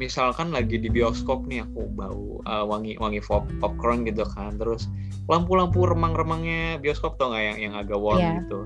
misalkan 0.00 0.50
lagi 0.50 0.80
di 0.80 0.88
bioskop 0.88 1.44
nih 1.44 1.60
aku 1.60 1.84
bau 1.92 2.40
uh, 2.48 2.64
wangi 2.64 2.96
wangi 2.96 3.20
pop 3.20 3.44
popcorn 3.60 4.08
gitu 4.08 4.24
kan 4.24 4.56
terus 4.56 4.88
lampu-lampu 5.28 5.84
remang-remangnya 5.84 6.80
bioskop 6.80 7.20
tau 7.20 7.36
nggak 7.36 7.44
yang 7.44 7.58
yang 7.60 7.74
agak 7.76 8.00
warm 8.00 8.16
yeah. 8.16 8.40
gitu. 8.40 8.58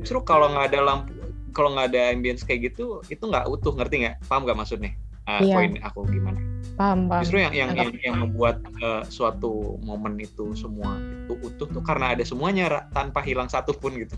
Justru 0.00 0.24
kalau 0.24 0.48
nggak 0.48 0.72
ada 0.72 0.80
lampu 0.80 1.12
kalau 1.52 1.76
nggak 1.76 1.92
ada 1.92 2.16
ambience 2.16 2.40
kayak 2.40 2.72
gitu 2.72 3.04
itu 3.12 3.20
nggak 3.20 3.44
utuh 3.52 3.76
ngerti 3.76 4.08
nggak? 4.08 4.24
Paham 4.24 4.48
nggak 4.48 4.56
maksudnya 4.64 4.96
uh, 5.28 5.40
yeah. 5.42 5.54
poin 5.54 5.72
aku 5.82 6.06
gimana 6.08 6.38
paham, 6.74 7.06
paham. 7.06 7.22
justru 7.22 7.38
yang 7.42 7.54
yang 7.54 7.70
yang, 7.76 7.90
yang 8.02 8.16
membuat 8.18 8.62
uh, 8.80 9.04
suatu 9.06 9.78
momen 9.84 10.18
itu 10.18 10.54
semua 10.56 10.98
itu 10.98 11.34
utuh 11.42 11.68
tuh 11.68 11.82
karena 11.84 12.16
ada 12.16 12.24
semuanya 12.24 12.88
tanpa 12.96 13.20
hilang 13.22 13.46
satu 13.50 13.76
pun 13.76 13.94
gitu 13.94 14.14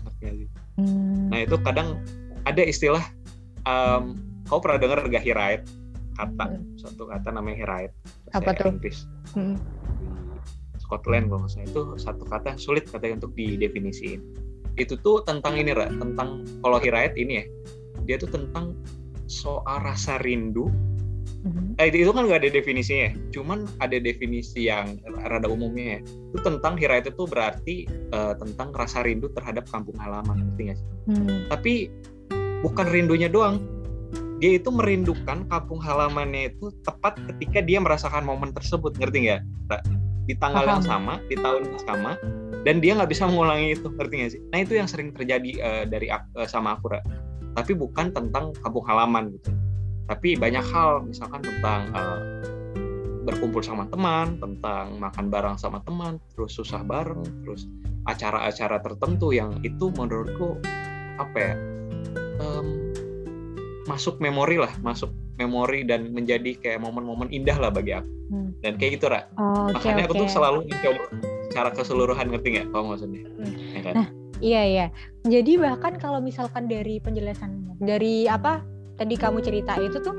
hmm. 0.79 1.29
nah 1.29 1.39
itu 1.43 1.55
kadang 1.61 1.99
ada 2.45 2.61
istilah 2.61 3.03
um, 3.65 4.17
kau 4.45 4.61
pernah 4.61 4.77
dengar 4.77 5.05
gahirite 5.09 5.65
kata 6.15 6.45
hmm. 6.47 6.79
suatu 6.79 7.11
kata 7.11 7.29
namanya 7.35 7.57
Herite 7.65 7.95
apa 8.31 8.55
tuh 8.55 8.71
Inggris 8.71 9.03
hmm. 9.35 9.59
di 10.73 10.79
Scotland 10.79 11.27
kalau 11.27 11.47
saya 11.51 11.67
itu 11.67 11.99
satu 11.99 12.23
kata 12.23 12.55
yang 12.55 12.61
sulit 12.61 12.87
katanya 12.87 13.25
untuk 13.25 13.35
didefinisikan 13.35 14.23
itu 14.75 14.99
tuh 14.99 15.23
tentang 15.23 15.55
ini 15.55 15.71
Ra, 15.71 15.87
tentang 15.87 16.43
kalau 16.63 16.79
Herite 16.79 17.15
ini 17.19 17.43
ya 17.43 17.45
dia 18.07 18.15
tuh 18.19 18.31
tentang 18.31 18.75
soal 19.27 19.81
rasa 19.83 20.21
rindu 20.21 20.71
hmm 21.45 21.77
Eh, 21.77 21.91
itu 21.91 22.09
kan 22.15 22.25
nggak 22.25 22.39
ada 22.41 22.51
definisinya, 22.55 23.11
cuman 23.35 23.67
ada 23.83 23.99
definisi 23.99 24.71
yang 24.71 24.95
rada 25.27 25.45
umumnya 25.45 25.99
ya. 25.99 26.01
Itu 26.31 26.39
tentang 26.41 26.79
Hirayat 26.79 27.11
itu 27.11 27.23
berarti 27.27 27.75
uh, 28.15 28.31
tentang 28.39 28.71
rasa 28.71 29.03
rindu 29.03 29.27
terhadap 29.35 29.67
kampung 29.67 29.99
halaman, 29.99 30.39
ngerti 30.39 30.61
nggak 30.71 30.77
sih? 30.79 30.87
Hmm. 31.11 31.51
Tapi 31.51 31.73
bukan 32.63 32.87
rindunya 32.87 33.27
doang, 33.27 33.59
dia 34.39 34.59
itu 34.59 34.69
merindukan 34.71 35.47
kampung 35.47 35.79
halamannya 35.79 36.55
itu 36.55 36.71
tepat 36.83 37.15
ketika 37.33 37.63
dia 37.63 37.79
merasakan 37.79 38.27
momen 38.27 38.51
tersebut 38.51 38.95
ngerti 38.99 39.31
nggak 39.31 39.41
di 40.25 40.33
tanggal 40.41 40.65
Paham. 40.65 40.73
yang 40.79 40.83
sama 40.83 41.13
di 41.29 41.35
tahun 41.39 41.61
yang 41.69 41.81
sama 41.85 42.11
dan 42.65 42.81
dia 42.81 42.97
nggak 42.97 43.09
bisa 43.13 43.29
mengulangi 43.29 43.77
itu 43.77 43.87
ngerti 43.87 44.13
nggak 44.19 44.31
sih 44.33 44.41
nah 44.51 44.59
itu 44.59 44.73
yang 44.75 44.87
sering 44.89 45.13
terjadi 45.13 45.51
uh, 45.61 45.83
dari 45.87 46.11
uh, 46.11 46.47
sama 46.49 46.75
aku 46.75 46.91
tapi 47.55 47.71
bukan 47.77 48.11
tentang 48.11 48.51
kampung 48.59 48.83
halaman 48.83 49.31
gitu 49.31 49.49
tapi 50.05 50.37
banyak 50.37 50.63
hal 50.69 51.01
misalkan 51.05 51.41
tentang 51.41 51.89
uh, 51.93 52.21
berkumpul 53.25 53.65
sama 53.65 53.89
teman 53.89 54.37
tentang 54.37 55.01
makan 55.01 55.33
bareng 55.33 55.57
sama 55.57 55.81
teman 55.81 56.21
terus 56.37 56.53
susah 56.53 56.85
bareng 56.85 57.25
terus 57.41 57.65
acara-acara 58.05 58.77
tertentu 58.85 59.33
yang 59.33 59.57
itu 59.65 59.89
menurutku 59.97 60.61
apa 61.17 61.37
ya 61.37 61.53
um, 62.37 62.93
masuk 63.89 64.21
memori 64.21 64.61
lah 64.61 64.69
masuk 64.85 65.09
memori 65.41 65.81
dan 65.83 66.13
menjadi 66.13 66.53
kayak 66.61 66.85
momen-momen 66.85 67.27
indah 67.33 67.57
lah 67.57 67.73
bagi 67.73 67.97
aku 67.97 68.09
hmm. 68.29 68.49
dan 68.61 68.77
kayak 68.77 69.01
gitu 69.01 69.09
Ra 69.09 69.25
oh, 69.41 69.73
okay, 69.73 69.81
makanya 69.81 70.03
okay. 70.05 70.05
aku 70.05 70.13
tuh 70.21 70.29
selalu 70.29 70.59
mencoba 70.69 71.03
secara 71.49 71.69
keseluruhan 71.73 72.25
ngerti 72.29 72.47
nggak 72.55 72.67
kamu 72.69 72.85
maksudnya 72.93 73.21
hmm. 73.25 73.55
ya 73.73 73.81
kan? 73.81 73.93
nah 73.97 74.07
iya 74.37 74.61
iya 74.69 74.85
jadi 75.25 75.51
bahkan 75.57 75.97
kalau 75.97 76.21
misalkan 76.21 76.69
dari 76.69 77.01
penjelasan 77.01 77.73
dari 77.81 78.29
apa 78.29 78.61
tadi 78.95 79.15
kamu 79.19 79.43
cerita 79.43 79.75
itu 79.79 79.99
tuh 79.99 80.15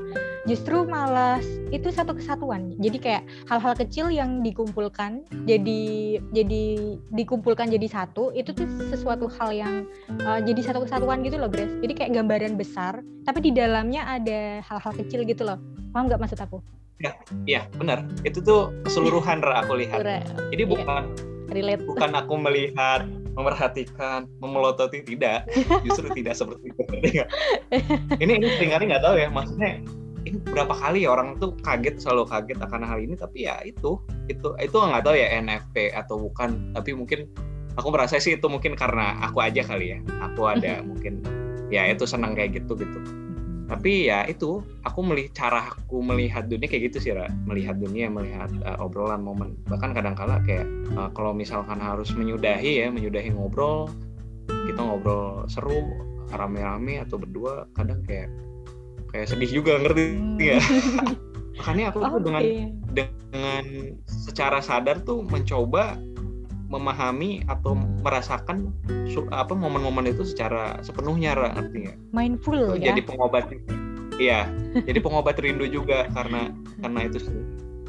justru 0.47 0.87
malah 0.87 1.41
itu 1.69 1.91
satu 1.91 2.15
kesatuan. 2.15 2.73
Jadi 2.79 2.97
kayak 2.97 3.23
hal-hal 3.51 3.73
kecil 3.75 4.07
yang 4.07 4.41
dikumpulkan 4.41 5.27
jadi 5.43 5.83
jadi 6.31 6.63
dikumpulkan 7.11 7.67
jadi 7.67 7.87
satu 7.89 8.31
itu 8.31 8.55
tuh 8.55 8.65
sesuatu 8.89 9.27
hal 9.27 9.49
yang 9.51 9.75
uh, 10.23 10.39
jadi 10.39 10.71
satu 10.71 10.87
kesatuan 10.87 11.21
gitu 11.27 11.35
loh 11.35 11.51
Grace. 11.51 11.73
Jadi 11.83 11.93
kayak 11.93 12.11
gambaran 12.15 12.55
besar 12.55 13.03
tapi 13.27 13.43
di 13.43 13.51
dalamnya 13.51 14.07
ada 14.07 14.63
hal-hal 14.63 14.93
kecil 14.95 15.27
gitu 15.27 15.43
loh. 15.43 15.59
Paham 15.91 16.07
nggak 16.07 16.21
maksud 16.23 16.39
aku? 16.39 16.63
Ya 16.97 17.13
iya 17.45 17.61
benar. 17.75 18.07
Itu 18.23 18.41
tuh 18.41 18.73
keseluruhan 18.87 19.43
Ra 19.43 19.61
aku 19.61 19.77
lihat. 19.77 20.01
Jadi 20.49 20.63
iya. 20.63 20.69
bukan 20.69 21.03
relate. 21.51 21.83
bukan 21.85 22.11
aku 22.15 22.33
melihat 22.39 23.03
memerhatikan 23.37 24.25
memelototi 24.41 25.05
tidak. 25.05 25.45
Justru 25.85 26.09
tidak 26.17 26.33
seperti 26.33 26.73
itu 26.73 26.81
ini 28.17 28.31
ini 28.41 28.47
sering 28.57 28.71
kali 28.73 28.83
nggak 28.89 29.03
tahu 29.03 29.15
ya 29.19 29.29
maksudnya 29.29 29.79
ini 30.27 30.37
berapa 30.43 30.73
kali 30.75 31.07
ya 31.07 31.15
orang 31.15 31.39
tuh 31.39 31.55
kaget 31.63 32.03
selalu 32.03 32.27
kaget 32.27 32.59
akan 32.59 32.83
hal 32.83 32.99
ini 32.99 33.15
tapi 33.15 33.47
ya 33.47 33.63
itu 33.63 34.01
itu 34.27 34.51
itu 34.59 34.75
nggak 34.75 35.05
tahu 35.05 35.15
ya 35.15 35.27
NFP 35.39 35.93
atau 35.95 36.19
bukan. 36.19 36.75
Tapi 36.75 36.91
mungkin 36.97 37.29
aku 37.79 37.87
merasa 37.93 38.19
sih 38.19 38.35
itu 38.35 38.47
mungkin 38.51 38.75
karena 38.75 39.15
aku 39.23 39.39
aja 39.39 39.63
kali 39.63 39.95
ya. 39.95 39.99
Aku 40.33 40.49
ada 40.49 40.83
mungkin 40.83 41.23
ya 41.71 41.87
itu 41.87 42.03
senang 42.03 42.35
kayak 42.35 42.59
gitu 42.63 42.75
gitu 42.79 42.99
tapi 43.67 44.07
ya 44.07 44.23
itu 44.23 44.63
aku 44.87 44.99
melihat 45.03 45.31
cara 45.35 45.61
aku 45.75 45.99
melihat 45.99 46.47
dunia 46.47 46.71
kayak 46.71 46.91
gitu 46.91 46.97
sih 47.03 47.11
Ra. 47.11 47.27
melihat 47.43 47.75
dunia 47.75 48.07
melihat 48.07 48.47
uh, 48.63 48.79
obrolan 48.79 49.19
momen 49.19 49.59
bahkan 49.67 49.91
kadang-kala 49.91 50.39
kayak 50.47 50.63
uh, 50.95 51.11
kalau 51.11 51.35
misalkan 51.35 51.77
harus 51.77 52.15
menyudahi 52.15 52.83
ya 52.83 52.87
menyudahi 52.87 53.35
ngobrol 53.35 53.91
kita 54.47 54.79
ngobrol 54.79 55.43
seru 55.51 55.83
rame-rame 56.31 57.03
atau 57.03 57.19
berdua 57.19 57.67
kadang 57.75 57.99
kayak 58.07 58.31
kayak 59.11 59.27
sedih 59.27 59.59
juga 59.59 59.79
ngerti 59.83 60.15
nggak 60.15 60.59
hmm. 60.63 61.07
makanya 61.59 61.83
aku 61.91 61.97
tuh 61.99 62.11
okay. 62.15 62.23
dengan 62.23 62.45
dengan 63.27 63.63
secara 64.07 64.63
sadar 64.63 65.03
tuh 65.03 65.27
mencoba 65.27 65.99
memahami 66.67 67.47
atau 67.47 67.79
merasakan 68.03 68.75
apa 69.31 69.53
momen-momen 69.55 70.11
itu 70.11 70.27
secara 70.27 70.77
sepenuhnya 70.83 71.33
artinya 71.35 71.95
mindful 72.11 72.75
ya? 72.75 72.91
jadi 72.91 73.01
pengobat 73.07 73.49
iya 74.19 74.51
jadi 74.85 74.99
pengobat 75.01 75.39
rindu 75.39 75.65
juga 75.65 76.05
karena 76.13 76.53
karena 76.81 76.99
itu 77.07 77.17
sih. 77.23 77.37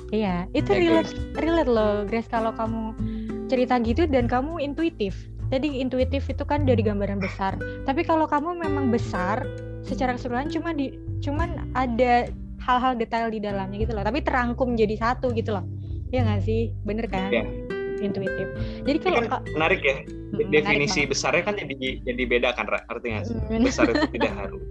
Iya 0.08 0.48
itu 0.56 0.70
ya, 0.72 0.78
relate 0.80 1.12
guys. 1.12 1.42
relate 1.44 1.70
loh 1.70 1.94
Grace 2.08 2.30
kalau 2.32 2.52
kamu 2.56 2.96
cerita 3.52 3.76
gitu 3.84 4.08
dan 4.08 4.24
kamu 4.24 4.60
intuitif. 4.60 5.16
Jadi 5.48 5.80
intuitif 5.80 6.28
itu 6.28 6.44
kan 6.44 6.68
dari 6.68 6.80
gambaran 6.84 7.20
besar. 7.20 7.56
Tapi 7.84 8.04
kalau 8.04 8.28
kamu 8.28 8.56
memang 8.60 8.92
besar 8.92 9.44
secara 9.84 10.16
keseluruhan 10.16 10.52
cuma 10.52 10.76
di 10.76 10.96
cuman 11.24 11.72
ada 11.72 12.28
hal-hal 12.60 12.96
detail 12.96 13.32
di 13.32 13.40
dalamnya 13.40 13.84
gitu 13.84 13.92
loh. 13.96 14.04
Tapi 14.04 14.20
terangkum 14.24 14.76
jadi 14.76 14.96
satu 14.96 15.32
gitu 15.32 15.56
loh. 15.56 15.64
Ya 16.12 16.24
nggak 16.24 16.44
sih? 16.44 16.72
Bener 16.84 17.08
kan? 17.08 17.32
Ya 17.32 17.44
intuitif. 18.01 18.46
Jadi 18.86 18.99
kalau 19.03 19.20
kan 19.26 19.42
menarik 19.55 19.80
ya. 19.82 20.03
Hmm, 20.28 20.53
definisi 20.53 21.09
menarik 21.09 21.11
besarnya 21.16 21.42
kan 21.42 21.55
jadi 21.57 21.88
jadi 22.05 22.22
beda 22.28 22.49
kan, 22.53 22.68
artinya 22.68 23.24
sih. 23.24 23.36
Hmm, 23.36 23.64
besar 23.64 23.88
itu 23.88 24.05
tidak 24.14 24.32
harus. 24.36 24.62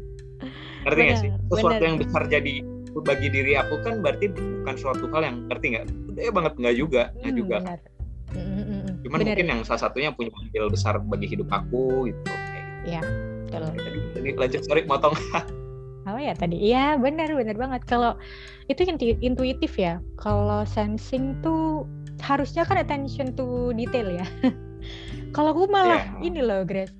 Ngerti 0.85 1.01
nggak 1.01 1.19
sih? 1.19 1.29
Sesuatu 1.51 1.83
yang 1.83 1.97
besar 1.99 2.23
jadi 2.29 2.53
bagi 2.97 3.27
diri 3.29 3.53
aku 3.53 3.77
kan 3.85 4.01
berarti 4.01 4.33
bukan 4.33 4.75
suatu 4.77 5.05
hal 5.13 5.21
yang 5.25 5.37
ngerti 5.49 5.65
nggak? 5.77 5.85
Eh 6.17 6.33
banget 6.33 6.53
nggak 6.57 6.75
juga, 6.77 7.03
nggak 7.21 7.33
hmm, 7.33 7.41
juga. 7.41 7.57
Benar. 7.61 7.79
Hmm, 8.27 8.85
Cuman 9.05 9.19
benar. 9.23 9.27
mungkin 9.33 9.45
yang 9.47 9.61
salah 9.63 9.81
satunya 9.87 10.09
punya 10.11 10.31
andil 10.33 10.67
besar 10.69 10.99
bagi 10.99 11.27
hidup 11.29 11.47
aku 11.51 12.11
gitu. 12.11 12.21
Iya, 12.87 13.01
betul. 13.47 13.63
Jadi 14.15 14.29
lanjut 14.35 14.61
sorry 14.65 14.81
motong. 14.87 15.13
apa 16.07 16.19
ya 16.27 16.33
tadi? 16.35 16.55
Iya 16.59 16.95
benar 16.99 17.31
benar 17.35 17.55
banget. 17.55 17.81
Kalau 17.85 18.15
itu 18.71 18.81
intuitif 19.23 19.75
ya. 19.75 19.99
Kalau 20.19 20.63
sensing 20.63 21.37
tuh 21.43 21.83
harusnya 22.21 22.63
kan 22.65 22.77
attention 22.81 23.33
to 23.33 23.71
detail 23.73 24.07
ya. 24.09 24.25
kalau 25.35 25.53
aku 25.53 25.69
malah 25.69 26.03
yeah. 26.21 26.25
ini 26.27 26.41
loh 26.41 26.63
Grace, 26.63 26.93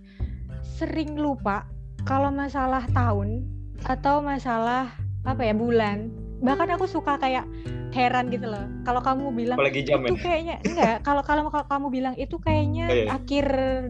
sering 0.63 1.17
lupa 1.17 1.65
kalau 2.07 2.31
masalah 2.31 2.85
tahun 2.91 3.43
atau 3.85 4.23
masalah 4.23 4.93
apa 5.27 5.41
ya 5.43 5.53
bulan. 5.53 6.09
Bahkan 6.37 6.69
aku 6.77 6.85
suka 6.85 7.17
kayak 7.17 7.49
heran 7.97 8.29
gitu 8.29 8.47
loh. 8.47 8.65
Kalau 8.85 9.01
kamu 9.01 9.33
bilang 9.33 9.57
Apalagi 9.57 9.81
jam 9.81 10.03
itu 10.05 10.15
ya? 10.19 10.23
kayaknya 10.23 10.55
enggak, 10.63 10.97
kalau 11.07 11.21
kalau 11.25 11.49
kamu 11.49 11.87
bilang 11.89 12.13
itu 12.19 12.35
kayaknya 12.37 12.85
oh, 12.85 12.95
iya. 12.95 13.07
akhir 13.17 13.45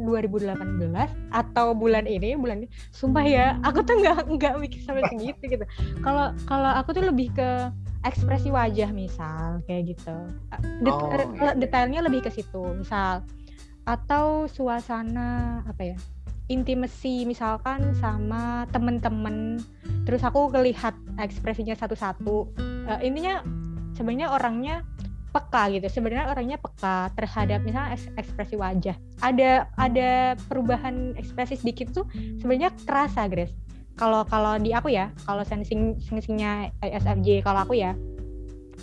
2018 0.06 0.56
atau 1.34 1.68
bulan 1.76 2.06
ini, 2.06 2.38
bulan 2.40 2.64
ini, 2.64 2.70
sumpah 2.96 3.26
ya, 3.26 3.48
aku 3.68 3.84
tuh 3.84 4.00
enggak 4.00 4.24
enggak 4.30 4.54
mikir 4.62 4.80
sampai 4.86 5.04
segitu 5.12 5.44
gitu. 5.44 5.66
Kalau 6.02 6.32
kalau 6.48 6.72
aku 6.78 6.96
tuh 6.96 7.06
lebih 7.10 7.34
ke 7.36 7.50
ekspresi 8.06 8.50
wajah 8.54 8.90
misal 8.94 9.62
kayak 9.66 9.98
gitu. 9.98 10.18
Det 10.84 10.92
oh, 10.92 11.10
iya. 11.10 11.54
detailnya 11.58 12.02
lebih 12.06 12.26
ke 12.26 12.32
situ 12.34 12.62
misal. 12.78 13.26
Atau 13.88 14.52
suasana 14.52 15.62
apa 15.64 15.96
ya 15.96 15.98
intimasi 16.48 17.28
misalkan 17.28 17.96
sama 18.00 18.68
temen-temen. 18.72 19.60
Terus 20.08 20.24
aku 20.24 20.52
kelihat 20.52 20.96
ekspresinya 21.20 21.76
satu-satu. 21.76 22.36
Uh, 22.88 23.00
intinya 23.04 23.44
sebenarnya 23.96 24.32
orangnya 24.32 24.76
peka 25.28 25.70
gitu 25.70 25.86
sebenarnya 25.92 26.32
orangnya 26.34 26.58
peka 26.58 27.12
terhadap 27.14 27.60
misalnya 27.62 28.00
ekspresi 28.16 28.56
wajah. 28.56 28.96
Ada 29.22 29.68
ada 29.76 30.40
perubahan 30.48 31.14
ekspresi 31.20 31.60
sedikit 31.60 31.92
tuh 31.94 32.08
sebenarnya 32.40 32.72
kerasa 32.88 33.28
Grace 33.28 33.67
kalau 33.98 34.22
kalau 34.30 34.56
di 34.62 34.72
aku 34.72 34.94
ya 34.94 35.10
kalau 35.26 35.42
sensing 35.42 35.98
sensingnya 35.98 36.70
ISFJ 36.86 37.42
kalau 37.42 37.66
aku 37.66 37.76
ya 37.76 37.98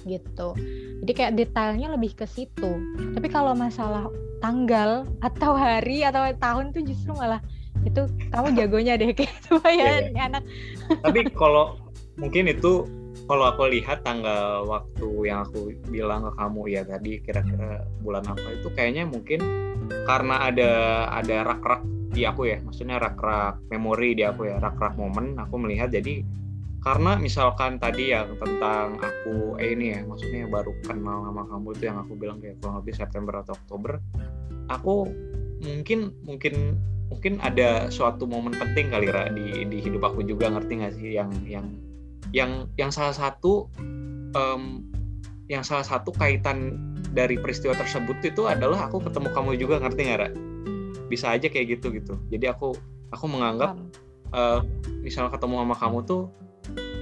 gitu. 0.04 0.52
Jadi 1.00 1.12
kayak 1.14 1.32
detailnya 1.38 1.88
lebih 1.94 2.18
ke 2.18 2.26
situ. 2.28 2.82
Tapi 3.14 3.30
kalau 3.30 3.56
masalah 3.56 4.10
tanggal 4.42 5.08
atau 5.24 5.56
hari 5.56 6.04
atau 6.04 6.28
tahun 6.36 6.74
tuh 6.76 6.84
justru 6.84 7.16
malah 7.16 7.40
itu 7.86 8.04
kamu 8.34 8.58
jagonya 8.58 8.98
deh 9.00 9.14
kayak 9.16 9.32
lumayan 9.48 10.12
yeah. 10.12 10.26
anak. 10.28 10.42
Tapi 11.00 11.30
kalau 11.32 11.78
mungkin 12.18 12.50
itu 12.50 12.84
kalau 13.24 13.48
aku 13.48 13.72
lihat 13.72 14.04
tanggal 14.04 14.68
waktu 14.68 15.08
yang 15.24 15.48
aku 15.48 15.72
bilang 15.88 16.28
ke 16.28 16.32
kamu 16.36 16.62
ya 16.68 16.82
tadi 16.84 17.12
kira-kira 17.24 17.88
bulan 18.04 18.24
apa 18.28 18.46
itu 18.52 18.68
kayaknya 18.76 19.08
mungkin 19.08 19.40
karena 20.04 20.52
ada 20.52 20.72
ada 21.08 21.36
rak-rak 21.48 21.82
di 22.14 22.22
aku 22.24 22.46
ya 22.46 22.62
maksudnya 22.62 23.02
rak-rak 23.02 23.58
memori 23.74 24.14
di 24.14 24.22
aku 24.22 24.46
ya 24.46 24.62
rak-rak 24.62 24.94
momen 24.94 25.34
aku 25.36 25.58
melihat 25.58 25.90
jadi 25.90 26.22
karena 26.84 27.16
misalkan 27.16 27.80
tadi 27.80 28.12
yang 28.12 28.36
tentang 28.36 29.00
aku 29.00 29.56
eh 29.56 29.72
ini 29.72 29.98
ya 29.98 30.00
maksudnya 30.04 30.44
baru 30.46 30.70
kenal 30.84 31.26
sama 31.26 31.42
kamu 31.48 31.68
itu 31.74 31.82
yang 31.88 31.98
aku 31.98 32.12
bilang 32.14 32.38
kayak 32.38 32.60
kurang 32.60 32.84
lebih 32.84 32.94
September 32.94 33.40
atau 33.40 33.56
Oktober 33.56 33.98
aku 34.68 35.08
mungkin 35.64 36.12
mungkin 36.22 36.76
mungkin 37.08 37.40
ada 37.40 37.88
suatu 37.88 38.28
momen 38.28 38.52
penting 38.56 38.92
kali 38.92 39.08
Ra, 39.08 39.32
di 39.32 39.64
di 39.68 39.78
hidup 39.80 40.12
aku 40.12 40.24
juga 40.24 40.52
ngerti 40.52 40.72
gak 40.80 40.92
sih 40.96 41.16
yang 41.16 41.30
yang 41.48 41.66
yang 42.32 42.50
yang 42.76 42.90
salah 42.92 43.16
satu 43.16 43.68
um, 44.36 44.84
yang 45.48 45.64
salah 45.64 45.84
satu 45.84 46.12
kaitan 46.16 46.76
dari 47.12 47.36
peristiwa 47.38 47.76
tersebut 47.76 48.20
itu 48.24 48.48
adalah 48.48 48.88
aku 48.88 49.00
ketemu 49.04 49.28
kamu 49.32 49.50
juga 49.60 49.76
ngerti 49.80 50.00
nggak 50.08 50.20
Ra? 50.20 50.28
Bisa 51.08 51.32
aja 51.32 51.46
kayak 51.48 51.78
gitu 51.78 51.92
gitu. 51.94 52.14
Jadi 52.32 52.46
aku 52.50 52.74
aku 53.12 53.24
menganggap 53.28 53.76
uh, 54.34 54.60
misalnya 55.04 55.30
ketemu 55.34 55.54
sama 55.62 55.76
kamu 55.78 55.98
tuh 56.04 56.22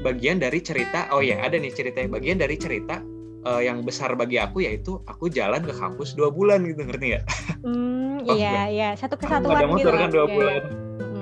bagian 0.03 0.43
dari 0.43 0.59
cerita 0.59 1.07
oh 1.15 1.23
ya 1.23 1.39
ada 1.41 1.55
nih 1.55 1.71
ceritanya 1.71 2.11
bagian 2.19 2.37
dari 2.43 2.59
cerita 2.59 2.99
uh, 3.47 3.63
yang 3.63 3.83
besar 3.87 4.15
bagi 4.19 4.39
aku 4.39 4.67
yaitu 4.67 4.99
aku 5.07 5.31
jalan 5.31 5.63
ke 5.63 5.75
kampus 5.75 6.15
dua 6.19 6.29
bulan 6.31 6.67
gitu 6.67 6.83
ngerti 6.83 7.17
nggak? 7.17 7.25
Hmm, 7.63 8.23
oh, 8.29 8.35
iya 8.35 8.69
iya. 8.71 8.89
Satu 8.99 9.19
kesatuan 9.19 9.59
ada 9.59 9.67
motor 9.67 9.95
gitu 9.95 9.99
kan 9.99 10.11
dua 10.11 10.27
bulan. 10.27 10.63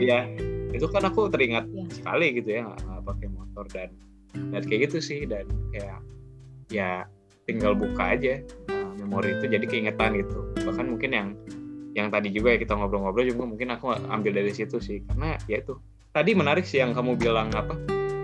Iya. 0.00 0.20
Hmm. 0.24 0.48
itu 0.70 0.86
kan 0.86 1.02
aku 1.02 1.26
teringat 1.26 1.66
ya. 1.74 1.84
sekali 1.90 2.26
gitu 2.30 2.48
ya 2.54 2.60
nggak 2.62 3.02
pakai 3.02 3.26
motor 3.26 3.64
dan 3.74 3.90
dan 4.54 4.62
kayak 4.64 4.90
gitu 4.90 4.98
sih. 5.02 5.28
Dan 5.28 5.44
kayak 5.74 6.00
ya 6.70 7.04
tinggal 7.44 7.74
buka 7.74 8.14
aja 8.16 8.38
uh, 8.70 8.92
memori 8.96 9.34
itu 9.36 9.50
jadi 9.50 9.66
keingetan 9.66 10.16
gitu. 10.16 10.38
Bahkan 10.62 10.86
mungkin 10.86 11.10
yang 11.10 11.28
yang 12.00 12.08
tadi 12.08 12.32
juga 12.32 12.56
ya 12.56 12.58
kita 12.58 12.72
ngobrol-ngobrol 12.76 13.28
juga 13.28 13.44
mungkin 13.44 13.68
aku 13.76 13.92
ambil 14.08 14.32
dari 14.32 14.52
situ 14.56 14.80
sih. 14.80 15.04
Karena 15.04 15.36
ya 15.44 15.60
itu 15.60 15.76
tadi 16.16 16.32
menarik 16.32 16.64
sih 16.64 16.80
yang 16.80 16.96
kamu 16.96 17.20
bilang 17.20 17.52
apa 17.52 17.76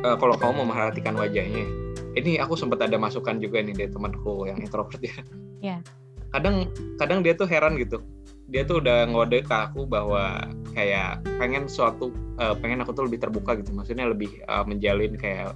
uh, 0.03 0.16
kalau 0.16 0.35
kamu 0.41 0.64
memperhatikan 0.64 1.14
wajahnya. 1.14 1.64
Ini 2.16 2.41
aku 2.41 2.57
sempat 2.57 2.81
ada 2.81 2.97
masukan 2.97 3.37
juga 3.37 3.61
nih 3.61 3.77
dari 3.77 3.91
temanku 3.93 4.49
yang 4.49 4.57
introvert 4.57 5.01
ya. 5.05 5.16
Yeah. 5.61 5.81
kadang 6.35 6.68
kadang 7.01 7.20
dia 7.24 7.37
tuh 7.37 7.49
heran 7.49 7.77
gitu. 7.77 8.03
Dia 8.49 8.64
tuh 8.64 8.81
udah 8.81 9.09
ngode 9.09 9.45
ke 9.45 9.55
aku 9.55 9.85
bahwa 9.85 10.49
kayak 10.72 11.22
pengen 11.39 11.68
suatu 11.68 12.12
uh, 12.41 12.53
pengen 12.57 12.81
aku 12.81 12.93
tuh 12.97 13.05
lebih 13.05 13.20
terbuka 13.20 13.57
gitu. 13.61 13.72
Maksudnya 13.72 14.09
lebih 14.09 14.33
uh, 14.49 14.64
menjalin 14.64 15.16
kayak 15.16 15.53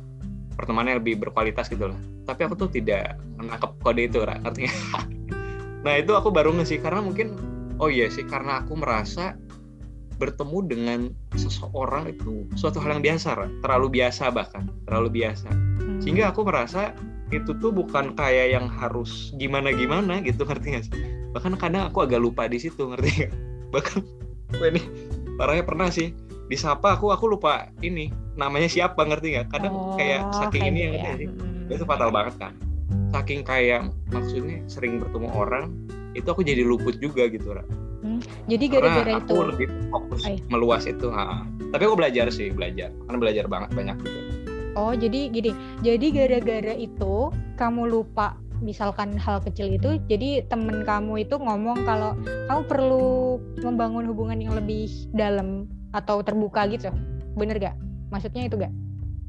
pertemanan 0.56 1.00
lebih 1.00 1.16
berkualitas 1.20 1.68
gitu 1.72 1.88
lah. 1.88 2.00
Tapi 2.28 2.44
aku 2.44 2.54
tuh 2.56 2.68
tidak 2.68 3.16
menangkap 3.40 3.72
kode 3.80 4.02
itu 4.04 4.20
artinya 4.20 4.72
nah 5.84 5.96
itu 5.96 6.12
aku 6.12 6.28
baru 6.28 6.52
ngasih 6.52 6.84
karena 6.84 7.00
mungkin 7.00 7.40
oh 7.80 7.88
iya 7.88 8.06
sih 8.12 8.22
karena 8.28 8.62
aku 8.62 8.76
merasa 8.76 9.34
bertemu 10.20 10.58
dengan 10.68 11.00
seseorang 11.32 12.12
itu 12.12 12.44
suatu 12.52 12.76
hal 12.84 13.00
yang 13.00 13.02
biasa 13.02 13.40
terlalu 13.64 13.88
biasa 13.98 14.28
bahkan 14.28 14.68
terlalu 14.84 15.24
biasa. 15.24 15.48
Hmm. 15.48 15.96
sehingga 16.04 16.28
aku 16.28 16.44
merasa 16.44 16.92
itu 17.32 17.56
tuh 17.56 17.72
bukan 17.72 18.12
kayak 18.12 18.52
yang 18.52 18.68
harus 18.68 19.32
gimana 19.40 19.72
gimana 19.72 20.20
gitu 20.20 20.44
ngerti 20.44 20.76
gak 20.76 20.84
sih? 20.92 20.94
Bahkan 21.32 21.56
kadang 21.56 21.88
aku 21.88 22.04
agak 22.04 22.20
lupa 22.20 22.44
di 22.50 22.60
situ 22.60 22.84
ngerti 22.92 23.26
gak 23.26 23.32
bahkan 23.74 24.04
ini 24.68 24.82
parahnya 25.40 25.64
pernah 25.64 25.88
sih 25.88 26.12
disapa 26.52 26.98
aku 26.98 27.14
aku 27.14 27.30
lupa 27.38 27.70
ini 27.80 28.10
namanya 28.34 28.68
siapa 28.68 29.00
ngerti 29.06 29.40
gak 29.40 29.48
kadang 29.54 29.72
oh, 29.72 29.96
kayak 29.96 30.26
saking 30.36 30.68
ini 30.68 30.78
yang 30.84 30.94
ya. 31.00 31.12
sih? 31.16 31.28
hmm. 31.32 31.72
itu 31.72 31.84
fatal 31.88 32.12
banget 32.12 32.34
kan. 32.36 32.52
Saking 33.10 33.40
kayak 33.46 33.88
maksudnya 34.12 34.60
sering 34.68 35.00
bertemu 35.00 35.28
orang 35.32 35.64
itu 36.14 36.26
aku 36.26 36.42
jadi 36.42 36.66
luput 36.66 36.98
juga 36.98 37.26
gitu 37.30 37.54
Ra. 37.54 37.64
Hmm, 38.00 38.24
jadi 38.48 38.64
gara-gara 38.80 39.12
itu 39.20 39.28
aku 39.28 39.34
lebih 39.52 39.68
fokus 39.92 40.24
Ay. 40.24 40.40
meluas 40.48 40.88
itu. 40.88 41.12
Ha. 41.12 41.44
Tapi 41.70 41.82
aku 41.84 41.94
belajar 42.00 42.32
sih, 42.32 42.48
belajar. 42.48 42.88
Karena 43.06 43.18
belajar 43.20 43.44
banget 43.44 43.70
banyak 43.76 43.96
juga. 44.00 44.20
Oh, 44.78 44.92
jadi 44.96 45.28
gini. 45.28 45.52
Jadi 45.84 46.06
gara-gara 46.14 46.74
itu 46.74 47.28
kamu 47.60 47.90
lupa 47.92 48.40
misalkan 48.60 49.16
hal 49.16 49.40
kecil 49.40 49.72
itu, 49.72 49.96
jadi 50.04 50.44
temen 50.48 50.84
kamu 50.84 51.24
itu 51.24 51.40
ngomong 51.40 51.80
kalau 51.88 52.12
kamu 52.48 52.62
perlu 52.68 53.40
membangun 53.64 54.04
hubungan 54.04 54.36
yang 54.36 54.52
lebih 54.52 54.88
dalam 55.16 55.64
atau 55.96 56.20
terbuka 56.20 56.68
gitu. 56.68 56.92
Bener 57.36 57.56
gak? 57.56 57.76
Maksudnya 58.12 58.48
itu 58.48 58.60
gak? 58.60 58.72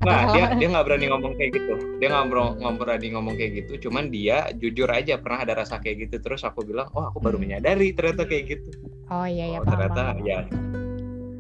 Nah, 0.01 0.33
dia 0.33 0.45
dia 0.57 0.67
nggak 0.73 0.85
berani 0.89 1.05
ngomong 1.13 1.33
kayak 1.37 1.51
gitu. 1.53 1.73
Dia 2.01 2.09
nggak 2.09 2.75
berani 2.81 3.07
ngomong 3.13 3.35
kayak 3.37 3.51
gitu. 3.65 3.89
Cuman 3.89 4.09
dia 4.09 4.49
jujur 4.57 4.89
aja 4.89 5.21
pernah 5.21 5.45
ada 5.45 5.53
rasa 5.61 5.77
kayak 5.77 6.09
gitu. 6.09 6.17
Terus 6.17 6.41
aku 6.41 6.65
bilang, 6.65 6.89
oh 6.97 7.05
aku 7.05 7.21
baru 7.21 7.37
hmm. 7.37 7.45
menyadari 7.45 7.93
ternyata 7.93 8.25
kayak 8.25 8.57
gitu. 8.57 8.69
Oh 9.13 9.29
iya 9.29 9.57
ya. 9.57 9.59
Oh, 9.61 9.65
ternyata 9.69 10.01
paham. 10.17 10.25
ya. 10.25 10.39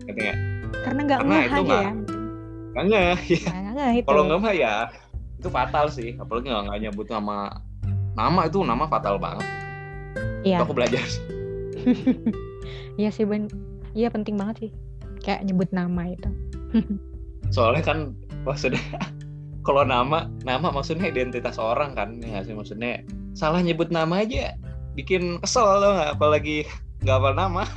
Ngerti 0.05 0.21
gak? 0.21 0.37
Karena 0.85 1.01
nggak 1.09 1.21
ngeh 1.25 1.45
aja 1.49 1.61
ya. 1.73 1.91
Nggak 2.71 2.85
ngeh. 2.85 3.17
Ya. 3.81 4.03
Kalau 4.05 4.27
nggak 4.27 4.39
mah 4.43 4.53
ya 4.53 4.73
itu 5.41 5.49
fatal 5.49 5.89
sih. 5.89 6.13
Apalagi 6.21 6.53
nggak 6.53 6.63
nggak 6.69 6.79
nyebut 6.85 7.07
nama 7.09 7.49
nama 8.13 8.41
itu 8.45 8.61
nama 8.61 8.85
fatal 8.85 9.17
banget. 9.17 9.47
Iya. 10.45 10.61
Itu 10.61 10.63
aku 10.69 10.75
belajar. 10.77 11.05
Iya 12.99 13.09
sih 13.09 13.25
ben. 13.25 13.49
Iya 13.97 14.13
penting 14.13 14.37
banget 14.37 14.67
sih. 14.67 14.71
Kayak 15.25 15.49
nyebut 15.49 15.69
nama 15.73 16.13
itu. 16.13 16.29
Soalnya 17.55 17.83
kan 17.83 17.97
maksudnya 18.43 18.81
kalau 19.67 19.85
nama 19.85 20.27
nama 20.41 20.73
maksudnya 20.73 21.09
identitas 21.09 21.61
orang 21.61 21.93
kan 21.93 22.17
ya 22.21 22.41
sih? 22.41 22.55
Maksudnya 22.55 23.05
salah 23.37 23.61
nyebut 23.61 23.93
nama 23.93 24.25
aja 24.25 24.57
bikin 24.97 25.39
kesel 25.41 25.65
loh 25.65 25.93
nggak? 25.97 26.09
Apalagi 26.17 26.57
nggak 27.05 27.17
apa 27.17 27.31
nama. 27.33 27.63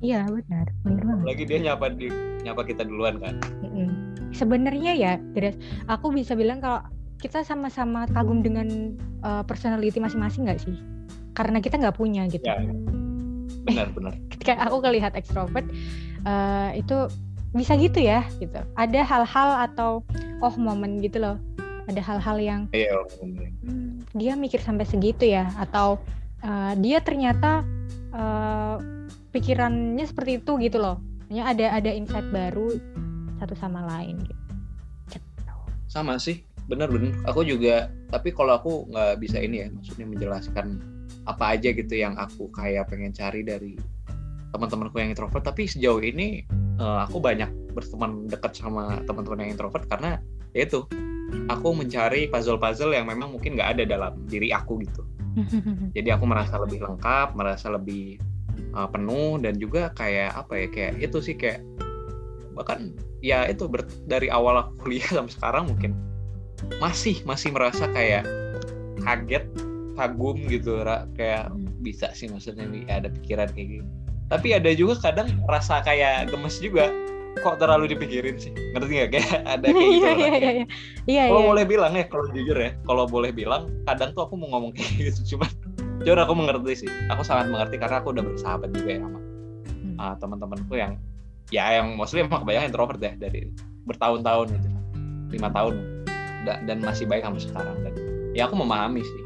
Iya 0.00 0.22
benar. 0.30 0.70
Benar 0.86 1.26
lagi 1.26 1.42
dia 1.44 1.58
nyapa 1.58 1.90
di 1.92 2.08
nyapa 2.46 2.62
kita 2.62 2.86
duluan 2.86 3.18
kan. 3.18 3.42
Sebenarnya 4.30 4.94
ya 4.94 5.12
Gres 5.34 5.58
aku 5.90 6.14
bisa 6.14 6.38
bilang 6.38 6.62
kalau 6.62 6.80
kita 7.18 7.42
sama-sama 7.42 8.06
kagum 8.14 8.40
dengan 8.40 8.94
uh, 9.26 9.42
personality 9.42 9.98
masing-masing 9.98 10.46
nggak 10.46 10.62
sih? 10.62 10.78
Karena 11.34 11.58
kita 11.58 11.74
nggak 11.74 11.98
punya 11.98 12.30
gitu. 12.30 12.46
Ya, 12.46 12.64
benar 13.66 13.90
benar. 13.92 14.14
Ketika 14.30 14.56
aku 14.62 14.78
kelihat 14.78 15.18
ekstrovert 15.18 15.66
uh, 16.22 16.70
itu 16.78 17.10
bisa 17.52 17.76
gitu 17.76 18.00
ya 18.02 18.24
gitu. 18.38 18.60
Ada 18.76 19.00
hal-hal 19.04 19.50
atau 19.70 20.04
oh 20.44 20.54
momen 20.58 21.00
gitu 21.00 21.20
loh. 21.22 21.36
Ada 21.88 22.04
hal-hal 22.04 22.36
yang 22.36 22.60
iya, 22.76 22.92
hmm, 23.64 24.04
dia 24.12 24.36
mikir 24.36 24.60
sampai 24.60 24.84
segitu 24.84 25.24
ya 25.24 25.48
atau 25.56 25.96
uh, 26.44 26.76
dia 26.76 27.00
ternyata 27.00 27.64
uh, 28.12 28.76
pikirannya 29.32 30.04
seperti 30.04 30.44
itu 30.44 30.60
gitu 30.60 30.78
loh. 30.80 31.00
Hanya 31.32 31.52
ada 31.52 31.66
ada 31.80 31.90
insight 31.92 32.28
baru 32.28 32.76
satu 33.40 33.56
sama 33.56 33.84
lain 33.84 34.20
gitu. 34.24 34.36
Sama 35.88 36.20
sih 36.20 36.44
bener-bener 36.68 37.16
aku 37.24 37.48
juga 37.48 37.88
tapi 38.12 38.28
kalau 38.36 38.60
aku 38.60 38.72
nggak 38.92 39.24
bisa 39.24 39.40
ini 39.40 39.64
ya 39.64 39.68
maksudnya 39.72 40.04
menjelaskan 40.04 40.66
apa 41.24 41.56
aja 41.56 41.72
gitu 41.72 41.96
yang 41.96 42.12
aku 42.20 42.52
kayak 42.52 42.92
pengen 42.92 43.12
cari 43.16 43.40
dari 43.40 43.72
teman-temanku 44.58 44.98
yang 44.98 45.14
introvert 45.14 45.46
tapi 45.46 45.70
sejauh 45.70 46.02
ini 46.02 46.42
uh, 46.82 47.06
aku 47.06 47.22
banyak 47.22 47.48
berteman 47.72 48.26
dekat 48.26 48.58
sama 48.58 48.98
teman-teman 49.06 49.46
yang 49.46 49.50
introvert 49.54 49.86
karena 49.86 50.18
ya 50.52 50.66
itu 50.66 50.82
aku 51.46 51.76
mencari 51.76 52.26
puzzle-puzzle 52.26 52.90
yang 52.90 53.06
memang 53.06 53.30
mungkin 53.30 53.54
nggak 53.54 53.78
ada 53.78 53.84
dalam 53.86 54.12
diri 54.26 54.50
aku 54.50 54.82
gitu. 54.82 55.06
Jadi 55.96 56.08
aku 56.10 56.24
merasa 56.26 56.58
lebih 56.58 56.82
lengkap 56.82 57.38
merasa 57.38 57.70
lebih 57.70 58.18
uh, 58.74 58.88
penuh 58.90 59.38
dan 59.38 59.54
juga 59.60 59.92
kayak 59.94 60.34
apa 60.34 60.52
ya 60.58 60.66
kayak 60.72 60.92
itu 60.98 61.18
sih 61.22 61.36
kayak 61.38 61.62
bahkan 62.58 62.90
ya 63.22 63.46
itu 63.46 63.70
ber, 63.70 63.86
dari 64.10 64.26
awal 64.32 64.58
aku 64.58 64.72
kuliah 64.88 65.06
sampai 65.06 65.34
sekarang 65.34 65.64
mungkin 65.70 65.92
masih 66.82 67.22
masih 67.22 67.54
merasa 67.54 67.86
kayak 67.94 68.26
kaget 69.06 69.46
kagum 69.94 70.38
gitu 70.50 70.82
kayak 71.14 71.50
hmm. 71.50 71.70
bisa 71.82 72.10
sih 72.14 72.26
maksudnya 72.26 72.66
nih 72.66 72.82
ada 72.90 73.10
pikiran 73.10 73.46
kayak 73.54 73.78
gitu 73.78 73.90
tapi 74.28 74.52
ada 74.52 74.70
juga 74.76 75.00
kadang 75.00 75.32
rasa 75.48 75.80
kayak 75.80 76.28
gemes 76.28 76.60
juga. 76.60 76.92
Kok 77.38 77.62
terlalu 77.62 77.94
dipikirin 77.94 78.34
sih? 78.36 78.52
Ngerti 78.74 78.92
nggak? 78.92 79.10
Kayak 79.14 79.38
ada 79.56 79.66
kayak 79.70 79.88
gitu 79.94 80.04
iya, 80.04 80.12
iya, 80.12 80.28
iya, 80.28 80.66
iya, 81.06 81.22
kalau 81.30 81.40
iya. 81.40 81.48
boleh 81.54 81.64
bilang 81.64 81.92
ya 81.94 82.04
kalau 82.10 82.26
jujur 82.34 82.56
ya 82.58 82.70
kalau 82.82 83.04
boleh 83.06 83.30
bilang 83.30 83.70
kadang 83.86 84.10
tuh 84.12 84.26
aku 84.26 84.34
mau 84.36 84.48
ngomong 84.52 84.72
kayak 84.76 84.92
gitu. 85.00 85.36
Cuman 85.36 85.50
cuman 86.04 86.18
aku 86.28 86.34
mengerti 86.34 86.72
sih. 86.84 86.90
Aku 87.14 87.22
sangat 87.24 87.48
mengerti 87.48 87.80
karena 87.80 88.04
aku 88.04 88.12
udah 88.12 88.24
bersahabat 88.26 88.70
juga 88.74 88.90
ya 88.90 89.00
sama 89.06 89.20
hmm. 89.20 89.94
uh, 89.96 90.14
teman-temanku 90.18 90.74
yang 90.76 90.92
ya 91.48 91.80
yang 91.80 91.96
mostly 91.96 92.20
emang 92.20 92.44
kebanyakan 92.44 92.68
introvert 92.68 93.00
ya 93.00 93.12
dari 93.16 93.48
bertahun-tahun 93.88 94.46
gitu. 94.58 94.68
Lima 95.32 95.48
tahun. 95.54 95.74
Dan 96.48 96.80
masih 96.82 97.06
baik 97.06 97.22
sampai 97.22 97.42
sekarang. 97.44 97.76
Dan 97.86 97.94
ya 98.34 98.50
aku 98.50 98.58
memahami 98.58 99.06
sih. 99.06 99.22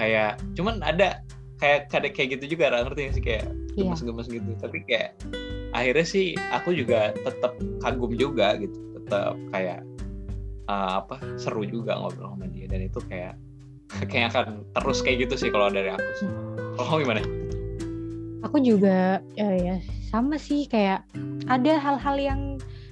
Kayak 0.00 0.40
cuman 0.56 0.80
ada 0.80 1.20
kayak 1.60 1.92
kayak 1.92 2.16
kayak 2.16 2.40
gitu 2.40 2.56
juga 2.56 2.72
ngerti 2.72 3.20
sih? 3.20 3.22
Kayak 3.22 3.59
gemes-gemes 3.80 4.26
gitu 4.28 4.50
tapi 4.60 4.78
kayak 4.84 5.16
akhirnya 5.72 6.06
sih 6.06 6.26
aku 6.52 6.74
juga 6.76 7.14
tetap 7.14 7.56
kagum 7.80 8.12
juga 8.14 8.58
gitu 8.60 8.76
tetap 9.00 9.34
kayak 9.50 9.80
uh, 10.70 11.02
apa 11.02 11.18
seru 11.34 11.66
juga 11.66 11.98
ngobrol 11.98 12.34
sama 12.36 12.46
dia 12.50 12.70
dan 12.70 12.86
itu 12.86 13.00
kayak 13.10 13.34
kayak 14.10 14.30
akan 14.34 14.62
terus 14.78 14.98
kayak 15.02 15.26
gitu 15.26 15.34
sih 15.46 15.50
kalau 15.50 15.70
dari 15.70 15.90
aku 15.90 16.10
sih. 16.18 16.28
Kalau 16.78 17.02
gimana? 17.02 17.22
Aku 18.46 18.56
juga 18.62 19.20
ya, 19.36 19.50
ya 19.52 19.76
sama 20.08 20.40
sih 20.40 20.64
kayak 20.64 21.04
ada 21.50 21.76
hal-hal 21.76 22.16
yang 22.16 22.40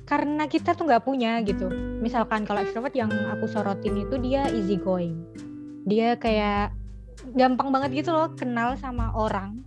karena 0.05 0.49
kita 0.49 0.75
tuh 0.77 0.89
nggak 0.89 1.05
punya 1.07 1.41
gitu. 1.45 1.71
Misalkan 2.03 2.45
kalau 2.45 2.65
extrovert 2.65 2.93
yang 2.97 3.09
aku 3.09 3.49
sorotin 3.49 3.97
itu 3.97 4.17
dia 4.21 4.49
easy 4.53 4.77
going. 4.77 5.25
Dia 5.89 6.19
kayak 6.21 6.75
gampang 7.33 7.73
banget 7.73 8.05
gitu 8.05 8.13
loh 8.13 8.33
kenal 8.37 8.77
sama 8.77 9.13
orang 9.17 9.65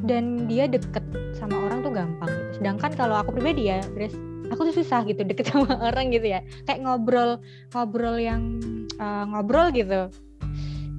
dan 0.00 0.48
dia 0.48 0.64
deket 0.64 1.04
sama 1.36 1.60
orang 1.68 1.84
tuh 1.84 1.92
gampang 1.92 2.30
gitu. 2.32 2.62
Sedangkan 2.62 2.90
kalau 2.96 3.20
aku 3.20 3.36
pribadi 3.36 3.68
ya, 3.68 3.84
Grace, 3.92 4.16
aku 4.48 4.72
tuh 4.72 4.74
susah 4.80 5.04
gitu 5.04 5.20
deket 5.24 5.48
sama 5.52 5.76
orang 5.80 6.08
gitu 6.08 6.32
ya. 6.32 6.40
Kayak 6.64 6.88
ngobrol 6.88 7.30
ngobrol 7.76 8.16
yang 8.16 8.62
uh, 8.96 9.28
ngobrol 9.28 9.68
gitu 9.72 10.08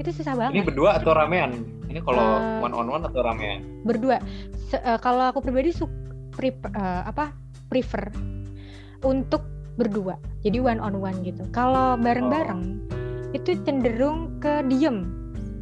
itu 0.01 0.09
susah 0.09 0.33
banget. 0.33 0.53
Ini 0.57 0.63
berdua 0.65 0.89
atau 0.97 1.11
ramean? 1.13 1.51
Ini 1.85 1.99
kalau 2.01 2.41
uh, 2.41 2.65
one 2.65 2.73
on 2.73 2.87
one 2.89 3.03
atau 3.05 3.21
ramean? 3.21 3.61
Berdua. 3.85 4.17
Se 4.69 4.81
uh, 4.81 4.97
kalau 4.97 5.29
aku 5.29 5.45
pribadi 5.45 5.69
su 5.69 5.85
pre 6.33 6.49
uh, 6.49 7.05
apa 7.05 7.29
prefer 7.69 8.09
untuk 9.05 9.45
berdua. 9.77 10.17
Jadi 10.41 10.57
one 10.57 10.81
on 10.81 10.97
one 10.97 11.17
gitu. 11.21 11.45
Kalau 11.53 11.97
bareng-bareng 12.01 12.61
oh. 12.89 13.37
itu 13.37 13.57
cenderung 13.61 14.41
ke 14.41 14.65
diem. 14.65 15.05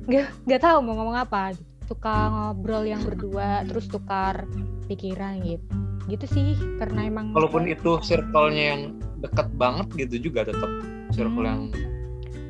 Gak, 0.07 0.33
gak 0.47 0.61
tahu 0.63 0.83
mau 0.83 0.95
ngomong 0.97 1.17
apa. 1.19 1.55
Suka 1.91 2.31
ngobrol 2.31 2.87
yang 2.87 3.03
berdua, 3.03 3.67
terus 3.67 3.91
tukar 3.91 4.47
pikiran 4.87 5.43
gitu. 5.43 5.67
Gitu 6.07 6.25
sih, 6.31 6.47
karena 6.79 7.11
emang. 7.11 7.35
Walaupun 7.35 7.67
itu 7.67 7.99
circle-nya 7.99 8.63
yang 8.75 8.81
dekat 9.21 9.47
banget 9.55 9.87
gitu 9.95 10.31
juga 10.31 10.49
tetap 10.49 10.71
circle 11.13 11.45
hmm. 11.45 11.49
yang 11.51 11.61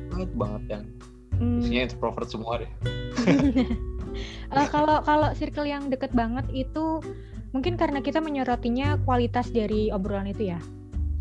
dekat 0.08 0.30
banget 0.34 0.62
yang 0.68 0.84
hmm. 1.36 1.60
isinya 1.60 1.80
introvert 1.88 2.28
semua 2.28 2.52
deh 2.64 2.70
uh, 4.52 4.68
kalau 4.74 5.04
kalau 5.04 5.28
circle 5.36 5.68
yang 5.68 5.92
deket 5.92 6.10
banget 6.16 6.48
itu 6.52 7.04
mungkin 7.52 7.76
karena 7.76 8.00
kita 8.00 8.24
menyorotinya 8.24 8.96
kualitas 9.04 9.52
dari 9.52 9.92
obrolan 9.92 10.32
itu 10.32 10.56
ya 10.56 10.60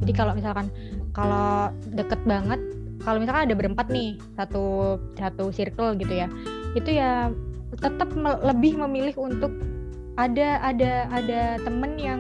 jadi 0.02 0.12
kalau 0.16 0.34
misalkan 0.34 0.72
kalau 1.12 1.70
deket 1.92 2.20
banget 2.24 2.58
kalau 3.04 3.20
misalkan 3.20 3.52
ada 3.52 3.56
berempat 3.58 3.92
nih 3.92 4.16
satu 4.40 4.98
satu 5.20 5.52
circle 5.52 6.00
gitu 6.00 6.14
ya 6.16 6.28
itu 6.80 6.96
ya 6.96 7.28
tetap 7.80 8.10
me 8.12 8.36
lebih 8.44 8.76
memilih 8.76 9.16
untuk 9.16 9.52
ada 10.20 10.60
ada 10.60 11.08
ada 11.14 11.42
temen 11.64 11.96
yang 11.96 12.20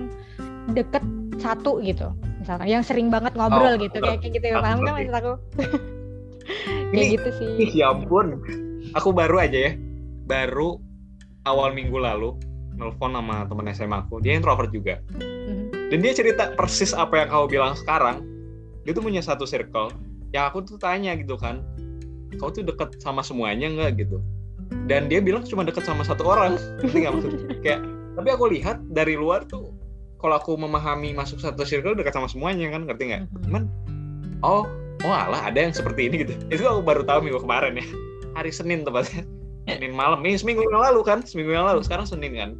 deket 0.71 1.03
satu 1.41 1.83
gitu. 1.83 2.13
Misalkan 2.39 2.67
yang 2.69 2.83
sering 2.85 3.11
banget 3.11 3.35
ngobrol 3.35 3.75
oh, 3.75 3.81
gitu. 3.81 3.97
kayak 3.99 4.23
kayak 4.23 4.33
gitu 4.39 4.45
ya 4.47 4.57
paham 4.63 4.79
kan 4.85 4.93
maksud 4.95 5.15
aku? 5.15 5.33
Kayak 6.91 7.07
gitu 7.15 7.29
sih. 7.37 7.47
ya 7.79 7.93
ampun. 7.95 8.43
Aku 8.97 9.15
baru 9.15 9.39
aja 9.39 9.71
ya. 9.71 9.71
Baru 10.27 10.81
awal 11.47 11.71
minggu 11.71 11.95
lalu 11.95 12.35
nelfon 12.75 13.15
sama 13.15 13.47
temen 13.47 13.71
SMA 13.71 13.97
aku. 14.03 14.19
Dia 14.19 14.35
introvert 14.35 14.73
juga. 14.73 14.99
Mm-hmm. 15.15 15.91
dan 15.91 15.99
dia 15.99 16.13
cerita 16.15 16.43
persis 16.55 16.95
apa 16.95 17.19
yang 17.23 17.27
kau 17.31 17.45
bilang 17.47 17.77
sekarang. 17.77 18.25
Dia 18.83 18.91
tuh 18.95 19.03
punya 19.05 19.21
satu 19.21 19.45
circle 19.45 19.93
yang 20.33 20.49
aku 20.49 20.65
tuh 20.65 20.75
tanya 20.81 21.13
gitu 21.15 21.37
kan. 21.37 21.63
Kau 22.39 22.49
tuh 22.51 22.63
deket 22.65 22.99
sama 22.99 23.21
semuanya 23.21 23.69
nggak 23.69 24.07
gitu 24.07 24.19
dan 24.87 25.07
dia 25.07 25.23
bilang 25.23 25.43
cuma 25.47 25.63
deket 25.63 25.83
sama 25.87 26.03
satu 26.03 26.27
orang. 26.27 26.55
Ngerti 26.83 26.97
nggak 27.03 27.13
maksudnya 27.13 27.57
kayak 27.63 27.79
tapi 28.11 28.27
aku 28.27 28.45
lihat 28.51 28.77
dari 28.91 29.15
luar 29.15 29.47
tuh 29.47 29.71
kalau 30.19 30.37
aku 30.37 30.53
memahami 30.59 31.15
masuk 31.15 31.41
satu 31.41 31.65
circle 31.65 31.97
dekat 31.97 32.13
sama 32.13 32.29
semuanya 32.29 32.69
kan 32.69 32.85
ngerti 32.85 33.03
nggak? 33.09 33.21
Mm-hmm. 33.25 33.43
cuman 33.47 33.63
oh 34.45 34.69
oh 35.01 35.13
alah 35.13 35.49
ada 35.49 35.57
yang 35.57 35.73
seperti 35.73 36.11
ini 36.11 36.27
gitu. 36.27 36.33
Itu 36.53 36.63
aku 36.67 36.81
baru 36.85 37.01
tahu 37.07 37.25
minggu 37.25 37.41
kemarin 37.41 37.79
ya. 37.79 37.85
Hari 38.37 38.51
Senin 38.53 38.85
tepatnya. 38.85 39.25
Senin 39.65 39.93
malam. 39.93 40.21
Ini 40.21 40.41
seminggu 40.41 40.61
yang 40.67 40.81
lalu 40.81 41.01
kan? 41.05 41.25
Seminggu 41.25 41.53
yang 41.53 41.65
lalu. 41.65 41.81
Sekarang 41.81 42.05
Senin 42.05 42.33
kan? 42.37 42.51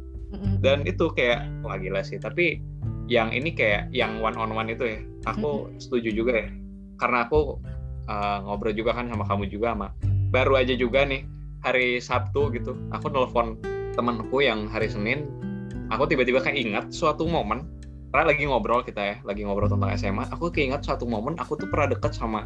Dan 0.64 0.88
itu 0.88 1.12
kayak 1.12 1.44
wah 1.62 1.76
gila 1.76 2.02
sih. 2.02 2.18
Tapi 2.18 2.58
yang 3.06 3.30
ini 3.30 3.52
kayak 3.52 3.92
yang 3.92 4.22
one 4.22 4.34
on 4.38 4.54
one 4.54 4.70
itu 4.70 4.96
ya 4.96 4.98
aku 5.28 5.70
setuju 5.78 6.10
juga 6.10 6.46
ya. 6.46 6.48
Karena 6.98 7.26
aku 7.26 7.58
uh, 8.10 8.38
ngobrol 8.46 8.74
juga 8.74 8.96
kan 8.96 9.06
sama 9.10 9.26
kamu 9.26 9.50
juga 9.50 9.74
sama. 9.74 9.88
Baru 10.32 10.56
aja 10.58 10.72
juga 10.74 11.04
nih 11.06 11.22
hari 11.62 12.02
Sabtu 12.02 12.50
gitu 12.52 12.74
aku 12.90 13.08
nelfon 13.08 13.58
temanku 13.94 14.42
yang 14.42 14.66
hari 14.68 14.90
Senin. 14.90 15.30
Aku 15.94 16.08
tiba-tiba 16.08 16.42
kayak 16.42 16.58
ingat 16.58 16.84
suatu 16.90 17.24
momen. 17.24 17.64
Karena 18.12 18.28
lagi 18.28 18.44
ngobrol 18.44 18.84
kita 18.84 19.00
ya 19.00 19.16
lagi 19.24 19.40
ngobrol 19.40 19.72
tentang 19.72 19.88
SMA 19.96 20.28
aku 20.28 20.52
keinget 20.52 20.84
satu 20.84 21.08
momen 21.08 21.32
aku 21.40 21.56
tuh 21.56 21.64
pernah 21.72 21.96
deket 21.96 22.12
sama 22.12 22.44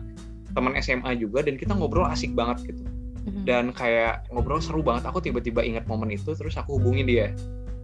teman 0.54 0.78
SMA 0.78 1.18
juga 1.18 1.42
dan 1.42 1.58
kita 1.58 1.74
ngobrol 1.74 2.06
asik 2.06 2.38
banget 2.38 2.70
gitu. 2.70 2.86
Mm-hmm. 3.26 3.42
dan 3.42 3.74
kayak 3.74 4.22
ngobrol 4.30 4.62
seru 4.62 4.86
banget. 4.86 5.10
Aku 5.10 5.18
tiba-tiba 5.18 5.66
ingat 5.66 5.90
momen 5.90 6.14
itu 6.14 6.30
terus 6.38 6.54
aku 6.54 6.78
hubungi 6.78 7.02
dia 7.02 7.34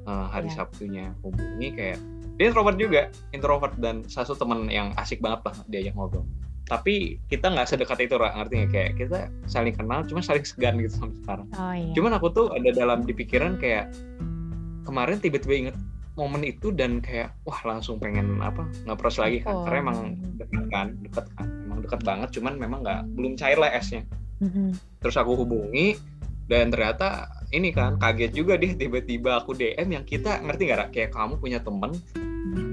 uh, 0.07 0.31
hari 0.31 0.47
yeah. 0.47 0.57
Sabtunya. 0.63 1.07
Hubungi 1.27 1.69
kayak 1.75 1.99
dia 2.39 2.49
introvert 2.49 2.79
juga 2.79 3.11
introvert 3.35 3.75
dan 3.83 4.07
satu 4.07 4.39
teman 4.39 4.71
yang 4.71 4.95
asik 4.95 5.19
banget 5.19 5.43
lah 5.43 5.55
diajak 5.69 5.95
ngobrol 5.99 6.25
tapi 6.67 7.19
kita 7.27 7.51
nggak 7.51 7.69
sedekat 7.69 7.99
itu 8.07 8.15
Ra, 8.17 8.33
ngerti 8.39 8.55
nggak 8.65 8.71
kayak 8.71 8.93
kita 8.97 9.19
saling 9.51 9.75
kenal 9.75 10.07
cuma 10.07 10.23
saling 10.23 10.47
segan 10.47 10.79
gitu 10.79 10.95
sampai 10.95 11.19
sekarang 11.27 11.47
oh, 11.59 11.75
iya. 11.75 11.93
cuman 11.99 12.13
aku 12.17 12.29
tuh 12.31 12.47
ada 12.55 12.71
dalam 12.71 13.03
di 13.03 13.13
pikiran 13.13 13.59
kayak 13.59 13.91
kemarin 14.87 15.19
tiba-tiba 15.19 15.55
inget 15.69 15.77
momen 16.15 16.45
itu 16.45 16.69
dan 16.71 17.01
kayak 17.01 17.33
wah 17.49 17.57
langsung 17.65 17.97
pengen 17.97 18.37
apa 18.45 18.69
ngapros 18.85 19.17
lagi 19.17 19.41
kan 19.41 19.57
oh. 19.57 19.65
karena 19.65 19.79
emang 19.89 19.99
dekat 20.37 20.65
kan 20.69 20.87
dekat 21.01 21.27
kan 21.41 21.49
emang 21.65 21.79
dekat 21.81 22.01
banget 22.05 22.29
cuman 22.37 22.55
memang 22.61 22.81
nggak 22.85 23.03
belum 23.17 23.33
cair 23.41 23.57
lah 23.57 23.73
esnya 23.73 24.05
mm-hmm. 24.45 24.77
terus 25.01 25.17
aku 25.17 25.33
hubungi 25.41 25.97
dan 26.53 26.69
ternyata 26.69 27.33
ini 27.53 27.73
kan 27.73 27.97
kaget 27.97 28.33
juga 28.37 28.61
deh 28.61 28.77
tiba-tiba 28.77 29.41
aku 29.41 29.57
DM 29.57 29.89
yang 29.97 30.05
kita 30.05 30.41
ngerti 30.45 30.69
nggak 30.69 30.93
kayak 30.93 31.11
kamu 31.17 31.41
punya 31.41 31.59
temen 31.65 31.97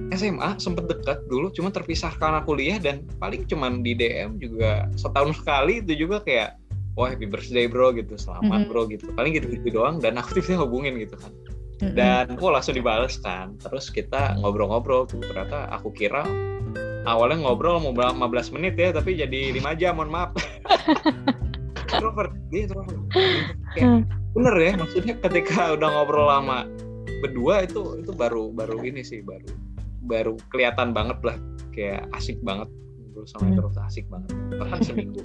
SMA 0.10 0.58
sempet 0.58 0.90
deket 0.90 1.30
dulu 1.30 1.54
cuma 1.54 1.70
terpisah 1.70 2.12
karena 2.18 2.42
kuliah 2.42 2.82
dan 2.82 3.06
paling 3.22 3.46
cuman 3.46 3.86
di 3.86 3.94
DM 3.94 4.42
juga 4.42 4.90
setahun 4.98 5.38
sekali 5.38 5.86
itu 5.86 6.06
juga 6.06 6.26
kayak 6.26 6.58
wah 6.98 7.14
happy 7.14 7.30
birthday 7.30 7.70
bro 7.70 7.94
gitu 7.94 8.18
selamat 8.18 8.66
mm-hmm. 8.66 8.70
bro 8.74 8.82
gitu. 8.90 9.06
Paling 9.14 9.32
gitu-gitu 9.38 9.70
doang 9.70 10.02
dan 10.02 10.18
aku 10.18 10.42
tiba-tiba 10.42 10.66
hubungin 10.66 10.98
gitu 10.98 11.16
kan. 11.16 11.32
Dan 11.80 12.36
aku 12.36 12.52
langsung 12.52 12.76
dibales 12.76 13.16
kan 13.24 13.56
terus 13.62 13.88
kita 13.88 14.36
ngobrol-ngobrol 14.44 15.08
tuh 15.08 15.24
ternyata 15.24 15.72
aku 15.72 15.96
kira 15.96 16.28
awalnya 17.08 17.40
ngobrol 17.40 17.80
mau 17.80 17.96
15 17.96 18.52
menit 18.60 18.76
ya 18.76 18.92
tapi 18.92 19.16
jadi 19.16 19.56
lima 19.56 19.78
jam 19.78 19.96
mohon 19.96 20.12
maaf. 20.12 20.36
Introvert 21.94 22.36
dia 22.52 22.68
introvert. 22.68 23.02
Kayak, 23.74 24.06
bener 24.36 24.56
ya 24.60 24.72
maksudnya 24.78 25.14
ketika 25.24 25.74
udah 25.74 25.90
ngobrol 25.90 26.28
lama 26.28 26.68
berdua 27.20 27.68
itu 27.68 28.00
itu 28.00 28.12
baru 28.16 28.52
baru 28.52 28.82
ini 28.84 29.04
sih 29.04 29.24
baru 29.24 29.50
baru 30.06 30.34
kelihatan 30.52 30.96
banget 30.96 31.20
lah. 31.24 31.38
Kayak 31.76 32.08
asik 32.16 32.40
banget. 32.42 32.68
Ngobrol 33.00 33.26
sama 33.28 33.44
mm. 33.46 33.52
introvert 33.54 33.80
asik 33.86 34.06
banget. 34.08 34.32
Bahkan 34.58 34.80
seminggu. 34.84 35.22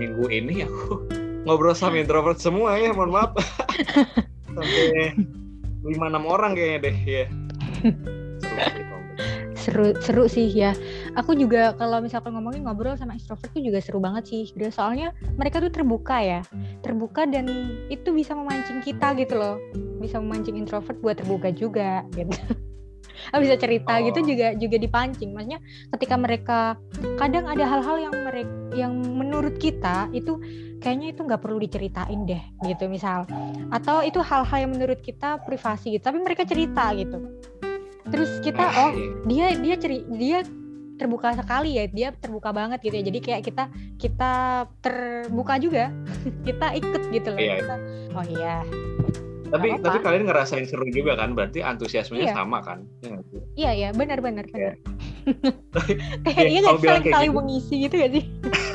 Minggu 0.00 0.26
ini 0.32 0.64
aku 0.64 1.04
ngobrol 1.44 1.76
sama 1.76 2.00
introvert 2.00 2.40
semua 2.40 2.76
ya 2.80 2.90
mohon 2.96 3.12
maaf. 3.12 3.36
Sampai 4.54 5.12
lima 5.84 6.06
enam 6.08 6.24
orang 6.24 6.56
kayaknya 6.56 6.90
deh 6.90 6.96
ya. 7.04 7.24
Seru 9.64 9.96
seru 9.96 10.28
sih 10.28 10.44
ya 10.52 10.76
aku 11.14 11.38
juga 11.38 11.72
kalau 11.78 12.02
misalkan 12.02 12.34
ngomongin 12.34 12.66
ngobrol 12.66 12.98
sama 12.98 13.14
extrovert 13.14 13.50
tuh 13.54 13.62
juga 13.62 13.78
seru 13.78 14.02
banget 14.02 14.24
sih. 14.28 14.42
Soalnya 14.70 15.14
mereka 15.38 15.62
tuh 15.62 15.70
terbuka 15.70 16.18
ya. 16.20 16.40
Terbuka 16.82 17.26
dan 17.30 17.46
itu 17.88 18.10
bisa 18.10 18.34
memancing 18.34 18.82
kita 18.82 19.14
gitu 19.18 19.38
loh. 19.38 19.56
Bisa 20.02 20.18
memancing 20.18 20.58
introvert 20.58 20.98
buat 21.00 21.18
terbuka 21.18 21.54
juga 21.54 22.02
gitu. 22.18 22.34
Oh, 23.32 23.40
bisa 23.44 23.54
cerita 23.54 24.02
gitu 24.02 24.20
oh. 24.20 24.26
gitu 24.26 24.34
juga 24.34 24.46
juga 24.58 24.76
dipancing. 24.76 25.30
Maksudnya 25.32 25.60
ketika 25.96 26.14
mereka 26.18 26.58
kadang 27.16 27.46
ada 27.46 27.64
hal-hal 27.64 27.96
yang 28.10 28.14
mereka 28.26 28.52
yang 28.74 28.92
menurut 28.98 29.54
kita 29.62 30.10
itu 30.10 30.42
kayaknya 30.82 31.14
itu 31.14 31.22
nggak 31.22 31.40
perlu 31.40 31.62
diceritain 31.62 32.26
deh 32.26 32.42
gitu 32.66 32.90
misal. 32.90 33.24
Atau 33.70 34.02
itu 34.02 34.18
hal-hal 34.18 34.66
yang 34.66 34.72
menurut 34.74 34.98
kita 34.98 35.38
privasi 35.46 35.94
gitu 35.94 36.10
tapi 36.10 36.18
mereka 36.20 36.42
cerita 36.42 36.90
gitu. 36.98 37.22
Terus 38.10 38.42
kita 38.44 38.66
oh 38.82 38.92
dia 39.24 39.56
dia 39.56 39.74
ceri 39.80 40.04
dia 40.12 40.44
terbuka 40.94 41.34
sekali 41.34 41.76
ya 41.78 41.84
dia 41.90 42.08
terbuka 42.14 42.50
banget 42.54 42.78
gitu 42.82 42.94
ya. 42.98 43.04
Jadi 43.04 43.18
kayak 43.20 43.42
kita 43.46 43.64
kita 43.98 44.32
terbuka 44.80 45.58
juga 45.58 45.90
kita 46.48 46.66
ikut 46.78 47.02
gitu 47.10 47.28
loh. 47.34 47.40
Iya. 47.40 47.54
kita, 47.60 47.76
oh 48.14 48.24
iya. 48.26 48.56
Tapi 49.54 49.68
apa 49.70 49.86
tapi 49.86 49.98
kalian 50.02 50.24
ngerasain 50.26 50.66
seru 50.66 50.86
juga 50.90 51.14
kan? 51.14 51.36
Berarti 51.36 51.62
antusiasmenya 51.62 52.32
iya. 52.32 52.34
sama 52.34 52.58
kan? 52.62 52.86
Ya, 53.02 53.16
iya 53.54 53.70
iya. 53.74 53.88
Benar 53.94 54.18
benar 54.22 54.46
benar. 54.50 54.74
Kayak 56.26 56.48
iya 56.50 56.58
nggak 56.60 56.80
saling 56.82 57.06
saling 57.10 57.32
gitu. 57.32 57.38
mengisi 57.38 57.74
gitu 57.88 57.94
gak 57.96 58.12
sih? 58.12 58.24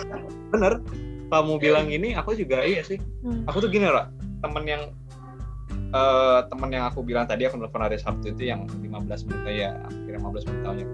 Bener 0.53 0.81
kamu 1.29 1.61
bilang 1.61 1.85
ini 1.93 2.17
aku 2.17 2.33
juga 2.33 2.65
iya 2.65 2.81
sih. 2.81 2.97
Hmm. 3.21 3.45
aku 3.45 3.61
tuh 3.61 3.69
gini 3.69 3.85
lah 3.85 4.09
temen 4.41 4.63
yang 4.65 4.83
uh, 5.93 6.45
teman 6.49 6.69
yang 6.73 6.85
aku 6.89 7.03
bilang 7.05 7.25
tadi 7.25 7.45
aku 7.45 7.59
nelfon 7.59 7.83
hari 7.83 7.99
Sabtu 7.99 8.33
itu 8.33 8.49
yang 8.49 8.65
15 8.65 9.27
menit 9.29 9.43
ya 9.45 9.71
akhirnya 9.85 10.19
15 10.25 10.47
menit 10.49 10.61
tahunnya 10.65 10.87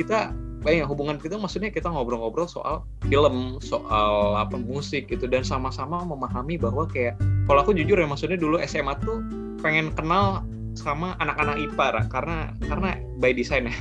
kita 0.00 0.32
bayang 0.60 0.88
hubungan 0.88 1.16
kita 1.16 1.40
maksudnya 1.40 1.72
kita 1.72 1.88
ngobrol-ngobrol 1.88 2.44
soal 2.44 2.84
film 3.08 3.60
soal 3.60 4.36
apa 4.40 4.56
musik 4.56 5.08
gitu. 5.12 5.28
Dan 5.28 5.44
sama-sama 5.44 6.00
memahami 6.04 6.56
bahwa 6.56 6.88
kayak 6.88 7.20
kalau 7.44 7.60
aku 7.60 7.76
jujur 7.76 8.00
ya 8.00 8.08
maksudnya 8.08 8.40
dulu 8.40 8.56
SMA 8.64 8.96
tuh 9.04 9.20
pengen 9.60 9.92
kenal 9.92 10.44
sama 10.78 11.18
anak-anak 11.20 11.60
IPA 11.68 12.08
karena 12.08 12.38
karena 12.64 12.88
by 13.20 13.32
design 13.36 13.68
ya. 13.68 13.76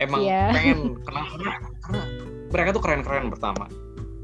Emang 0.00 0.24
yeah. 0.24 0.48
pengen 0.50 0.96
kenal 1.04 1.24
karena, 1.28 1.52
karena 1.84 2.02
mereka 2.50 2.68
tuh 2.74 2.82
keren-keren 2.82 3.30
pertama 3.30 3.70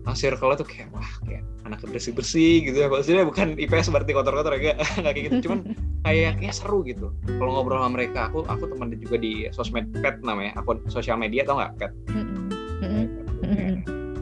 nah, 0.07 0.15
circle 0.15 0.55
tuh 0.55 0.67
kayak 0.67 0.89
wah 0.95 1.11
kayak 1.27 1.43
anak 1.67 1.83
bersih 1.83 2.15
bersih 2.15 2.63
gitu 2.63 2.79
ya. 2.79 2.89
Maksudnya 2.89 3.27
bukan 3.27 3.59
IPS 3.59 3.91
seperti 3.91 4.15
kotor-kotor 4.15 4.55
ya 4.57 4.79
nggak 4.79 5.13
kayak 5.13 5.25
gitu. 5.27 5.51
Cuman 5.51 5.75
kayaknya 6.07 6.51
seru 6.55 6.87
gitu. 6.87 7.11
Kalau 7.27 7.51
ngobrol 7.59 7.83
sama 7.83 7.99
mereka 7.99 8.31
aku 8.31 8.47
aku 8.47 8.71
teman 8.71 8.95
juga 8.95 9.19
di 9.19 9.51
sosmed 9.51 9.91
pet 9.99 10.23
namanya 10.23 10.55
akun 10.55 10.79
sosial 10.87 11.19
media 11.19 11.43
tau 11.43 11.59
nggak? 11.59 11.73
Pet. 11.83 11.93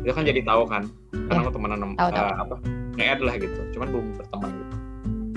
Itu 0.04 0.12
kan 0.12 0.24
jadi 0.24 0.40
tahu 0.44 0.64
kan 0.68 0.88
karena 1.12 1.40
yeah. 1.40 1.44
aku 1.44 1.52
temenan 1.56 1.80
uh, 2.00 2.34
apa 2.40 2.56
ngead 2.96 3.20
lah 3.20 3.34
gitu. 3.36 3.60
Cuman 3.76 3.86
belum 3.92 4.06
berteman 4.16 4.50
gitu. 4.56 4.74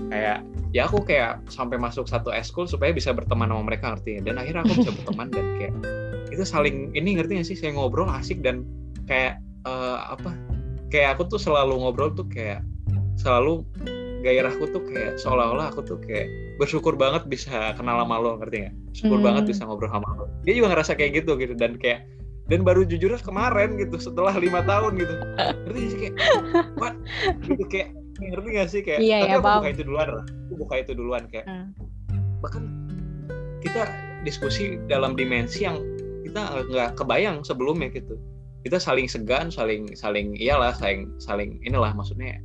Kayak 0.08 0.38
ya 0.72 0.82
aku 0.88 1.04
kayak 1.04 1.43
sampai 1.52 1.76
masuk 1.76 2.08
satu 2.08 2.32
eskul 2.32 2.68
supaya 2.68 2.95
bisa 2.95 3.12
berteman 3.12 3.52
sama 3.52 3.64
mereka 3.68 3.95
ngerti 3.95 4.24
dan 4.24 4.39
akhirnya 4.39 4.64
aku 4.64 4.84
bisa 4.84 4.91
berteman 4.95 5.28
dan 5.32 5.45
kayak 5.60 5.74
itu 6.32 6.43
saling 6.43 6.91
ini 6.95 7.20
ngerti 7.20 7.39
gak 7.39 7.48
sih? 7.48 7.58
Saya 7.60 7.76
ngobrol 7.76 8.08
asik 8.12 8.43
dan 8.43 8.64
kayak 9.08 9.39
uh, 9.68 10.15
apa 10.15 10.32
kayak 10.88 11.20
aku 11.20 11.28
tuh 11.28 11.39
selalu 11.39 11.76
ngobrol 11.76 12.15
tuh 12.15 12.26
kayak 12.32 12.63
selalu 13.20 13.68
gairahku 14.24 14.65
tuh 14.72 14.82
kayak 14.88 15.20
seolah-olah 15.20 15.70
aku 15.70 15.84
tuh 15.84 15.99
kayak 16.01 16.32
bersyukur 16.57 16.97
banget 16.97 17.28
bisa 17.30 17.76
kenal 17.78 18.01
sama 18.01 18.18
lo 18.18 18.39
ngerti 18.41 18.65
gak? 18.65 18.76
syukur 18.97 19.20
hmm. 19.22 19.28
banget 19.30 19.43
bisa 19.53 19.61
ngobrol 19.68 19.91
sama 19.93 20.09
lo. 20.18 20.26
Dia 20.41 20.57
juga 20.57 20.74
ngerasa 20.74 20.97
kayak 20.97 21.22
gitu 21.24 21.38
gitu. 21.38 21.53
Dan 21.53 21.78
kayak 21.78 22.07
dan 22.47 22.63
baru 22.63 22.88
jujur 22.88 23.13
kemarin 23.22 23.78
gitu 23.78 23.99
setelah 24.01 24.34
lima 24.34 24.65
tahun 24.65 24.97
gitu. 24.97 25.13
Ngerti 25.70 25.82
sih 25.93 25.97
kayak 26.01 26.15
what? 26.82 26.95
Gitu 27.45 27.63
kayak 27.70 27.89
ngerti 28.18 28.47
gak 28.57 28.70
sih 28.74 28.82
kayak 28.82 28.99
iya, 29.05 29.18
tapi 29.22 29.30
ya, 29.30 29.38
aku 29.38 29.49
buka 29.61 29.70
itu 29.70 29.84
duluan 29.86 30.07
lah. 30.09 30.26
Aku 30.26 30.53
buka 30.57 30.76
itu 30.82 30.91
duluan 30.97 31.24
kayak. 31.30 31.45
Hmm. 31.47 31.70
bahkan 32.38 32.70
kita 33.65 33.89
diskusi 34.22 34.78
dalam 34.86 35.18
dimensi 35.18 35.65
yang 35.65 35.82
kita 36.22 36.70
nggak 36.70 36.93
kebayang 36.93 37.41
sebelumnya 37.41 37.89
gitu 37.89 38.13
kita 38.68 38.84
saling 38.84 39.07
segan 39.07 39.47
saling 39.47 39.88
saling 39.95 40.36
iyalah 40.36 40.76
saling 40.76 41.07
saling 41.24 41.55
inilah 41.63 41.95
maksudnya 41.95 42.43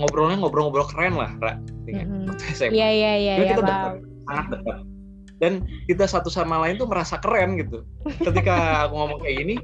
ngobrolnya 0.00 0.40
ngobrol-ngobrol 0.40 0.88
keren 0.88 1.18
lah 1.18 1.28
Ra. 1.42 1.60
Mm 1.84 1.92
-hmm. 1.92 2.24
Iya 2.72 2.88
iya 2.88 2.88
iya 2.92 3.12
iya 3.42 3.52
kita 3.52 3.62
dekat, 3.64 3.92
sangat 4.24 4.46
dekat 4.56 4.78
dan 5.38 5.52
kita 5.86 6.04
satu 6.06 6.28
sama 6.28 6.58
lain 6.66 6.78
tuh 6.78 6.88
merasa 6.90 7.18
keren 7.18 7.58
gitu. 7.58 7.86
Ketika 8.22 8.86
aku 8.86 8.94
ngomong 8.98 9.18
kayak 9.22 9.36
gini 9.42 9.56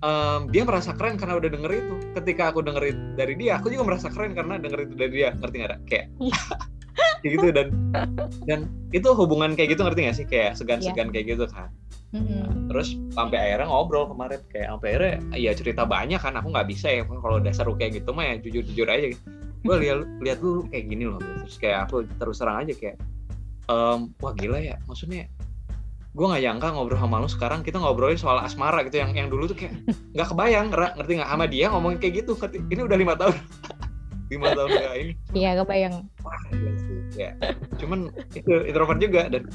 um, 0.00 0.48
dia 0.48 0.64
merasa 0.64 0.96
keren 0.96 1.20
karena 1.20 1.36
udah 1.36 1.50
denger 1.52 1.72
itu. 1.76 1.94
Ketika 2.16 2.42
aku 2.52 2.64
denger 2.64 2.84
itu 2.88 3.02
dari 3.16 3.34
dia 3.36 3.60
aku 3.60 3.68
juga 3.72 3.94
merasa 3.94 4.08
keren 4.08 4.32
karena 4.32 4.56
denger 4.56 4.88
itu 4.88 4.94
dari 4.96 5.12
dia. 5.12 5.28
Ngerti 5.36 5.56
nggak 5.60 5.80
kayak 5.88 6.06
iya. 6.20 6.40
kayak 7.22 7.32
gitu 7.36 7.46
dan 7.52 7.68
dan 8.48 8.60
itu 8.90 9.08
hubungan 9.14 9.54
kayak 9.54 9.76
gitu 9.76 9.82
ngerti 9.86 10.00
gak 10.06 10.16
sih? 10.16 10.26
Kayak 10.26 10.58
segan-segan 10.58 11.08
yeah. 11.10 11.14
kayak 11.14 11.26
gitu 11.36 11.46
kan. 11.50 11.70
Mm-hmm. 12.10 12.66
terus 12.66 12.98
sampai 13.14 13.38
akhirnya 13.38 13.70
ngobrol 13.70 14.10
kemarin. 14.10 14.42
Kayak 14.50 14.74
sampai 14.74 14.88
akhirnya 14.90 15.14
ya 15.38 15.52
cerita 15.54 15.82
banyak 15.86 16.18
kan 16.18 16.34
aku 16.34 16.50
nggak 16.50 16.66
bisa 16.66 16.86
ya. 16.90 17.02
Kalau 17.06 17.38
udah 17.38 17.52
seru 17.54 17.78
kayak 17.78 18.02
gitu 18.02 18.10
mah 18.10 18.26
ya 18.26 18.34
jujur 18.42 18.62
jujur 18.66 18.88
aja 18.90 19.14
gitu. 19.14 19.22
gue 19.60 19.76
lihat 19.76 19.98
lihat 20.24 20.38
lu 20.42 20.66
kayak 20.72 20.90
gini 20.90 21.04
loh. 21.06 21.22
Terus 21.46 21.56
kayak 21.60 21.86
aku 21.86 22.08
terus 22.18 22.42
terang 22.42 22.66
aja 22.66 22.74
kayak 22.74 22.96
um, 23.70 24.10
wah 24.18 24.34
gila 24.34 24.58
ya. 24.58 24.74
Maksudnya 24.90 25.30
gue 26.10 26.26
nggak 26.26 26.42
nyangka 26.42 26.68
ngobrol 26.74 26.98
sama 26.98 27.22
lu 27.22 27.30
sekarang. 27.30 27.60
Kita 27.62 27.78
ngobrolin 27.78 28.18
soal 28.18 28.42
asmara 28.42 28.82
gitu. 28.82 28.98
Yang 28.98 29.10
yang 29.14 29.28
dulu 29.30 29.46
tuh 29.46 29.54
kayak 29.54 29.78
nggak 30.16 30.28
kebayang 30.34 30.66
ngerti 30.74 31.12
nggak 31.14 31.30
sama 31.30 31.46
dia 31.46 31.70
ngomongin 31.70 31.98
kayak 32.02 32.26
gitu. 32.26 32.34
Ini 32.74 32.80
udah 32.90 32.98
lima 32.98 33.14
tahun 33.14 33.38
lima 34.30 34.54
tahun 34.54 34.70
ya 34.70 34.92
ini. 34.94 35.12
Iya 35.34 35.50
kebayang. 35.62 35.94
Wah 36.22 36.42
ya. 37.18 37.30
Cuman 37.82 38.14
itu 38.32 38.52
introvert 38.64 39.02
juga 39.02 39.26
dan 39.26 39.50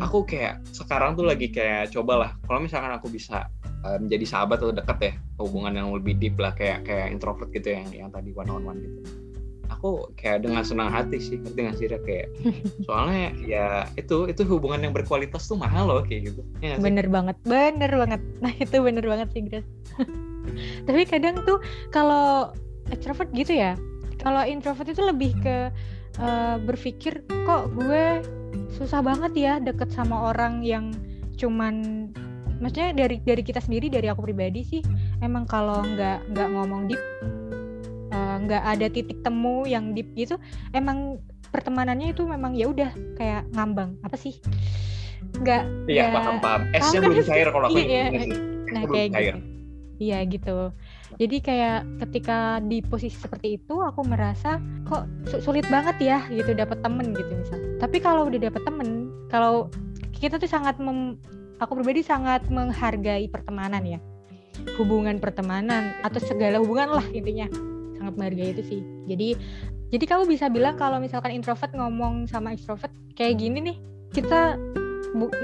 aku 0.00 0.24
kayak 0.26 0.64
sekarang 0.74 1.14
tuh 1.14 1.28
lagi 1.28 1.52
kayak 1.52 1.92
cobalah 1.94 2.34
kalau 2.48 2.64
misalkan 2.64 2.90
aku 2.90 3.12
bisa 3.12 3.46
menjadi 3.84 4.24
sahabat 4.24 4.64
atau 4.64 4.72
deket 4.72 4.98
ya 4.98 5.12
hubungan 5.36 5.76
yang 5.76 5.88
lebih 5.92 6.16
deep 6.16 6.40
lah 6.40 6.56
kayak 6.56 6.88
kayak 6.88 7.12
introvert 7.12 7.52
gitu 7.52 7.76
yang 7.76 7.84
yang 7.92 8.08
tadi 8.08 8.32
one 8.32 8.48
on 8.48 8.64
one 8.64 8.80
gitu. 8.80 9.00
Aku 9.68 10.08
kayak 10.16 10.44
dengan 10.44 10.64
senang 10.64 10.88
hati 10.88 11.20
sih 11.20 11.36
ngerti 11.36 11.60
nggak 11.60 11.76
sih 11.76 11.86
kayak 11.92 12.28
soalnya 12.88 13.36
ya 13.44 13.84
itu 14.00 14.24
itu 14.32 14.40
hubungan 14.48 14.80
yang 14.80 14.96
berkualitas 14.96 15.44
tuh 15.44 15.60
mahal 15.60 15.84
loh 15.84 16.00
kayak 16.00 16.32
gitu. 16.32 16.40
Ya 16.64 16.80
bener 16.80 17.12
banget 17.12 17.36
bener 17.44 17.92
banget. 17.92 18.20
Nah 18.40 18.52
itu 18.56 18.76
bener 18.80 19.04
banget 19.04 19.28
sih 19.36 19.44
Grace 19.44 19.68
tapi 20.88 21.02
kadang 21.08 21.40
tuh 21.44 21.60
kalau 21.90 22.52
extrovert 22.92 23.30
gitu 23.32 23.56
ya 23.56 23.76
kalau 24.24 24.42
introvert 24.48 24.88
itu 24.88 25.02
lebih 25.04 25.36
ke 25.44 25.68
uh, 26.18 26.56
berpikir 26.64 27.20
kok 27.44 27.70
gue 27.76 28.24
susah 28.72 29.04
banget 29.04 29.32
ya 29.36 29.52
deket 29.60 29.92
sama 29.92 30.32
orang 30.32 30.64
yang 30.64 30.90
cuman 31.36 32.08
maksudnya 32.58 32.96
dari 32.96 33.20
dari 33.20 33.42
kita 33.44 33.60
sendiri 33.60 33.92
dari 33.92 34.08
aku 34.08 34.24
pribadi 34.24 34.64
sih 34.64 34.82
emang 35.20 35.44
kalau 35.44 35.84
nggak 35.84 36.22
nggak 36.32 36.48
ngomong 36.54 36.86
deep 36.86 37.02
eh, 38.14 38.36
nggak 38.46 38.62
uh, 38.62 38.72
ada 38.72 38.86
titik 38.86 39.18
temu 39.26 39.66
yang 39.66 39.90
deep 39.92 40.14
gitu 40.14 40.38
emang 40.70 41.18
pertemanannya 41.54 42.10
itu 42.10 42.26
memang 42.26 42.58
ya 42.58 42.66
udah 42.66 42.90
kayak 43.14 43.46
ngambang. 43.54 43.94
Apa 44.02 44.18
sih? 44.18 44.42
Nggak 45.38 45.62
iya 45.86 46.10
ya, 46.10 46.14
paham 46.18 46.36
paham. 46.42 46.60
Esnya 46.74 46.98
belum 46.98 47.22
cair 47.22 47.48
kalau 47.54 47.66
aku 47.70 47.78
iya, 47.78 48.04
nah 48.74 48.82
kayak 48.90 49.08
gitu. 49.14 49.38
iya 50.02 50.18
gitu 50.26 50.74
jadi 51.14 51.36
kayak 51.38 51.80
ketika 52.06 52.58
di 52.58 52.82
posisi 52.82 53.14
seperti 53.14 53.62
itu 53.62 53.78
aku 53.78 54.02
merasa 54.02 54.58
kok 54.82 55.06
sulit 55.46 55.62
banget 55.70 55.96
ya 56.02 56.18
gitu 56.26 56.58
dapat 56.58 56.82
temen 56.82 57.14
gitu 57.14 57.30
misal. 57.38 57.58
Tapi 57.78 58.02
kalau 58.02 58.26
udah 58.26 58.40
dapat 58.50 58.62
temen 58.66 59.14
kalau 59.30 59.70
kita 60.10 60.42
tuh 60.42 60.50
sangat 60.50 60.74
mem, 60.82 61.14
aku 61.62 61.78
pribadi 61.78 62.02
sangat 62.02 62.42
menghargai 62.50 63.30
pertemanan 63.30 63.82
ya. 63.86 63.98
Hubungan 64.74 65.22
pertemanan 65.22 65.94
atau 66.02 66.18
segala 66.18 66.58
hubungan 66.58 66.98
lah 66.98 67.06
intinya. 67.14 67.46
Sangat 67.94 68.14
menghargai 68.18 68.50
itu 68.50 68.62
sih. 68.66 68.80
Jadi 69.06 69.28
jadi 69.94 70.04
kamu 70.10 70.26
bisa 70.26 70.50
bilang 70.50 70.74
kalau 70.74 70.98
misalkan 70.98 71.30
introvert 71.30 71.70
ngomong 71.78 72.26
sama 72.26 72.58
extrovert 72.58 72.90
kayak 73.14 73.38
gini 73.38 73.70
nih 73.70 73.76
kita 74.10 74.58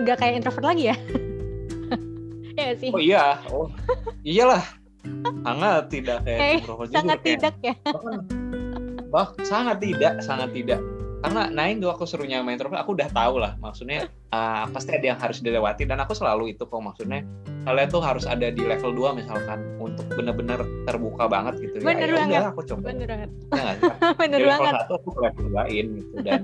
nggak 0.02 0.18
kayak 0.18 0.42
introvert 0.42 0.66
lagi 0.66 0.90
ya? 0.90 0.98
Ya 2.60 2.76
sih? 2.76 2.92
Oh 2.92 3.00
iya 3.00 3.40
oh 3.48 3.72
iyalah 4.20 4.79
sangat 5.44 5.84
tidak 5.88 6.18
kayak 6.26 6.40
hey, 6.40 6.56
sangat 6.90 7.18
juga, 7.18 7.28
tidak 7.28 7.52
kayak. 7.62 7.78
ya? 7.80 7.92
Bah 9.10 9.28
sangat 9.42 9.76
tidak 9.82 10.14
sangat 10.22 10.50
tidak. 10.54 10.80
Karena 11.20 11.52
nah 11.52 11.68
itu 11.68 11.84
aku 11.84 12.08
serunya 12.08 12.40
main 12.40 12.56
introvert 12.56 12.80
aku 12.80 12.96
udah 12.96 13.12
tahu 13.12 13.44
lah 13.44 13.52
maksudnya 13.60 14.08
uh, 14.32 14.64
pasti 14.72 14.96
ada 14.96 15.12
yang 15.12 15.18
harus 15.20 15.44
dilewati. 15.44 15.84
Dan 15.84 16.00
aku 16.00 16.16
selalu 16.16 16.56
itu 16.56 16.64
kok 16.64 16.80
maksudnya 16.80 17.26
kalian 17.68 17.88
tuh 17.92 18.00
harus 18.00 18.24
ada 18.24 18.48
di 18.48 18.62
level 18.64 18.96
2 18.96 19.20
misalkan 19.20 19.60
untuk 19.76 20.08
bener-bener 20.16 20.64
terbuka 20.88 21.28
banget 21.28 21.60
gitu 21.60 21.84
bener 21.84 22.08
ya, 22.08 22.16
ya 22.16 22.20
banget. 22.24 22.42
aku 22.56 22.60
coba. 22.64 22.84
Bener 22.88 23.06
banget. 23.08 23.30
Ya, 23.52 23.70
bener 24.20 24.38
di 24.38 24.44
level 24.48 24.64
banget. 24.64 24.74
1 24.88 24.96
aku 24.96 25.08
level 25.20 25.46
2 25.52 25.76
gitu. 26.00 26.14
Dan 26.24 26.40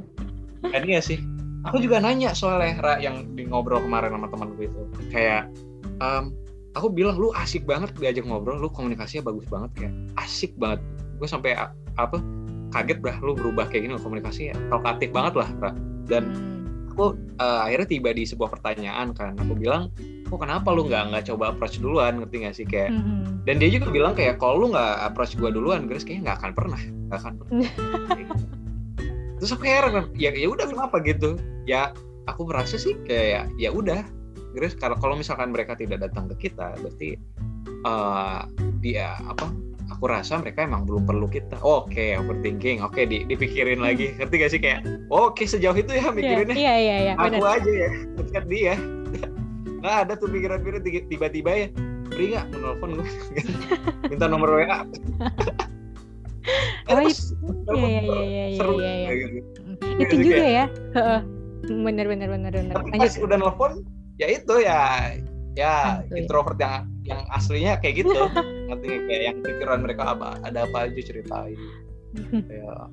dan 0.67 0.83
iya 0.85 1.01
sih 1.01 1.19
aku 1.67 1.83
juga 1.83 1.99
nanya 1.99 2.31
soalnya 2.37 2.79
Ra 2.79 2.95
yang 3.03 3.35
di 3.35 3.49
ngobrol 3.49 3.83
kemarin 3.83 4.15
sama 4.15 4.29
temanku 4.29 4.61
itu. 4.67 4.81
Kayak 5.11 5.51
um, 5.99 6.37
aku 6.77 6.93
bilang 6.93 7.17
lu 7.17 7.33
asik 7.33 7.65
banget 7.65 7.97
diajak 7.97 8.29
ngobrol 8.29 8.61
lu 8.61 8.69
komunikasinya 8.69 9.33
bagus 9.33 9.49
banget 9.49 9.71
kayak 9.81 9.93
asik 10.21 10.53
banget. 10.61 10.85
Gue 11.17 11.25
sampai 11.25 11.57
apa 11.97 12.21
kaget 12.77 13.01
dah 13.01 13.17
lu 13.25 13.33
berubah 13.33 13.65
kayak 13.73 13.89
gini 13.89 13.97
komunikasi 13.97 14.53
talkatif 14.69 15.09
banget 15.17 15.33
lah 15.41 15.49
Ra. 15.65 15.71
dan 16.05 16.29
hmm. 16.29 16.93
aku 16.93 17.17
uh, 17.41 17.65
akhirnya 17.65 17.89
tiba 17.89 18.13
di 18.13 18.29
sebuah 18.29 18.53
pertanyaan 18.53 19.17
kan. 19.17 19.33
Aku 19.41 19.57
bilang 19.57 19.89
kok 20.29 20.37
kenapa 20.37 20.69
lu 20.77 20.85
nggak 20.85 21.17
nggak 21.17 21.25
coba 21.33 21.57
approach 21.57 21.81
duluan? 21.81 22.21
Ngerti 22.21 22.37
gak 22.45 22.55
sih? 22.61 22.67
Kayak 22.69 22.93
hmm. 22.93 23.49
dan 23.49 23.57
dia 23.57 23.73
juga 23.73 23.89
bilang 23.89 24.13
kayak 24.13 24.37
kalau 24.37 24.69
lu 24.69 24.77
nggak 24.77 24.95
approach 25.09 25.33
gue 25.41 25.49
duluan 25.49 25.89
Grace 25.89 26.05
kayaknya 26.05 26.31
nggak 26.31 26.39
akan 26.45 26.53
pernah 26.53 26.81
nggak 27.09 27.19
akan 27.25 27.33
pernah. 27.41 27.71
Terus 29.41 29.53
aku 29.53 29.65
heran 29.65 29.91
kan 29.93 30.05
ya 30.13 30.29
ya 30.37 30.49
udah 30.53 30.69
kenapa 30.69 31.01
gitu? 31.01 31.41
Ya 31.65 31.97
aku 32.29 32.45
merasa 32.45 32.77
sih 32.77 32.93
kayak 33.09 33.49
ya 33.57 33.73
udah 33.73 34.05
Grace 34.57 34.73
kalau 34.81 34.97
kalau 34.97 35.21
misalkan 35.21 35.53
mereka 35.53 35.77
tidak 35.77 36.09
datang 36.09 36.33
ke 36.33 36.49
kita 36.49 36.73
berarti 36.81 37.21
uh, 37.85 38.49
dia 38.81 39.13
apa 39.29 39.53
aku 39.93 40.09
rasa 40.09 40.41
mereka 40.41 40.65
emang 40.65 40.89
belum 40.89 41.05
perlu 41.05 41.29
kita. 41.29 41.61
Oke 41.61 41.93
okay, 41.93 42.17
overthinking 42.17 42.81
oke 42.81 42.97
okay, 42.97 43.05
di, 43.05 43.29
dipikirin 43.29 43.85
lagi. 43.85 44.17
Ngerti 44.17 44.35
gak 44.41 44.51
sih? 44.57 44.61
Kayak 44.65 44.89
oke 45.13 45.37
okay, 45.37 45.45
sejauh 45.45 45.77
itu 45.77 45.93
ya 45.93 46.09
mikirinnya. 46.09 46.57
iya, 46.57 46.75
iya, 46.81 46.97
iya, 47.05 47.13
aku 47.21 47.37
bener. 47.37 47.61
aja 47.61 47.71
ya 47.71 47.91
dekat 48.17 48.45
dia. 48.49 48.75
Nggak 49.85 49.97
ada 50.09 50.13
tuh 50.17 50.29
pikiran-pikiran. 50.33 50.81
Tiba-tiba 51.07 51.51
ya 51.53 51.69
beri 52.07 52.31
nggak 52.33 52.47
menelpon 52.55 53.03
gue 53.03 53.09
minta 54.11 54.27
nomor 54.31 54.49
WA 54.57 54.65
oh, 56.95 57.03
itu, 57.03 57.35
iya, 57.75 57.83
iya, 57.83 58.01
iya, 58.01 58.03
iya, 58.07 58.47
iya, 58.47 58.55
iya, 58.55 59.11
iya. 59.11 59.27
Gitu. 59.27 59.59
Itu 59.99 60.15
juga 60.23 60.47
ya. 60.47 60.71
Bener, 61.67 62.07
bener, 62.07 62.31
bener, 62.31 62.55
bener. 62.55 62.79
Tapi 62.79 62.95
pas 62.95 63.19
udah 63.19 63.43
nelfon, 63.43 63.83
ya 64.17 64.27
itu 64.33 64.55
ya 64.65 64.81
ya 65.57 66.05
Asli. 66.05 66.21
introvert 66.21 66.59
yang 66.61 66.85
yang 67.07 67.23
aslinya 67.33 67.73
kayak 67.81 68.05
gitu 68.05 68.13
ngerti 68.69 68.87
kayak 69.09 69.23
yang 69.33 69.39
pikiran 69.41 69.81
mereka 69.81 70.13
apa 70.13 70.37
ada 70.45 70.69
apa 70.69 70.89
aja 70.89 71.01
ceritain. 71.01 71.59
Ya. 72.49 72.89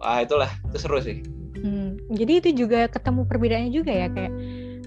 Wah 0.00 0.24
itulah 0.24 0.48
itu 0.48 0.78
seru 0.80 0.96
sih. 0.96 1.20
Hmm, 1.60 2.00
jadi 2.08 2.40
itu 2.40 2.64
juga 2.64 2.88
ketemu 2.88 3.28
perbedaannya 3.28 3.72
juga 3.72 3.92
ya 3.92 4.08
kayak 4.08 4.32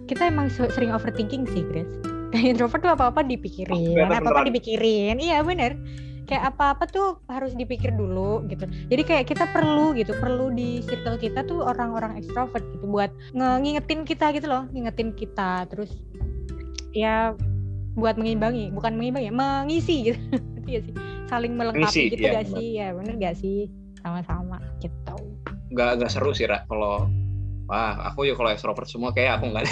kita 0.09 0.33
emang 0.33 0.49
sering 0.49 0.89
overthinking 0.89 1.45
sih 1.53 1.61
Grace 1.69 1.89
kayak 2.33 2.57
introvert 2.57 2.81
tuh 2.81 2.91
apa 2.97 3.13
apa 3.13 3.21
dipikirin 3.21 3.77
oh, 3.77 4.09
apa 4.09 4.25
apa 4.25 4.49
dipikirin. 4.49 5.21
Iya 5.21 5.45
bener 5.45 5.77
kayak 6.27 6.53
apa 6.53 6.75
apa 6.75 6.83
tuh 6.91 7.23
harus 7.31 7.55
dipikir 7.55 7.95
dulu 7.95 8.43
gitu. 8.51 8.67
Jadi 8.91 9.01
kayak 9.07 9.25
kita 9.31 9.47
perlu 9.55 9.95
gitu 9.95 10.11
perlu 10.19 10.51
di 10.51 10.83
circle 10.83 11.15
kita 11.15 11.47
tuh 11.47 11.63
orang-orang 11.63 12.19
ekstrovert 12.19 12.63
gitu 12.75 12.85
buat 12.85 13.09
ngingetin 13.33 14.03
kita 14.03 14.35
gitu 14.35 14.51
loh 14.51 14.67
ngingetin 14.75 15.15
kita. 15.15 15.65
Terus 15.71 15.95
ya 16.91 17.31
buat 17.97 18.19
mengimbangi 18.19 18.69
bukan 18.75 18.99
mengimbangi 18.99 19.31
mengisi 19.31 20.13
gitu. 20.13 20.21
Iya 20.67 20.83
sih 20.83 20.95
saling 21.31 21.53
melengkapi 21.55 21.87
Ngisi, 21.87 22.11
gitu 22.11 22.23
ya, 22.27 22.31
gak 22.39 22.47
sih? 22.51 22.67
Ya 22.75 22.87
bener 22.91 23.15
gak 23.19 23.35
sih? 23.39 23.71
Sama-sama 24.03 24.59
gitu. 24.79 25.15
Nggak 25.71 25.99
nggak 25.99 26.11
seru 26.11 26.31
sih 26.31 26.47
Ra 26.47 26.63
kalau 26.67 27.07
wah 27.67 28.11
aku 28.11 28.27
ya 28.27 28.35
kalau 28.35 28.51
ekstrovert 28.51 28.87
semua 28.87 29.11
kayak 29.11 29.39
aku 29.39 29.51
nggak 29.51 29.67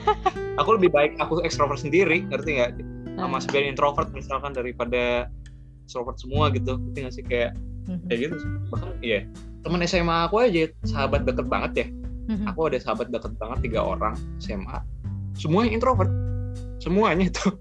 aku 0.60 0.70
lebih 0.80 0.88
baik 0.88 1.20
aku 1.20 1.44
ekstrovert 1.44 1.80
sendiri 1.80 2.24
ngerti 2.28 2.60
nggak? 2.60 2.72
Sama 3.16 3.36
nah. 3.36 3.40
sebagai 3.40 3.72
introvert 3.72 4.08
misalkan 4.12 4.52
daripada 4.56 5.28
extrovert 5.84 6.16
semua 6.16 6.48
gitu 6.50 6.80
ngerti 6.80 6.98
gak 7.04 7.14
sih? 7.14 7.24
Kayak 7.24 7.50
mm-hmm. 7.86 8.06
kayak 8.08 8.18
gitu 8.24 8.34
bahkan 8.72 8.90
iya. 9.04 9.20
Teman 9.64 9.80
SMA 9.88 10.16
aku 10.28 10.36
aja 10.44 10.68
sahabat 10.88 11.28
deket 11.28 11.46
banget 11.48 11.72
ya. 11.76 11.88
Mm-hmm. 12.24 12.48
aku 12.48 12.72
ada 12.72 12.80
sahabat 12.80 13.12
deket 13.12 13.36
banget 13.36 13.68
tiga 13.68 13.84
orang 13.84 14.16
SMA 14.40 14.80
semuanya 15.36 15.76
introvert. 15.76 16.08
Semuanya 16.80 17.28
itu. 17.28 17.52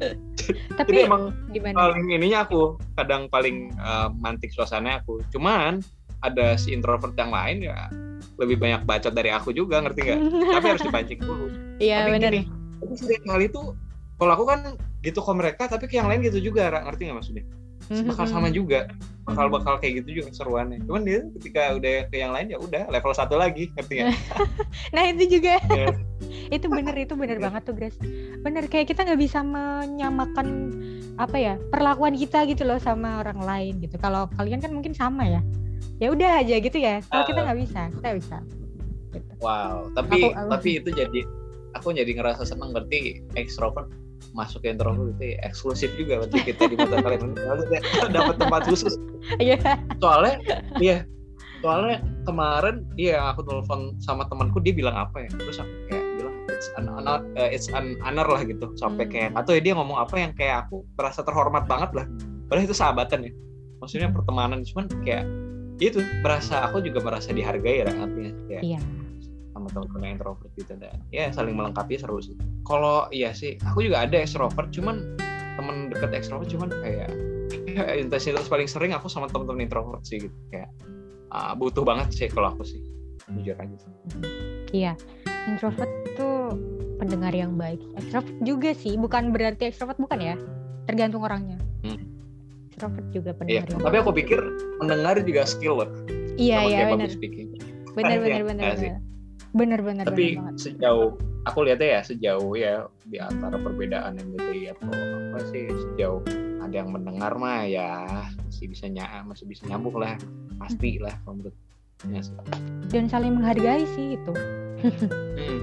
Tapi 0.78 0.90
Jadi 0.96 1.06
emang 1.06 1.34
gimana? 1.52 1.76
paling 1.76 2.06
ininya 2.08 2.46
aku 2.48 2.78
kadang 2.96 3.28
paling 3.28 3.74
uh, 3.82 4.08
mantik 4.14 4.54
suasana 4.54 5.02
aku. 5.02 5.20
Cuman 5.34 5.82
ada 6.22 6.54
si 6.54 6.70
introvert 6.70 7.12
yang 7.18 7.34
lain 7.34 7.66
ya 7.66 7.90
lebih 8.40 8.56
banyak 8.60 8.84
bacot 8.88 9.12
dari 9.12 9.28
aku 9.34 9.52
juga 9.52 9.82
ngerti 9.82 10.00
nggak? 10.06 10.20
Tapi 10.56 10.66
harus 10.70 10.84
dipancing 10.86 11.20
dulu. 11.20 11.46
Iya 11.82 12.08
benar 12.08 12.32
tapi 12.80 12.94
sering 12.96 13.24
kali 13.28 13.46
tuh 13.52 13.76
kalau 14.16 14.32
aku 14.32 14.44
kan 14.48 14.60
gitu 15.00 15.20
ke 15.20 15.32
mereka 15.32 15.62
tapi 15.68 15.88
ke 15.88 15.96
yang 15.96 16.08
lain 16.08 16.20
gitu 16.24 16.52
juga 16.52 16.68
ngerti 16.84 17.08
nggak 17.08 17.18
maksudnya? 17.18 17.44
Bakal 17.90 18.26
sama 18.30 18.46
mm-hmm. 18.46 18.54
juga. 18.54 18.80
Bakal 19.26 19.46
bakal 19.50 19.74
kayak 19.78 20.02
gitu 20.02 20.22
juga 20.22 20.30
seruannya 20.34 20.82
cuman 20.86 21.02
dia 21.06 21.20
ketika 21.38 21.74
udah 21.74 21.94
ke 22.10 22.16
yang 22.18 22.32
lain 22.34 22.50
ya 22.50 22.58
udah 22.58 22.82
level 22.90 23.12
satu 23.14 23.34
lagi 23.38 23.70
ngerti 23.74 23.92
nggak? 24.02 24.18
Nah 24.94 25.02
itu 25.10 25.24
juga. 25.38 25.58
Yeah. 25.70 25.94
itu 26.56 26.66
bener 26.66 26.94
itu 26.94 27.14
bener 27.14 27.38
yeah. 27.38 27.44
banget 27.50 27.62
tuh 27.66 27.74
Grace. 27.74 27.98
Bener 28.42 28.64
kayak 28.70 28.90
kita 28.90 29.06
nggak 29.06 29.20
bisa 29.20 29.42
menyamakan 29.42 30.48
apa 31.20 31.36
ya 31.36 31.54
perlakuan 31.68 32.16
kita 32.16 32.48
gitu 32.48 32.64
loh 32.64 32.78
sama 32.78 33.22
orang 33.22 33.40
lain 33.42 33.74
gitu. 33.82 33.98
Kalau 33.98 34.30
kalian 34.38 34.62
kan 34.62 34.70
mungkin 34.70 34.94
sama 34.94 35.26
ya. 35.26 35.40
Ya 36.00 36.08
udah 36.12 36.40
aja 36.40 36.56
gitu 36.60 36.78
ya. 36.80 37.02
Kalau 37.06 37.22
uh, 37.24 37.28
kita 37.28 37.40
nggak 37.44 37.58
bisa 37.64 37.80
kita 37.96 38.08
bisa. 38.18 38.38
Gitu. 39.10 39.30
wow 39.42 39.90
tapi 39.98 40.22
aku, 40.22 40.38
aku, 40.38 40.50
tapi 40.54 40.68
itu 40.78 40.90
jadi 40.94 41.20
aku 41.74 41.90
jadi 41.94 42.12
ngerasa 42.14 42.46
seneng 42.46 42.70
berarti 42.70 43.18
extrovert 43.34 43.90
masuk 44.32 44.62
ke 44.62 44.72
introvert 44.72 45.14
itu 45.18 45.36
eksklusif 45.42 45.90
juga 45.98 46.22
berarti 46.22 46.38
kita 46.46 46.70
di 46.70 46.76
mata 46.78 47.02
kalian. 47.02 47.34
Dapat 48.16 48.34
tempat 48.38 48.62
khusus. 48.66 48.94
Iya. 49.42 49.58
Soalnya 49.98 50.34
iya. 50.78 50.96
Soalnya 51.60 52.00
kemarin 52.24 52.88
iya 52.96 53.20
aku 53.32 53.44
telepon 53.44 53.98
sama 54.00 54.24
temanku 54.30 54.62
dia 54.62 54.72
bilang 54.72 54.96
apa 54.96 55.26
ya? 55.26 55.30
Terus 55.34 55.60
aku 55.60 55.74
kayak 55.92 56.04
bilang 56.16 56.34
it's 56.48 56.68
an 56.78 56.86
honor 56.88 57.20
uh, 57.36 57.50
it's 57.50 57.68
an 57.72 57.98
honor 58.00 58.26
lah 58.26 58.42
gitu. 58.46 58.72
Sampai 58.78 59.06
hmm. 59.08 59.12
kayak 59.12 59.30
atau 59.36 59.52
ya 59.58 59.60
dia 59.60 59.74
ngomong 59.76 59.98
apa 59.98 60.14
yang 60.16 60.32
kayak 60.32 60.66
aku 60.68 60.86
merasa 60.96 61.20
terhormat 61.26 61.66
banget 61.66 61.90
lah. 61.92 62.06
Padahal 62.48 62.66
itu 62.66 62.76
sahabatan 62.76 63.28
ya. 63.28 63.32
Maksudnya 63.82 64.08
pertemanan 64.12 64.62
cuman 64.64 64.86
kayak 65.04 65.24
itu 65.80 66.04
merasa 66.20 66.68
aku 66.68 66.84
juga 66.84 67.00
merasa 67.00 67.32
dihargai 67.32 67.84
ya 67.84 67.88
artinya 67.88 68.32
kayak. 68.48 68.62
Iya 68.64 68.80
teman-teman 69.70 70.02
yang 70.04 70.14
introvert 70.20 70.50
gitu 70.58 70.72
dan 70.76 70.98
ya 71.14 71.30
saling 71.30 71.54
melengkapi 71.54 71.96
seru 71.96 72.18
sih. 72.20 72.36
Kalau 72.66 73.06
iya 73.14 73.30
sih 73.32 73.56
aku 73.62 73.86
juga 73.86 74.04
ada 74.06 74.16
extrovert 74.20 74.68
cuman 74.74 75.16
temen 75.58 75.90
deket 75.90 76.10
extrovert 76.14 76.48
cuman 76.50 76.68
kayak 76.82 77.08
ya, 77.70 77.82
intensitas 78.02 78.46
paling 78.46 78.66
sering 78.66 78.92
aku 78.92 79.06
sama 79.06 79.30
teman-teman 79.30 79.66
introvert 79.66 80.02
sih 80.04 80.22
gitu. 80.26 80.36
Kayak 80.50 80.70
uh, 81.32 81.54
butuh 81.54 81.82
banget 81.86 82.10
sih 82.14 82.28
kalau 82.30 82.52
aku 82.52 82.66
sih 82.66 82.80
jujur 83.30 83.54
aja 83.54 83.76
iya 84.74 84.92
introvert 85.46 85.90
tuh 86.18 86.54
pendengar 86.98 87.32
yang 87.32 87.54
baik. 87.56 87.80
Extrovert 87.96 88.36
juga 88.44 88.74
sih 88.76 88.98
bukan 88.98 89.32
berarti 89.32 89.70
extrovert 89.70 89.96
bukan 89.96 90.18
ya 90.20 90.36
tergantung 90.84 91.22
orangnya. 91.22 91.56
Hmm. 91.80 91.96
extrovert 92.70 93.08
juga 93.12 93.30
pendengar 93.36 93.68
iya, 93.68 93.76
tapi 93.76 93.96
aku 94.00 94.10
pikir 94.12 94.40
mendengar 94.80 95.16
juga 95.24 95.42
skill 95.48 95.84
loh 95.84 95.88
iya 96.40 96.64
iya 96.68 96.92
benar. 96.92 97.08
benar 97.96 98.18
benar 98.20 98.42
benar 98.44 98.72
benar 98.76 99.09
Bener-bener. 99.50 100.04
Tapi 100.06 100.38
bener 100.38 100.54
sejauh 100.56 101.18
aku 101.48 101.58
lihatnya 101.66 101.98
ya 101.98 102.00
sejauh 102.04 102.52
ya 102.54 102.86
di 103.08 103.16
antara 103.18 103.56
perbedaan 103.56 104.20
yang 104.20 104.28
gitu 104.36 104.76
atau 104.76 104.92
apa 104.92 105.38
sih 105.50 105.66
sejauh 105.68 106.20
ada 106.60 106.74
yang 106.74 106.92
mendengar 106.92 107.32
mah 107.40 107.64
ya 107.64 108.06
masih 108.46 108.70
bisa 108.70 108.86
nyam 108.86 109.26
masih 109.26 109.48
bisa 109.48 109.64
nyambung 109.66 109.96
lah 109.96 110.14
pasti 110.60 111.00
lah 111.00 111.16
menurutnya 111.24 111.56
dan 112.88 113.04
saling 113.12 113.36
menghargai 113.36 113.84
sih 113.96 114.16
itu. 114.16 114.32
Hmm, 114.80 115.60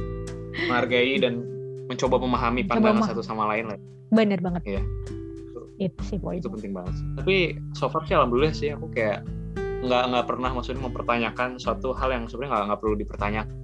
menghargai 0.70 1.18
dan 1.18 1.42
mencoba 1.90 2.22
memahami 2.22 2.62
pandangan 2.68 3.10
satu 3.10 3.26
sama 3.26 3.50
lain 3.50 3.74
lah. 3.74 3.80
Bener 4.14 4.38
banget. 4.38 4.62
Ya 4.78 4.84
itu 5.78 6.02
sih 6.04 6.18
poin 6.18 6.42
itu 6.42 6.50
penting 6.50 6.74
banget 6.74 6.94
tapi 7.22 7.58
so 7.78 7.86
far 7.86 8.02
sih 8.10 8.18
alhamdulillah 8.18 8.54
sih 8.54 8.74
aku 8.74 8.90
kayak 8.90 9.22
nggak 9.86 10.04
nggak 10.10 10.26
pernah 10.26 10.50
maksudnya 10.58 10.90
mempertanyakan 10.90 11.62
suatu 11.62 11.94
hal 11.94 12.10
yang 12.10 12.26
sebenarnya 12.26 12.54
nggak 12.54 12.66
nggak 12.66 12.80
perlu 12.82 12.96
dipertanyakan 12.98 13.58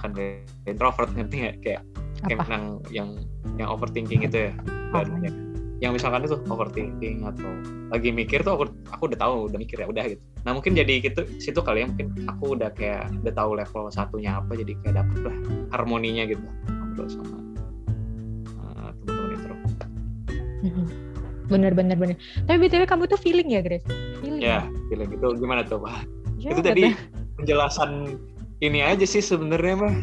kan 0.00 0.10
kayak 0.12 0.46
introvert 0.68 1.10
ngerti 1.16 1.36
nggak? 1.42 1.56
Kayak 1.64 1.82
kayak 2.24 2.46
yang 2.48 2.64
yang 2.92 3.08
yang 3.56 3.68
overthinking 3.68 4.24
itu 4.24 4.50
ya. 4.50 4.52
Dan 4.92 5.08
oh. 5.12 5.20
yang, 5.24 5.36
yang 5.76 5.92
misalkan 5.92 6.24
itu 6.24 6.36
overthinking 6.48 7.24
atau 7.28 7.50
lagi 7.92 8.10
mikir 8.10 8.40
tuh 8.40 8.56
aku 8.56 8.64
aku 8.90 9.02
udah 9.12 9.18
tahu 9.20 9.34
udah 9.52 9.58
mikir 9.60 9.76
ya 9.78 9.86
udah 9.86 10.04
gitu. 10.08 10.22
Nah 10.48 10.56
mungkin 10.56 10.72
jadi 10.72 11.04
gitu 11.04 11.28
situ 11.36 11.60
kali 11.60 11.84
ya 11.84 11.86
mungkin 11.90 12.16
aku 12.26 12.56
udah 12.56 12.70
kayak 12.72 13.12
udah 13.22 13.34
tahu 13.36 13.50
level 13.58 13.82
satunya 13.92 14.40
apa 14.40 14.56
jadi 14.56 14.72
kayak 14.82 14.94
dapet 15.04 15.18
lah 15.26 15.36
harmoninya 15.76 16.24
gitu. 16.26 16.42
Ngobrol 16.66 17.08
sama 17.12 17.36
uh, 18.62 18.90
teman-teman 19.04 19.30
introvert. 19.36 19.80
Mm-hmm. 20.64 20.86
bener 21.46 21.72
bener 21.78 21.94
bener. 21.94 22.16
Tapi 22.48 22.56
btw 22.58 22.82
kamu 22.90 23.06
tuh 23.06 23.20
feeling 23.22 23.54
ya 23.54 23.62
Grace? 23.62 23.86
Feeling. 24.18 24.42
Ya 24.42 24.66
feeling. 24.90 25.14
Itu 25.14 25.36
gimana 25.38 25.62
tuh 25.62 25.78
pak? 25.78 26.02
Ya, 26.42 26.52
itu 26.52 26.62
tadi 26.64 26.82
penjelasan 27.38 28.18
ini 28.64 28.80
aja 28.80 29.04
sih 29.04 29.20
sebenarnya 29.20 29.74
mah 29.76 29.96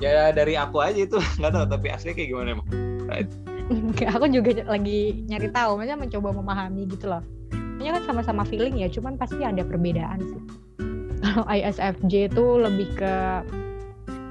ya 0.00 0.32
dari 0.32 0.56
aku 0.56 0.80
aja 0.80 1.00
itu. 1.04 1.18
Nggak 1.40 1.52
tahu 1.56 1.66
tapi 1.68 1.86
asli 1.92 2.10
kayak 2.12 2.28
gimana 2.32 2.48
emang 2.56 2.68
aku 4.10 4.26
juga 4.28 4.50
lagi 4.66 5.24
nyari 5.30 5.48
tahu. 5.52 5.78
Maksudnya 5.78 5.98
mencoba 5.98 6.28
memahami 6.34 6.82
gitu 6.90 7.06
loh. 7.08 7.22
Ini 7.80 7.96
kan 7.96 8.02
sama-sama 8.04 8.42
feeling 8.44 8.76
ya 8.76 8.92
cuman 8.92 9.16
pasti 9.16 9.40
ada 9.40 9.64
perbedaan 9.64 10.20
sih. 10.20 10.42
Kalau 11.24 11.44
ISFJ 11.48 12.32
itu 12.32 12.44
lebih 12.58 12.88
ke 12.96 13.14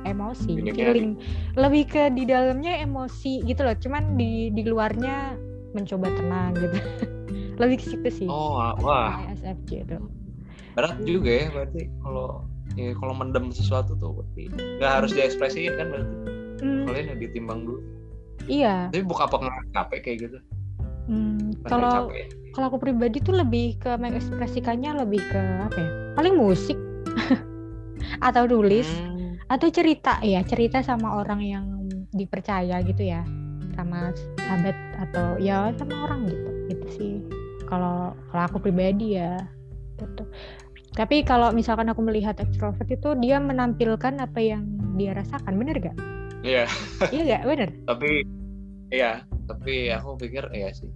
emosi 0.06 0.52
feeling. 0.74 1.18
Lebih 1.58 1.84
ke 1.90 2.04
di 2.14 2.24
dalamnya 2.30 2.78
emosi 2.82 3.46
gitu 3.46 3.66
loh. 3.66 3.76
Cuman 3.78 4.18
di 4.20 4.54
di 4.54 4.64
luarnya 4.68 5.34
mencoba 5.74 6.10
tenang 6.14 6.54
gitu. 6.58 6.78
Lebih 7.62 7.76
ke 7.82 7.86
situ 7.92 8.10
sih. 8.24 8.28
Oh 8.30 8.60
wah. 8.84 9.24
ISFJ 9.34 9.72
itu 9.88 9.98
berat 10.80 10.96
juga 11.04 11.28
ya 11.28 11.48
berarti 11.52 11.82
kalau 12.00 12.48
ya 12.80 12.92
kalau 12.96 13.12
mendem 13.12 13.52
sesuatu 13.52 14.00
tuh 14.00 14.24
berarti 14.24 14.48
nggak 14.80 14.92
harus 15.04 15.12
diekspresiin 15.12 15.76
kan 15.76 15.88
berarti? 15.92 16.16
Hmm. 16.60 16.84
kalian 16.88 17.16
yang 17.16 17.20
ditimbang 17.20 17.60
dulu. 17.64 17.80
Iya. 18.48 18.92
Tapi 18.92 19.04
bukan 19.04 19.24
apa 19.28 19.36
nggak 19.40 19.58
capek 19.76 20.00
kayak 20.04 20.18
gitu? 20.28 20.40
Hmm, 21.10 21.56
kalau 21.66 22.14
ya? 22.14 22.28
kalau 22.54 22.66
aku 22.70 22.78
pribadi 22.78 23.18
tuh 23.24 23.34
lebih 23.40 23.80
ke 23.82 23.96
mengekspresikannya 23.98 25.02
lebih 25.06 25.22
ke 25.24 25.42
apa 25.66 25.78
ya? 25.80 25.90
Paling 26.20 26.36
musik. 26.36 26.78
Atau 28.28 28.48
tulis 28.48 28.88
hmm. 28.88 29.48
atau 29.52 29.68
cerita. 29.72 30.20
Ya 30.24 30.44
cerita 30.44 30.84
sama 30.84 31.20
orang 31.20 31.42
yang 31.44 31.66
dipercaya 32.12 32.84
gitu 32.84 33.02
ya. 33.08 33.24
Sama 33.76 34.12
sahabat 34.36 34.76
atau 35.08 35.40
ya 35.40 35.72
sama 35.80 36.10
orang 36.10 36.28
gitu. 36.28 36.50
Gitu 36.68 36.88
sih. 36.96 37.14
Kalau 37.66 38.14
kalau 38.34 38.44
aku 38.50 38.58
pribadi 38.60 39.16
ya 39.16 39.40
gitu 40.00 40.24
tapi 40.98 41.22
kalau 41.22 41.54
misalkan 41.54 41.90
aku 41.90 42.02
melihat 42.02 42.38
ekstrovert 42.42 42.90
itu 42.90 43.14
dia 43.22 43.38
menampilkan 43.38 44.18
apa 44.22 44.40
yang 44.42 44.66
dia 44.98 45.14
rasakan, 45.14 45.58
bener 45.58 45.78
gak? 45.78 45.96
Iya. 46.42 46.66
iya 47.14 47.24
gak, 47.38 47.44
bener? 47.46 47.70
tapi 47.90 48.26
iya, 48.90 49.12
tapi 49.46 49.94
aku 49.94 50.18
pikir 50.18 50.50
iya 50.56 50.74
sih. 50.74 50.90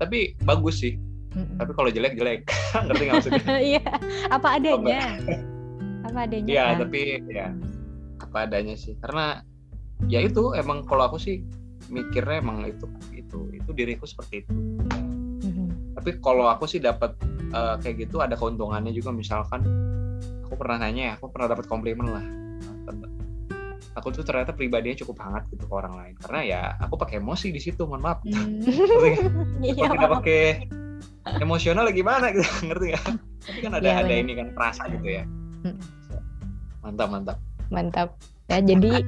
Tapi 0.00 0.34
bagus 0.42 0.82
sih. 0.82 0.96
Mm-mm. 1.30 1.62
tapi 1.62 1.70
kalau 1.78 1.90
jelek 1.94 2.18
jelek 2.18 2.42
ngerti 2.90 3.02
nggak 3.06 3.16
maksudnya 3.22 3.54
iya 3.78 3.86
apa 4.34 4.58
adanya 4.58 5.14
apa 6.02 6.18
adanya 6.26 6.50
iya 6.50 6.64
tapi 6.74 7.22
ya 7.30 7.54
apa 8.18 8.50
adanya 8.50 8.74
sih 8.74 8.98
karena 8.98 9.38
ya 10.10 10.26
itu 10.26 10.58
emang 10.58 10.82
kalau 10.90 11.06
aku 11.06 11.22
sih 11.22 11.46
mikirnya 11.90 12.42
emang 12.42 12.66
itu 12.66 12.86
itu 13.14 13.38
itu 13.54 13.70
diriku 13.74 14.06
seperti 14.06 14.46
itu. 14.46 14.52
Tapi 16.00 16.16
kalau 16.24 16.48
aku 16.48 16.64
sih 16.64 16.80
dapat 16.80 17.12
uh, 17.52 17.76
kayak 17.76 18.08
gitu 18.08 18.24
ada 18.24 18.32
keuntungannya 18.32 18.88
juga. 18.96 19.12
Misalkan 19.12 19.60
aku 20.48 20.56
pernah 20.56 20.88
nanya 20.88 21.20
aku 21.20 21.28
pernah 21.28 21.52
dapat 21.52 21.68
komplimen 21.68 22.08
lah. 22.08 22.24
Aku 24.00 24.08
tuh 24.08 24.24
ternyata 24.24 24.56
pribadinya 24.56 24.96
cukup 25.04 25.20
hangat 25.20 25.44
gitu 25.52 25.68
ke 25.68 25.74
orang 25.76 25.92
lain. 25.92 26.14
Karena 26.24 26.40
ya 26.40 26.60
aku 26.80 26.96
pakai 26.96 27.20
emosi 27.20 27.52
di 27.52 27.60
situ 27.60 27.84
mohon 27.84 28.00
maaf. 28.00 28.24
Hmm. 28.24 28.64
iya, 29.68 29.92
tidak 29.92 30.10
pakai 30.24 30.72
emosional 31.36 31.84
gimana 31.92 32.32
gitu? 32.32 32.48
Ngerti 32.72 32.96
nggak? 32.96 33.04
Tapi 33.44 33.58
kan 33.60 33.72
ada 33.76 33.84
ya, 33.84 34.00
ada 34.00 34.14
ini 34.16 34.32
kan 34.40 34.56
perasa 34.56 34.88
gitu 34.88 35.04
ya. 35.04 35.28
Hmm. 35.68 35.76
mantap 36.80 37.08
mantap. 37.12 37.38
Mantap. 37.68 38.08
Ya 38.48 38.64
jadi 38.64 39.04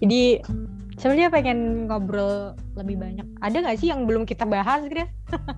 jadi 0.00 0.40
sebenarnya 0.98 1.30
pengen 1.30 1.86
ngobrol 1.86 2.58
lebih 2.74 2.98
banyak 2.98 3.26
ada 3.40 3.56
nggak 3.62 3.78
sih 3.78 3.88
yang 3.88 4.04
belum 4.04 4.26
kita 4.26 4.44
bahas 4.44 4.84
Grace 4.90 5.14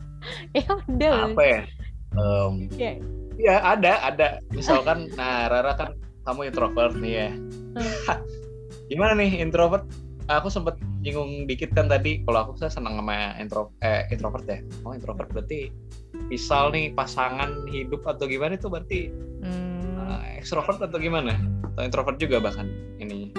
ya 0.57 0.69
udah 0.87 1.33
apa 1.33 1.43
ya 1.43 1.61
um, 2.15 2.69
yeah. 2.77 2.97
ya 3.41 3.57
ada 3.65 4.05
ada 4.05 4.27
misalkan 4.53 5.09
nah 5.17 5.49
Rara 5.49 5.75
kan 5.75 5.97
kamu 6.31 6.53
introvert 6.53 6.95
nih 6.99 7.13
ya. 7.13 7.29
Hmm. 7.75 8.21
Gimana 8.91 9.13
nih 9.19 9.41
introvert? 9.41 9.87
Aku 10.31 10.47
sempet 10.47 10.79
nyinggung 11.03 11.51
dikit 11.51 11.75
kan 11.75 11.91
tadi 11.91 12.23
kalau 12.23 12.47
aku 12.47 12.53
saya 12.55 12.71
senang 12.71 13.03
sama 13.03 13.35
intro 13.43 13.75
eh, 13.83 14.07
introvert 14.15 14.47
ya. 14.47 14.63
Oh 14.87 14.95
introvert 14.95 15.27
berarti 15.35 15.75
misal 16.31 16.71
nih 16.71 16.95
pasangan 16.95 17.67
hidup 17.67 18.07
atau 18.07 18.31
gimana 18.31 18.55
itu 18.55 18.71
berarti 18.71 19.11
hmm. 19.43 19.99
uh, 19.99 20.23
ekstrovert 20.39 20.79
atau 20.79 20.99
gimana? 21.03 21.35
Atau 21.75 21.83
introvert 21.83 22.19
juga 22.23 22.39
bahkan 22.39 22.71
ini? 23.03 23.35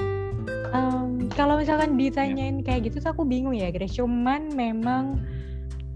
Um, 0.76 1.01
kalau 1.36 1.60
misalkan 1.60 1.96
ditanyain 1.96 2.62
ya. 2.62 2.64
kayak 2.64 2.92
gitu 2.92 3.04
tuh 3.04 3.12
aku 3.16 3.24
bingung 3.24 3.56
ya, 3.56 3.72
Grace. 3.72 3.96
Cuman 3.98 4.52
memang 4.54 5.20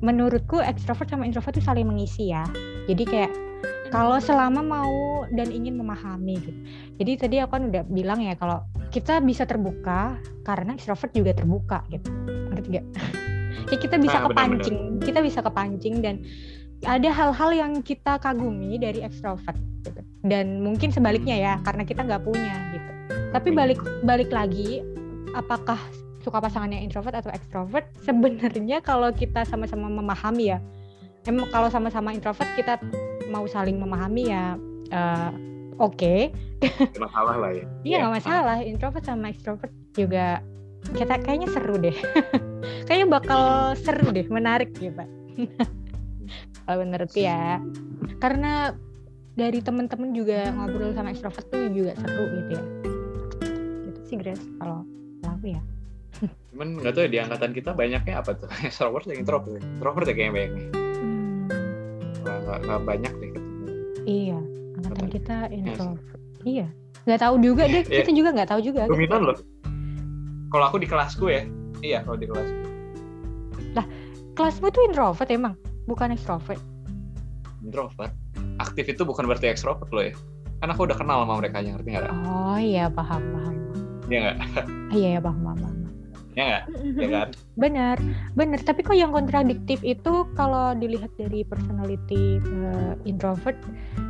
menurutku 0.04 0.60
ekstrovert 0.60 1.08
sama 1.08 1.26
introvert 1.26 1.56
itu 1.56 1.64
saling 1.64 1.88
mengisi 1.88 2.32
ya. 2.32 2.44
Jadi 2.86 3.04
kayak 3.08 3.32
kalau 3.90 4.20
selama 4.20 4.60
mau 4.60 5.24
dan 5.32 5.50
ingin 5.50 5.80
memahami 5.80 6.36
gitu. 6.42 6.60
Jadi 7.00 7.12
tadi 7.16 7.36
aku 7.40 7.58
kan 7.58 7.64
udah 7.72 7.84
bilang 7.88 8.20
ya 8.20 8.36
kalau 8.36 8.60
kita 8.92 9.24
bisa 9.24 9.48
terbuka 9.48 10.20
karena 10.44 10.76
extrovert 10.76 11.12
juga 11.16 11.32
terbuka 11.32 11.80
gitu. 11.90 12.10
Ngerti 12.52 12.68
gak? 12.76 12.86
ya 13.72 13.78
kita 13.82 13.96
bisa 13.98 14.18
nah, 14.22 14.24
kepancing, 14.30 14.78
benar, 14.78 14.92
benar. 15.00 15.06
kita 15.08 15.20
bisa 15.24 15.40
kepancing 15.42 15.96
dan 16.04 16.16
ada 16.86 17.10
hal-hal 17.10 17.50
yang 17.56 17.72
kita 17.82 18.20
kagumi 18.20 18.78
dari 18.78 19.02
extrovert 19.02 19.58
gitu. 19.82 20.02
Dan 20.26 20.62
mungkin 20.62 20.92
sebaliknya 20.92 21.38
ya 21.38 21.54
karena 21.64 21.88
kita 21.88 22.04
nggak 22.04 22.24
punya 22.26 22.56
gitu. 22.76 22.92
Tapi 23.32 23.50
balik 23.52 23.80
balik 24.04 24.30
lagi 24.32 24.84
apakah 25.36 25.78
suka 26.24 26.40
pasangannya 26.42 26.82
introvert 26.82 27.20
atau 27.20 27.30
extrovert? 27.30 27.86
Sebenarnya 28.08 28.80
kalau 28.80 29.12
kita 29.12 29.44
sama-sama 29.44 29.92
memahami 29.92 30.56
ya 30.56 30.60
emang 31.26 31.50
kalau 31.50 31.68
sama-sama 31.74 32.14
introvert 32.14 32.50
kita 32.54 32.78
mau 33.34 33.46
saling 33.50 33.78
memahami 33.82 34.30
ya 34.30 34.56
uh, 34.94 35.32
oke. 35.82 35.98
Okay. 35.98 36.20
masalah 36.98 37.36
lah 37.38 37.52
ya. 37.54 37.66
Iya 37.84 37.96
nggak 38.06 38.14
masalah. 38.22 38.58
Introvert 38.64 39.06
sama 39.06 39.30
extrovert 39.30 39.74
juga 39.94 40.42
kita 40.94 41.18
kayaknya 41.22 41.50
seru 41.50 41.76
deh. 41.82 41.98
Kayaknya 42.86 43.08
bakal 43.10 43.74
seru 43.78 44.10
deh 44.14 44.26
menarik 44.30 44.74
gitu 44.78 44.94
kalau 46.66 46.78
menurut 46.82 47.10
ya. 47.14 47.62
Karena 48.22 48.74
dari 49.36 49.60
temen-temen 49.62 50.14
juga 50.14 50.50
ngobrol 50.54 50.94
sama 50.94 51.14
extrovert 51.14 51.46
tuh 51.50 51.70
juga 51.74 51.94
seru 51.98 52.26
gitu 52.42 52.52
ya. 52.58 52.64
Gitu 53.90 54.00
sih 54.06 54.18
Grace 54.22 54.46
kalau 54.62 54.86
aku 55.30 55.46
ya. 55.54 55.62
Cuman 56.54 56.80
nggak 56.80 56.94
tahu 56.96 57.04
ya 57.06 57.12
di 57.12 57.20
angkatan 57.20 57.52
kita 57.52 57.72
banyaknya 57.76 58.14
apa 58.22 58.32
tuh? 58.38 58.48
Extrovert 58.68 59.06
yang 59.10 59.26
introvert. 59.26 59.60
Introvert 59.60 60.06
ya 60.08 60.16
kayaknya 60.16 60.34
banyaknya 60.34 60.86
nggak 62.46 62.82
banyak 62.86 63.14
deh 63.20 63.30
ketemu. 63.34 63.66
Iya 64.06 64.40
angkatan 64.76 65.08
kita 65.10 65.36
introvert 65.50 66.20
yes. 66.42 66.46
iya. 66.46 66.68
Nggak 67.06 67.22
tahu 67.22 67.36
juga 67.38 67.64
deh 67.70 67.84
yeah. 67.90 68.02
kita 68.02 68.12
juga 68.14 68.30
nggak 68.34 68.50
tahu 68.50 68.62
juga. 68.62 68.82
Dominan 68.90 69.22
loh. 69.32 69.38
Kalau 70.50 70.66
aku 70.70 70.78
di 70.82 70.88
kelasku 70.88 71.26
ya. 71.30 71.44
Iya 71.84 72.02
kalau 72.06 72.18
di 72.18 72.28
kelasku. 72.30 72.58
Lah 73.76 73.86
kelasmu 74.38 74.68
tuh 74.72 74.84
introvert 74.88 75.30
emang? 75.30 75.54
Bukan 75.86 76.14
extrovert. 76.14 76.62
Introvert. 77.62 78.14
Aktif 78.62 78.88
itu 78.88 79.02
bukan 79.04 79.28
berarti 79.28 79.52
extrovert 79.52 79.90
loh 79.92 80.06
ya. 80.06 80.14
Kan 80.64 80.72
aku 80.72 80.88
udah 80.88 80.98
kenal 80.98 81.28
sama 81.28 81.38
mereka 81.38 81.62
yang 81.62 81.78
ngerti 81.78 81.90
nggak 81.94 82.16
oh 82.26 82.58
iya 82.58 82.88
paham 82.88 83.22
paham 83.36 83.56
iya 84.12 84.20
nggak? 84.22 84.38
Iya 84.94 85.08
ya 85.18 85.20
paham 85.22 85.42
paham 85.44 85.76
ya 86.36 86.44
nggak? 86.44 86.64
Ya 87.00 87.08
kan? 87.08 87.30
Benar 87.56 87.98
benar. 88.36 88.60
Tapi 88.62 88.84
kok 88.84 88.96
yang 89.00 89.16
kontradiktif 89.16 89.80
itu 89.82 90.28
kalau 90.36 90.76
dilihat 90.76 91.10
dari 91.16 91.48
personality 91.48 92.44
uh, 92.44 93.00
introvert 93.08 93.56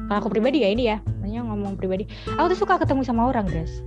kalau 0.09 0.17
aku 0.21 0.29
pribadi 0.33 0.61
ya 0.65 0.69
ini 0.69 0.83
ya 0.89 0.97
hanya 1.25 1.45
ngomong 1.45 1.77
pribadi 1.77 2.05
aku 2.37 2.53
tuh 2.53 2.59
suka 2.65 2.77
ketemu 2.77 3.01
sama 3.01 3.29
orang 3.33 3.49
guys 3.49 3.81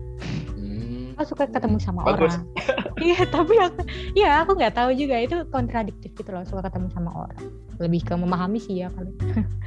hmm. 0.59 1.15
aku 1.15 1.35
suka 1.35 1.47
ketemu 1.47 1.79
sama 1.79 2.03
Bagus. 2.07 2.35
orang. 2.35 2.45
Iya 2.99 3.31
tapi 3.31 3.55
aku 3.63 3.87
ya 4.19 4.43
aku 4.43 4.59
nggak 4.59 4.75
tahu 4.75 4.91
juga 4.91 5.23
itu 5.23 5.47
kontradiktif 5.55 6.11
gitu 6.19 6.35
loh 6.35 6.43
suka 6.43 6.67
ketemu 6.67 6.91
sama 6.91 7.15
orang. 7.15 7.39
Lebih 7.79 8.03
ke 8.03 8.15
memahami 8.19 8.59
sih 8.59 8.83
ya 8.83 8.91
kali. 8.91 9.15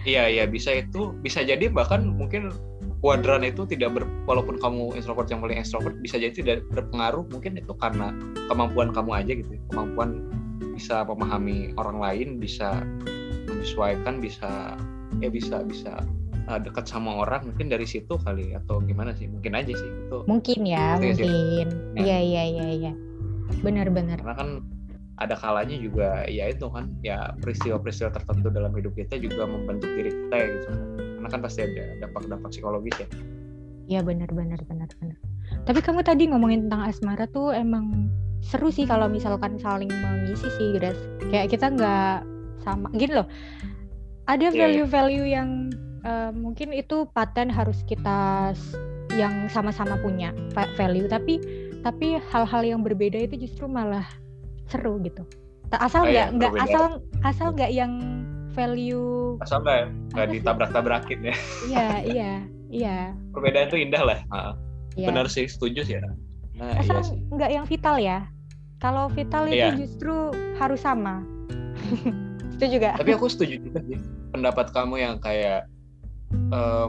Iya 0.04 0.28
iya 0.28 0.44
bisa 0.50 0.76
itu 0.76 1.16
bisa 1.24 1.40
jadi 1.46 1.72
bahkan 1.72 2.04
mungkin 2.04 2.52
kuadran 3.02 3.42
itu 3.42 3.66
tidak 3.66 3.98
ber, 3.98 4.04
walaupun 4.30 4.62
kamu 4.62 4.94
introvert 4.94 5.28
yang 5.34 5.42
paling 5.42 5.58
extrovert 5.58 5.98
bisa 6.00 6.22
jadi 6.22 6.34
tidak 6.38 6.58
berpengaruh 6.70 7.26
mungkin 7.34 7.58
itu 7.58 7.74
karena 7.82 8.14
kemampuan 8.46 8.94
kamu 8.94 9.12
aja 9.18 9.32
gitu 9.42 9.58
ya. 9.58 9.62
kemampuan 9.74 10.10
bisa 10.78 11.02
memahami 11.04 11.74
orang 11.82 11.98
lain 11.98 12.28
bisa 12.38 12.86
menyesuaikan 13.50 14.22
bisa 14.22 14.78
ya 15.18 15.30
bisa 15.34 15.66
bisa 15.66 16.06
uh, 16.46 16.60
dekat 16.62 16.86
sama 16.86 17.26
orang 17.26 17.50
mungkin 17.50 17.74
dari 17.74 17.90
situ 17.90 18.22
kali 18.22 18.54
atau 18.54 18.80
gimana 18.86 19.18
sih? 19.18 19.26
Mungkin 19.26 19.58
aja 19.58 19.74
sih 19.74 19.90
itu. 19.90 20.18
Mungkin 20.30 20.60
ya 20.64 21.02
mungkin. 21.02 21.68
Iya 21.98 22.18
iya 22.22 22.44
iya 22.48 22.68
iya. 22.70 22.94
Benar-benar 23.66 24.22
karena 24.22 24.38
kan 24.38 24.50
ada 25.22 25.38
kalanya 25.38 25.78
juga 25.78 26.26
ya 26.26 26.50
itu 26.50 26.66
kan 26.70 26.90
ya 27.06 27.34
peristiwa-peristiwa 27.42 28.10
tertentu 28.14 28.50
dalam 28.50 28.74
hidup 28.74 28.94
kita 28.98 29.22
juga 29.22 29.46
membentuk 29.46 29.90
diri 29.94 30.10
kita 30.10 30.36
ya 30.38 30.48
gitu 30.50 30.70
karena 31.22 31.30
kan 31.30 31.42
pasti 31.46 31.62
ada 31.62 31.86
dampak-dampak 32.02 32.50
psikologis 32.50 32.98
ya 32.98 33.08
Iya 33.92 34.08
benar 34.08 34.32
benar 34.32 34.56
benar 34.72 34.88
benar. 35.04 35.20
Tapi 35.68 35.84
kamu 35.84 36.08
tadi 36.08 36.32
ngomongin 36.32 36.72
tentang 36.72 36.88
asmara 36.88 37.28
tuh 37.28 37.52
emang 37.52 38.08
seru 38.40 38.72
sih 38.72 38.88
kalau 38.88 39.12
misalkan 39.12 39.60
saling 39.60 39.92
mengisi 39.92 40.48
sih, 40.56 40.80
Grace. 40.80 41.04
Kayak 41.28 41.52
kita 41.52 41.76
nggak 41.76 42.24
sama, 42.64 42.88
gini 42.96 43.20
loh. 43.20 43.28
Ada 44.32 44.48
iya, 44.48 44.52
iya. 44.56 44.60
value-value 44.64 45.28
yeah, 45.28 45.36
yang 45.44 45.50
uh, 46.08 46.32
mungkin 46.32 46.72
itu 46.72 47.04
paten 47.12 47.52
harus 47.52 47.84
kita 47.84 48.56
yang 49.20 49.52
sama-sama 49.52 50.00
punya 50.00 50.32
value, 50.80 51.12
tapi 51.12 51.44
tapi 51.84 52.16
hal-hal 52.32 52.64
yang 52.64 52.80
berbeda 52.86 53.20
itu 53.28 53.44
justru 53.44 53.68
malah 53.68 54.08
seru 54.72 55.04
gitu. 55.04 55.28
Asal 55.76 56.08
oh, 56.08 56.08
iya, 56.08 56.32
nggak 56.32 56.48
oh, 56.48 56.56
nggak 56.56 56.64
asal 56.64 56.86
asal 57.28 57.48
nggak 57.52 57.72
yang 57.76 57.92
value 58.52 59.40
asal 59.42 59.64
nggak 59.64 59.92
nggak 60.16 60.28
ditabrak-tabrakin 60.38 61.20
ya. 61.26 61.36
Iya 61.68 61.88
iya 62.04 62.32
iya. 62.72 62.98
Perbedaan 63.32 63.72
itu 63.72 63.78
indah 63.80 64.04
lah. 64.04 64.20
Iya. 65.00 65.08
benar 65.08 65.32
sih 65.32 65.48
setuju 65.48 65.88
sih 65.88 65.96
ya. 65.96 66.04
Nah, 66.60 66.76
asal 66.84 67.00
iya 67.00 67.08
sih. 67.08 67.18
nggak 67.32 67.52
yang 67.52 67.66
vital 67.66 67.96
ya? 67.96 68.28
Kalau 68.82 69.08
vital 69.08 69.48
itu 69.48 69.56
iya. 69.56 69.78
justru 69.78 70.34
harus 70.58 70.82
sama. 70.84 71.24
Itu 72.58 72.78
juga. 72.78 72.94
Tapi 72.94 73.18
aku 73.18 73.26
setuju 73.26 73.58
juga 73.58 73.82
sih 73.90 73.98
pendapat 74.32 74.72
kamu 74.74 74.96
yang 75.02 75.16
kayak 75.18 75.68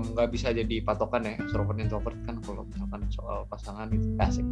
nggak 0.02 0.28
um, 0.28 0.32
bisa 0.32 0.54
jadi 0.54 0.86
patokan 0.86 1.26
ya 1.26 1.34
extrovert 1.34 1.74
introvert 1.82 2.14
kan 2.22 2.38
kalau 2.46 2.62
misalkan 2.62 3.02
soal 3.10 3.42
pasangan 3.50 3.90
itu 3.90 4.06
asik 4.22 4.46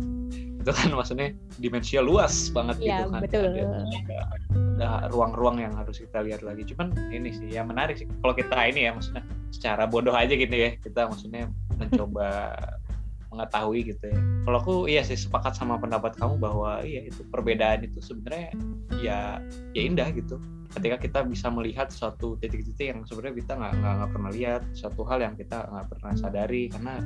itu 0.60 0.70
kan 0.76 0.88
maksudnya 0.92 1.32
dimensinya 1.56 2.02
luas 2.04 2.52
banget 2.52 2.76
ya, 2.84 2.84
gitu 2.84 3.04
kan 3.16 3.20
betul. 3.24 3.44
ada 4.76 5.08
ruang-ruang 5.08 5.56
yang 5.60 5.72
harus 5.76 6.00
kita 6.00 6.20
lihat 6.20 6.44
lagi. 6.44 6.68
Cuman 6.68 6.92
ini 7.08 7.32
sih 7.32 7.48
yang 7.52 7.72
menarik 7.72 7.96
sih. 7.96 8.08
Kalau 8.20 8.36
kita 8.36 8.56
ini 8.68 8.88
ya 8.88 8.92
maksudnya 8.92 9.24
secara 9.48 9.88
bodoh 9.88 10.12
aja 10.12 10.32
gitu 10.32 10.52
ya 10.52 10.76
kita 10.80 11.08
maksudnya 11.08 11.48
mencoba 11.80 12.52
mengetahui 13.32 13.94
gitu 13.94 14.04
ya. 14.10 14.20
Kalau 14.44 14.58
aku 14.60 14.74
iya 14.90 15.02
sih 15.06 15.16
sepakat 15.16 15.56
sama 15.56 15.80
pendapat 15.80 16.18
kamu 16.18 16.36
bahwa 16.36 16.82
iya 16.84 17.08
itu 17.08 17.24
perbedaan 17.30 17.86
itu 17.86 18.02
sebenarnya 18.02 18.52
ya 19.00 19.18
ya 19.72 19.80
indah 19.80 20.12
gitu. 20.12 20.36
Ketika 20.70 21.02
kita 21.02 21.20
bisa 21.26 21.50
melihat 21.50 21.90
suatu 21.90 22.38
titik-titik 22.38 22.94
yang 22.94 23.00
sebenarnya 23.08 23.42
kita 23.42 23.52
nggak 23.58 23.72
nggak 23.80 24.10
pernah 24.12 24.30
lihat 24.30 24.62
suatu 24.76 25.02
hal 25.08 25.24
yang 25.24 25.34
kita 25.38 25.66
nggak 25.66 25.86
pernah 25.88 26.12
sadari 26.14 26.70
karena 26.70 27.00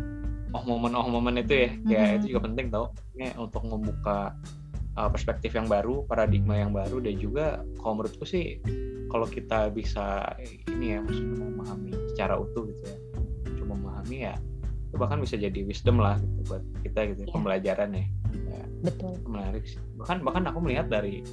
oh 0.55 0.63
momen 0.63 0.95
oh 0.95 1.07
momen 1.11 1.43
itu 1.43 1.67
ya 1.67 1.71
kayak 1.83 1.99
mm-hmm. 1.99 2.17
itu 2.23 2.27
juga 2.31 2.41
penting 2.47 2.67
tau 2.71 2.87
ini 3.19 3.27
untuk 3.35 3.63
membuka 3.67 4.33
uh, 4.95 5.11
perspektif 5.11 5.55
yang 5.55 5.67
baru, 5.67 6.07
paradigma 6.07 6.59
yang 6.59 6.71
baru 6.71 7.03
dan 7.03 7.15
juga 7.19 7.47
kalau 7.83 8.01
menurutku 8.01 8.25
sih 8.27 8.63
kalau 9.11 9.27
kita 9.27 9.71
bisa 9.71 10.35
ini 10.71 10.95
ya 10.95 10.99
maksudnya 11.03 11.37
memahami 11.43 11.91
secara 12.15 12.35
utuh 12.39 12.67
gitu 12.71 12.83
ya, 12.87 12.97
cuma 13.59 13.75
memahami 13.79 14.17
ya 14.31 14.35
itu 14.91 14.97
bahkan 15.03 15.19
bisa 15.19 15.35
jadi 15.35 15.61
wisdom 15.67 15.99
lah 15.99 16.19
gitu 16.23 16.55
buat 16.55 16.63
kita 16.87 17.01
gitu 17.11 17.21
ya. 17.27 17.29
pembelajaran 17.35 17.91
ya. 17.99 18.07
ya. 18.47 18.63
Betul. 18.87 19.19
Menarik 19.27 19.67
sih. 19.67 19.83
Bahkan 19.99 20.23
bahkan 20.23 20.47
aku 20.47 20.63
melihat 20.63 20.87
dari 20.87 21.27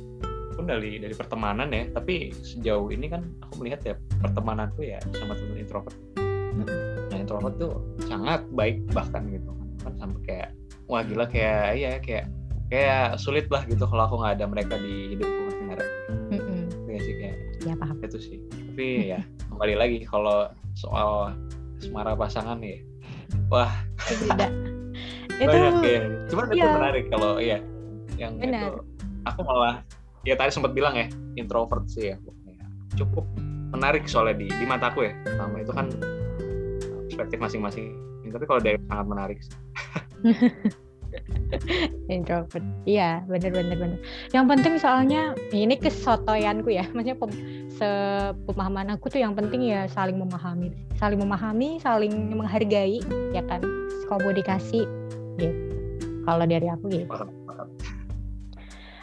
pun 0.58 0.66
dari 0.66 0.98
dari 0.98 1.14
pertemanan 1.14 1.70
ya, 1.70 1.86
tapi 1.94 2.34
sejauh 2.34 2.90
ini 2.90 3.06
kan 3.06 3.22
aku 3.46 3.62
melihat 3.62 3.82
ya 3.86 3.96
pertemananku 4.18 4.82
ya 4.82 4.98
sama 5.14 5.38
teman 5.38 5.62
introvert. 5.62 5.98
Introvert 7.32 7.56
tuh 7.64 7.74
sangat 8.12 8.44
baik 8.52 8.84
bahkan 8.92 9.24
gitu. 9.32 9.56
Kan 9.88 9.96
sampai 9.96 10.20
kayak 10.28 10.50
wah 10.92 11.00
gila 11.00 11.24
kayak 11.32 11.80
ya 11.80 11.92
kayak 12.04 12.26
kayak 12.68 13.16
sulit 13.16 13.48
lah 13.48 13.64
gitu 13.72 13.88
kalau 13.88 14.04
aku 14.04 14.16
nggak 14.20 14.36
ada 14.36 14.46
mereka 14.52 14.76
di 14.76 15.16
hidupku 15.16 15.42
nggak 15.72 15.80
mm 16.12 16.40
-mm. 16.44 16.62
ya 16.92 17.00
sih 17.00 17.16
kayak 17.16 17.38
ya 17.64 17.74
paham. 17.80 17.96
itu 18.04 18.20
sih. 18.20 18.38
Tapi 18.52 19.16
ya 19.16 19.24
kembali 19.48 19.76
lagi 19.80 19.98
kalau 20.04 20.52
soal 20.76 21.32
semara 21.80 22.20
pasangan 22.20 22.60
ya 22.60 22.84
wah. 23.48 23.72
Beda 24.12 24.48
itu 25.48 25.48
banyak 25.48 25.76
ya. 25.88 26.02
Cuman 26.28 26.44
ya. 26.44 26.52
itu 26.52 26.60
iya. 26.60 26.72
menarik 26.76 27.06
kalau 27.08 27.32
ya 27.40 27.60
yang 28.20 28.36
Benar. 28.36 28.60
itu 28.60 28.70
aku 29.24 29.40
malah 29.48 29.76
ya 30.28 30.36
tadi 30.36 30.52
sempat 30.52 30.76
bilang 30.76 31.00
ya 31.00 31.08
introvert 31.40 31.88
sih 31.88 32.12
ya 32.12 32.20
cukup 33.00 33.24
menarik 33.72 34.04
soalnya 34.04 34.44
di 34.44 34.48
di 34.52 34.66
mataku 34.68 35.08
ya. 35.08 35.16
Sama 35.40 35.64
itu 35.64 35.72
kan 35.72 35.88
perspektif 37.22 37.38
masing-masing. 37.38 37.94
Tapi 38.34 38.46
kalau 38.50 38.58
dari 38.58 38.82
sangat 38.90 39.06
menarik 39.06 39.38
introvert. 42.10 42.66
Iya 42.90 43.22
bener 43.30 43.54
bener 43.54 43.78
bener. 43.78 44.00
Yang 44.34 44.46
penting 44.50 44.74
soalnya 44.82 45.22
ini 45.54 45.78
kesotoyanku 45.78 46.74
ya. 46.74 46.90
Maksudnya 46.98 47.14
pem, 47.14 47.30
sepemahaman 47.78 48.98
aku 48.98 49.14
tuh 49.14 49.22
yang 49.22 49.38
penting 49.38 49.70
ya 49.70 49.86
saling 49.86 50.18
memahami. 50.18 50.74
Saling 50.98 51.22
memahami 51.22 51.78
saling 51.78 52.34
menghargai 52.34 53.06
ya 53.38 53.46
kan? 53.46 53.62
Komunikasi 54.10 54.90
gitu. 55.38 55.54
Kalau 56.26 56.46
dari 56.50 56.66
aku 56.74 56.90
gitu. 56.90 57.06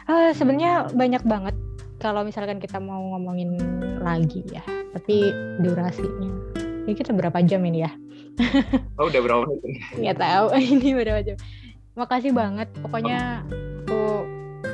Uh, 0.09 0.35
sebenarnya 0.35 0.91
banyak 0.91 1.23
banget 1.23 1.55
kalau 2.03 2.27
misalkan 2.27 2.59
kita 2.59 2.83
mau 2.83 3.15
ngomongin 3.15 3.55
lagi 4.03 4.43
ya. 4.51 4.65
Tapi 4.91 5.31
durasinya. 5.63 6.35
Ini 6.83 6.97
kita 6.97 7.13
berapa 7.13 7.37
jam 7.45 7.63
ini 7.63 7.85
ya 7.85 7.93
oh 8.99 9.05
udah 9.07 9.21
berapa 9.21 9.43
menit? 9.47 9.79
Nggak 9.99 10.17
tahu 10.17 10.45
ini 10.77 10.89
berapa 10.95 11.21
jam. 11.23 11.37
Makasih 11.97 12.31
banget 12.31 12.67
pokoknya 12.79 13.43
aku 13.83 14.23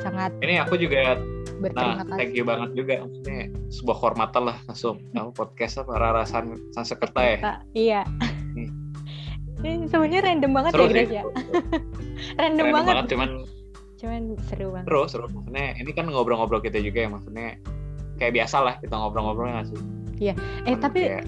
sangat 0.02 0.30
ini 0.42 0.62
aku 0.62 0.78
juga 0.78 1.18
berterima 1.58 2.04
nah, 2.04 2.04
kasih. 2.04 2.18
thank 2.20 2.34
you 2.36 2.44
banget 2.44 2.70
juga. 2.76 2.94
Maksudnya 3.02 3.40
sebuah 3.72 3.96
kehormatan 3.98 4.42
lah 4.52 4.56
langsung. 4.68 4.96
Kamu 5.12 5.30
podcast 5.32 5.82
para 5.84 6.08
rasan 6.12 6.56
Sansekerta 6.76 7.22
ya? 7.24 7.38
Iya. 7.72 8.00
Ini 9.64 9.88
sebenarnya 9.88 10.20
random 10.20 10.52
banget 10.52 10.72
seru 10.76 10.84
ya 10.84 10.92
Grace 10.92 11.14
ya? 11.16 11.24
Random, 12.40 12.64
random 12.64 12.66
banget. 12.72 12.92
banget 12.92 13.06
cuman 13.12 13.30
cuman 13.96 14.22
seru 14.46 14.66
banget. 14.72 14.86
Seru 14.86 15.02
seru. 15.08 15.26
Maksudnya 15.32 15.66
ini 15.80 15.90
kan 15.96 16.06
ngobrol-ngobrol 16.12 16.60
kita 16.60 16.78
juga 16.84 16.98
ya 17.04 17.08
maksudnya 17.08 17.56
kayak 18.20 18.32
biasa 18.36 18.56
lah 18.60 18.74
kita 18.80 18.94
ngobrol-ngobrol 18.94 19.48
nggak 19.48 19.66
sih? 19.72 19.80
Iya. 20.20 20.34
Eh 20.68 20.76
tapi 20.76 21.00
kayak... 21.08 21.24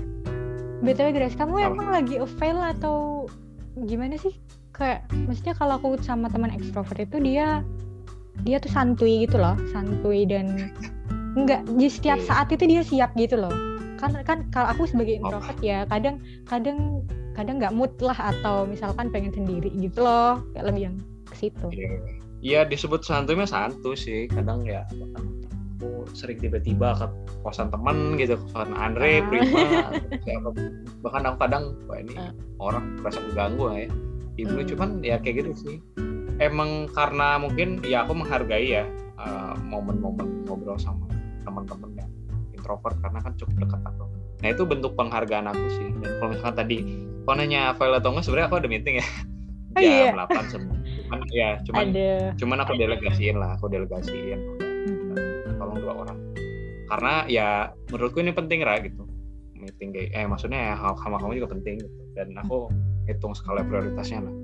btw 0.82 1.10
Grace 1.10 1.34
kamu 1.34 1.54
Apa? 1.58 1.68
emang 1.74 1.88
lagi 1.90 2.14
fail 2.38 2.58
atau 2.58 3.26
gimana 3.86 4.14
sih? 4.18 4.34
Kayak 4.74 5.10
maksudnya 5.26 5.54
kalau 5.58 5.78
aku 5.78 5.98
sama 6.02 6.30
teman 6.30 6.54
ekstrovert 6.54 6.98
itu 6.98 7.18
dia 7.18 7.66
dia 8.46 8.62
tuh 8.62 8.70
santuy 8.70 9.26
gitu 9.26 9.34
loh 9.34 9.58
santuy 9.74 10.22
dan 10.22 10.70
enggak 11.34 11.66
di 11.74 11.90
setiap 11.90 12.22
saat 12.22 12.54
itu 12.54 12.62
dia 12.66 12.86
siap 12.86 13.10
gitu 13.18 13.34
loh. 13.34 13.52
Kan 13.98 14.14
kan 14.22 14.46
kalau 14.54 14.70
aku 14.70 14.86
sebagai 14.86 15.18
introvert 15.18 15.58
ya 15.58 15.82
kadang 15.90 16.22
kadang 16.46 17.02
kadang 17.34 17.58
nggak 17.58 17.74
mood 17.74 17.90
lah 17.98 18.14
atau 18.14 18.66
misalkan 18.66 19.10
pengen 19.10 19.34
sendiri 19.34 19.70
gitu 19.74 20.02
loh 20.02 20.38
kayak 20.54 20.70
lebih 20.70 20.82
yang 20.90 20.96
ke 21.26 21.34
situ. 21.34 21.66
Iya 22.38 22.62
disebut 22.62 23.02
santuy 23.02 23.34
mah 23.34 23.50
santuy 23.50 23.98
sih 23.98 24.30
kadang 24.30 24.62
ya 24.62 24.86
aku 25.78 26.10
sering 26.10 26.42
tiba-tiba 26.42 26.90
ke 26.98 27.06
kosan 27.46 27.70
teman 27.70 28.18
gitu 28.18 28.34
kosan 28.50 28.74
Andre 28.74 29.22
ah. 29.22 29.26
Prima 29.30 29.62
bahkan 31.06 31.22
aku 31.30 31.36
kadang 31.46 31.64
wah 31.86 32.02
ini 32.02 32.18
ah. 32.18 32.34
orang 32.58 32.98
merasa 32.98 33.22
keganggu 33.30 33.70
ya 33.70 33.86
ibu 34.42 34.58
hmm. 34.58 34.68
cuman 34.74 34.90
ya 35.06 35.16
kayak 35.22 35.46
gitu 35.46 35.50
sih 35.54 35.76
emang 36.42 36.90
karena 36.90 37.38
mungkin 37.38 37.78
ya 37.86 38.02
aku 38.02 38.18
menghargai 38.18 38.82
ya 38.82 38.84
uh, 39.22 39.54
momen-momen 39.70 40.46
ngobrol 40.46 40.78
sama 40.78 41.06
teman-teman 41.46 41.90
yang 41.94 42.10
introvert 42.54 42.98
karena 42.98 43.18
kan 43.22 43.32
cukup 43.38 43.66
dekat 43.66 43.80
aku 43.86 44.04
nah 44.38 44.48
itu 44.50 44.62
bentuk 44.66 44.92
penghargaan 44.98 45.46
aku 45.50 45.64
sih 45.78 45.88
dan 46.02 46.10
kalau 46.18 46.30
misalkan 46.34 46.56
tadi 46.58 46.76
kau 47.22 47.34
nanya 47.38 47.74
file 47.78 47.98
atau 47.98 48.10
enggak 48.14 48.24
sebenarnya 48.26 48.46
aku 48.50 48.56
ada 48.58 48.68
meeting 48.70 48.94
ya 48.98 49.06
oh, 49.74 49.80
jam 49.82 50.14
iya. 50.18 50.26
8 50.26 50.52
semua 50.54 50.76
cuman 51.08 51.20
ya 51.30 51.50
cuman 51.66 51.86
ada. 51.94 52.10
cuman 52.34 52.58
aku 52.66 52.72
delegasiin 52.78 53.36
lah 53.38 53.50
aku 53.54 53.66
delegasiin 53.70 54.38
hmm. 54.58 55.37
Tolong 55.68 55.84
dua 55.84 55.94
orang. 56.00 56.18
Karena 56.88 57.14
ya 57.28 57.48
menurutku 57.92 58.24
ini 58.24 58.32
penting 58.32 58.64
lah 58.64 58.80
gitu. 58.80 59.04
Meeting 59.52 59.92
kayak 59.92 60.16
eh 60.16 60.24
maksudnya 60.24 60.72
ya 60.72 60.74
sama 60.96 61.20
kamu 61.20 61.44
juga 61.44 61.52
penting 61.52 61.84
gitu. 61.84 62.00
Dan 62.16 62.32
aku 62.40 62.72
hitung 63.04 63.36
skala 63.36 63.60
prioritasnya 63.60 64.24
lah 64.24 64.34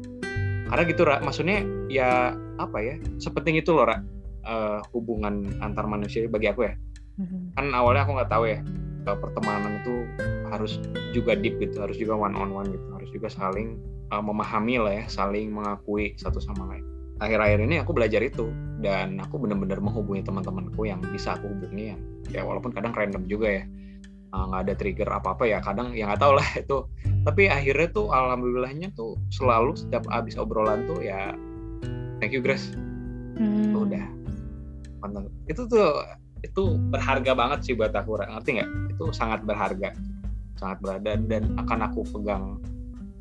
karena 0.69 0.83
gitu 0.89 1.03
Ra, 1.05 1.21
maksudnya 1.21 1.63
ya 1.93 2.33
apa 2.59 2.79
ya 2.81 2.95
sepenting 3.21 3.61
itu 3.61 3.71
loh 3.71 3.87
Ra, 3.87 4.01
uh, 4.49 4.81
hubungan 4.97 5.55
antar 5.61 5.85
manusia 5.85 6.25
bagi 6.27 6.49
aku 6.49 6.67
ya. 6.67 6.75
Mm-hmm. 7.15 7.55
kan 7.55 7.71
awalnya 7.71 8.03
aku 8.03 8.13
nggak 8.19 8.27
tahu 8.27 8.45
ya 8.51 8.59
pertemanan 9.07 9.79
itu 9.79 10.03
harus 10.51 10.83
juga 11.15 11.39
deep 11.39 11.63
gitu 11.63 11.79
harus 11.79 11.95
juga 11.95 12.19
one 12.19 12.35
on 12.35 12.51
one 12.51 12.75
gitu 12.75 12.83
harus 12.91 13.07
juga 13.15 13.31
saling 13.31 13.79
uh, 14.11 14.19
memahami 14.19 14.83
lah 14.83 14.99
ya 14.99 15.05
saling 15.07 15.55
mengakui 15.55 16.19
satu 16.19 16.43
sama 16.43 16.75
lain 16.75 16.83
akhir-akhir 17.23 17.59
ini 17.63 17.77
aku 17.83 17.95
belajar 17.95 18.21
itu 18.23 18.51
dan 18.83 19.23
aku 19.23 19.39
benar-benar 19.39 19.79
menghubungi 19.79 20.27
teman-temanku 20.27 20.83
yang 20.85 20.99
bisa 21.15 21.39
aku 21.39 21.47
hubungi 21.51 21.95
yang 21.95 22.01
ya 22.31 22.43
walaupun 22.43 22.75
kadang 22.75 22.95
random 22.95 23.25
juga 23.31 23.63
ya. 23.63 23.65
Ah, 24.35 24.51
nggak 24.51 24.61
uh, 24.61 24.65
ada 24.67 24.75
trigger 24.75 25.09
apa 25.15 25.39
apa 25.39 25.45
ya 25.47 25.63
kadang 25.63 25.95
ya 25.95 26.11
nggak 26.11 26.19
tahu 26.19 26.33
lah 26.35 26.49
itu. 26.63 26.79
Tapi 27.23 27.43
akhirnya 27.47 27.89
tuh 27.95 28.11
alhamdulillahnya 28.11 28.91
tuh 28.99 29.15
selalu 29.31 29.79
setiap 29.79 30.03
abis 30.11 30.35
obrolan 30.35 30.91
tuh 30.91 30.99
ya 31.01 31.39
thank 32.19 32.35
you 32.35 32.43
Grace. 32.43 32.75
Hmm. 33.35 33.75
tuh 33.75 33.91
udah 33.91 34.07
mantap 35.03 35.27
itu 35.51 35.67
tuh 35.67 36.07
itu 36.47 36.79
berharga 36.95 37.35
banget 37.35 37.67
sih 37.67 37.75
buat 37.75 37.95
aku 37.95 38.19
ngerti 38.19 38.59
nggak? 38.59 38.71
Itu 38.95 39.15
sangat 39.15 39.47
berharga. 39.47 39.95
Sangat 40.59 40.79
berharga 40.83 41.19
dan 41.19 41.55
akan 41.59 41.79
aku 41.87 42.03
pegang 42.19 42.59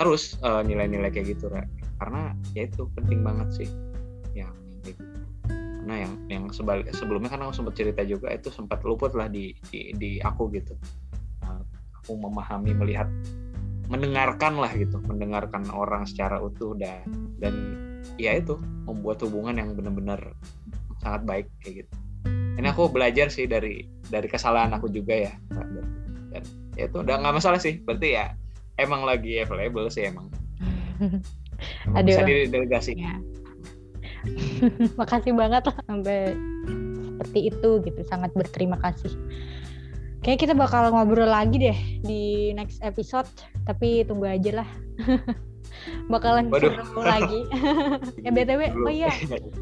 terus 0.01 0.35
nilai 0.41 0.59
eh, 0.59 0.61
nilai-nilai 0.65 1.09
kayak 1.13 1.37
gitu 1.37 1.47
Ra. 1.47 1.63
Karena 2.01 2.33
ya 2.57 2.65
itu 2.67 2.89
penting 2.97 3.19
banget 3.21 3.49
sih 3.63 3.69
yang 4.33 4.53
karena 5.83 5.95
yang 6.07 6.13
yang 6.31 6.43
sebalik 6.55 6.87
sebelumnya 6.95 7.27
kan 7.27 7.43
aku 7.43 7.59
sempat 7.59 7.75
cerita 7.75 8.01
juga 8.07 8.31
itu 8.31 8.47
sempat 8.47 8.79
luput 8.87 9.11
lah 9.19 9.27
di 9.27 9.51
di, 9.67 9.91
di 9.95 10.11
aku 10.23 10.47
gitu. 10.55 10.73
Aku 12.03 12.15
memahami 12.19 12.71
melihat 12.71 13.07
mendengarkan 13.91 14.59
lah 14.59 14.71
gitu 14.75 14.99
mendengarkan 15.03 15.67
orang 15.75 16.07
secara 16.07 16.39
utuh 16.39 16.71
dan 16.79 17.03
dan 17.39 17.53
ya 18.15 18.39
itu 18.39 18.55
membuat 18.87 19.19
hubungan 19.27 19.59
yang 19.59 19.75
benar-benar 19.75 20.19
sangat 21.03 21.21
baik 21.27 21.47
kayak 21.59 21.83
gitu. 21.83 21.93
Ini 22.31 22.67
aku 22.71 22.87
belajar 22.87 23.27
sih 23.27 23.43
dari 23.43 23.83
dari 24.07 24.27
kesalahan 24.31 24.71
aku 24.71 24.87
juga 24.87 25.27
ya 25.27 25.33
dan 26.31 26.43
ya 26.73 26.89
itu 26.89 26.97
udah 27.05 27.15
nggak 27.21 27.35
masalah 27.37 27.59
sih 27.61 27.77
berarti 27.83 28.17
ya 28.17 28.33
emang 28.81 29.05
lagi 29.05 29.37
available 29.41 29.87
sih 29.93 30.09
emang 30.09 30.31
Aduh. 31.93 32.07
bisa 32.07 32.21
didelegasi 32.23 32.91
ya. 32.97 33.15
makasih 34.99 35.35
banget 35.35 35.67
lah 35.67 35.77
sampai 35.83 36.31
seperti 37.03 37.39
itu 37.51 37.69
gitu 37.83 38.01
sangat 38.07 38.31
berterima 38.31 38.79
kasih 38.79 39.11
Kayaknya 40.23 40.39
kita 40.39 40.55
bakal 40.55 40.83
ngobrol 40.95 41.27
lagi 41.27 41.59
deh 41.59 41.77
di 41.99 42.55
next 42.55 42.79
episode, 42.79 43.27
tapi 43.67 44.07
tunggu 44.07 44.31
aja 44.31 44.63
lah. 44.63 44.69
Bakalan 46.11 46.47
Waduh. 46.47 46.79
seru 46.79 47.03
lagi. 47.03 47.43
ya 48.23 48.31
BTW, 48.31 48.71
oh 48.71 48.87
iya, 48.87 49.11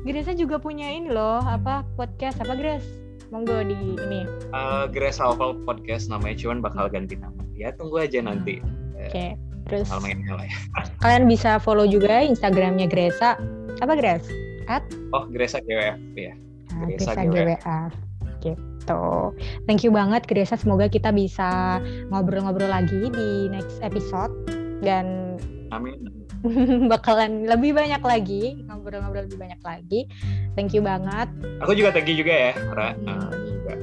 Gresa 0.05 0.37
juga 0.37 0.61
punya 0.61 0.85
ini 0.85 1.09
loh, 1.09 1.41
apa 1.41 1.81
podcast 1.97 2.37
apa 2.45 2.53
Gres? 2.53 2.85
Monggo 3.33 3.57
di 3.65 3.73
ini. 3.73 4.21
Uh, 4.53 4.85
Grace 4.85 5.17
Awal 5.17 5.65
Podcast 5.65 6.13
namanya, 6.13 6.37
cuman 6.37 6.61
bakal 6.61 6.93
ganti 6.93 7.17
nama. 7.17 7.41
Ya 7.57 7.73
tunggu 7.73 8.05
aja 8.05 8.21
nanti. 8.21 8.61
Oke, 9.01 9.09
okay. 9.09 9.29
Terus 9.71 9.87
ya. 9.87 10.15
kalian 11.03 11.31
bisa 11.31 11.55
follow 11.63 11.87
juga 11.87 12.19
Instagramnya 12.19 12.91
Gresa. 12.91 13.39
Apa 13.79 13.95
Gres? 13.95 14.27
At? 14.67 14.83
Oh, 15.15 15.23
Gresa 15.31 15.63
GWF 15.63 15.97
ya. 16.19 16.35
Nah, 16.75 16.91
Gresa, 16.91 17.15
Gresa 17.15 17.21
GWF. 17.23 17.63
Oke. 17.63 18.51
Okay 18.51 18.55
gitu. 18.81 19.31
Thank 19.69 19.85
you 19.85 19.93
banget 19.93 20.25
Gresa, 20.25 20.57
semoga 20.57 20.89
kita 20.89 21.13
bisa 21.13 21.79
ngobrol-ngobrol 22.09 22.69
lagi 22.69 23.13
di 23.13 23.47
next 23.53 23.77
episode 23.85 24.33
dan 24.81 25.37
Amin. 25.69 26.09
bakalan 26.91 27.45
lebih 27.45 27.77
banyak 27.77 28.01
lagi 28.01 28.65
ngobrol-ngobrol 28.65 29.29
lebih 29.29 29.37
banyak 29.37 29.61
lagi 29.61 30.09
thank 30.57 30.73
you 30.73 30.81
banget 30.81 31.29
aku 31.61 31.77
juga 31.77 31.93
thank 31.93 32.09
you 32.09 32.17
juga 32.17 32.33
ya 32.49 32.51
karena 32.57 32.87
hmm. 32.97 33.07
uh, 33.07 33.33
juga 33.45 33.73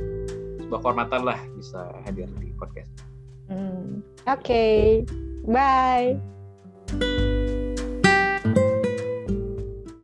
sebuah 0.67 0.81
kehormatan 0.83 1.21
lah 1.23 1.39
bisa 1.55 1.81
hadir 2.03 2.27
di 2.43 2.51
podcast 2.59 2.91
hmm. 3.47 4.03
oke 4.27 4.43
okay. 4.43 5.07
Bye 5.49 6.21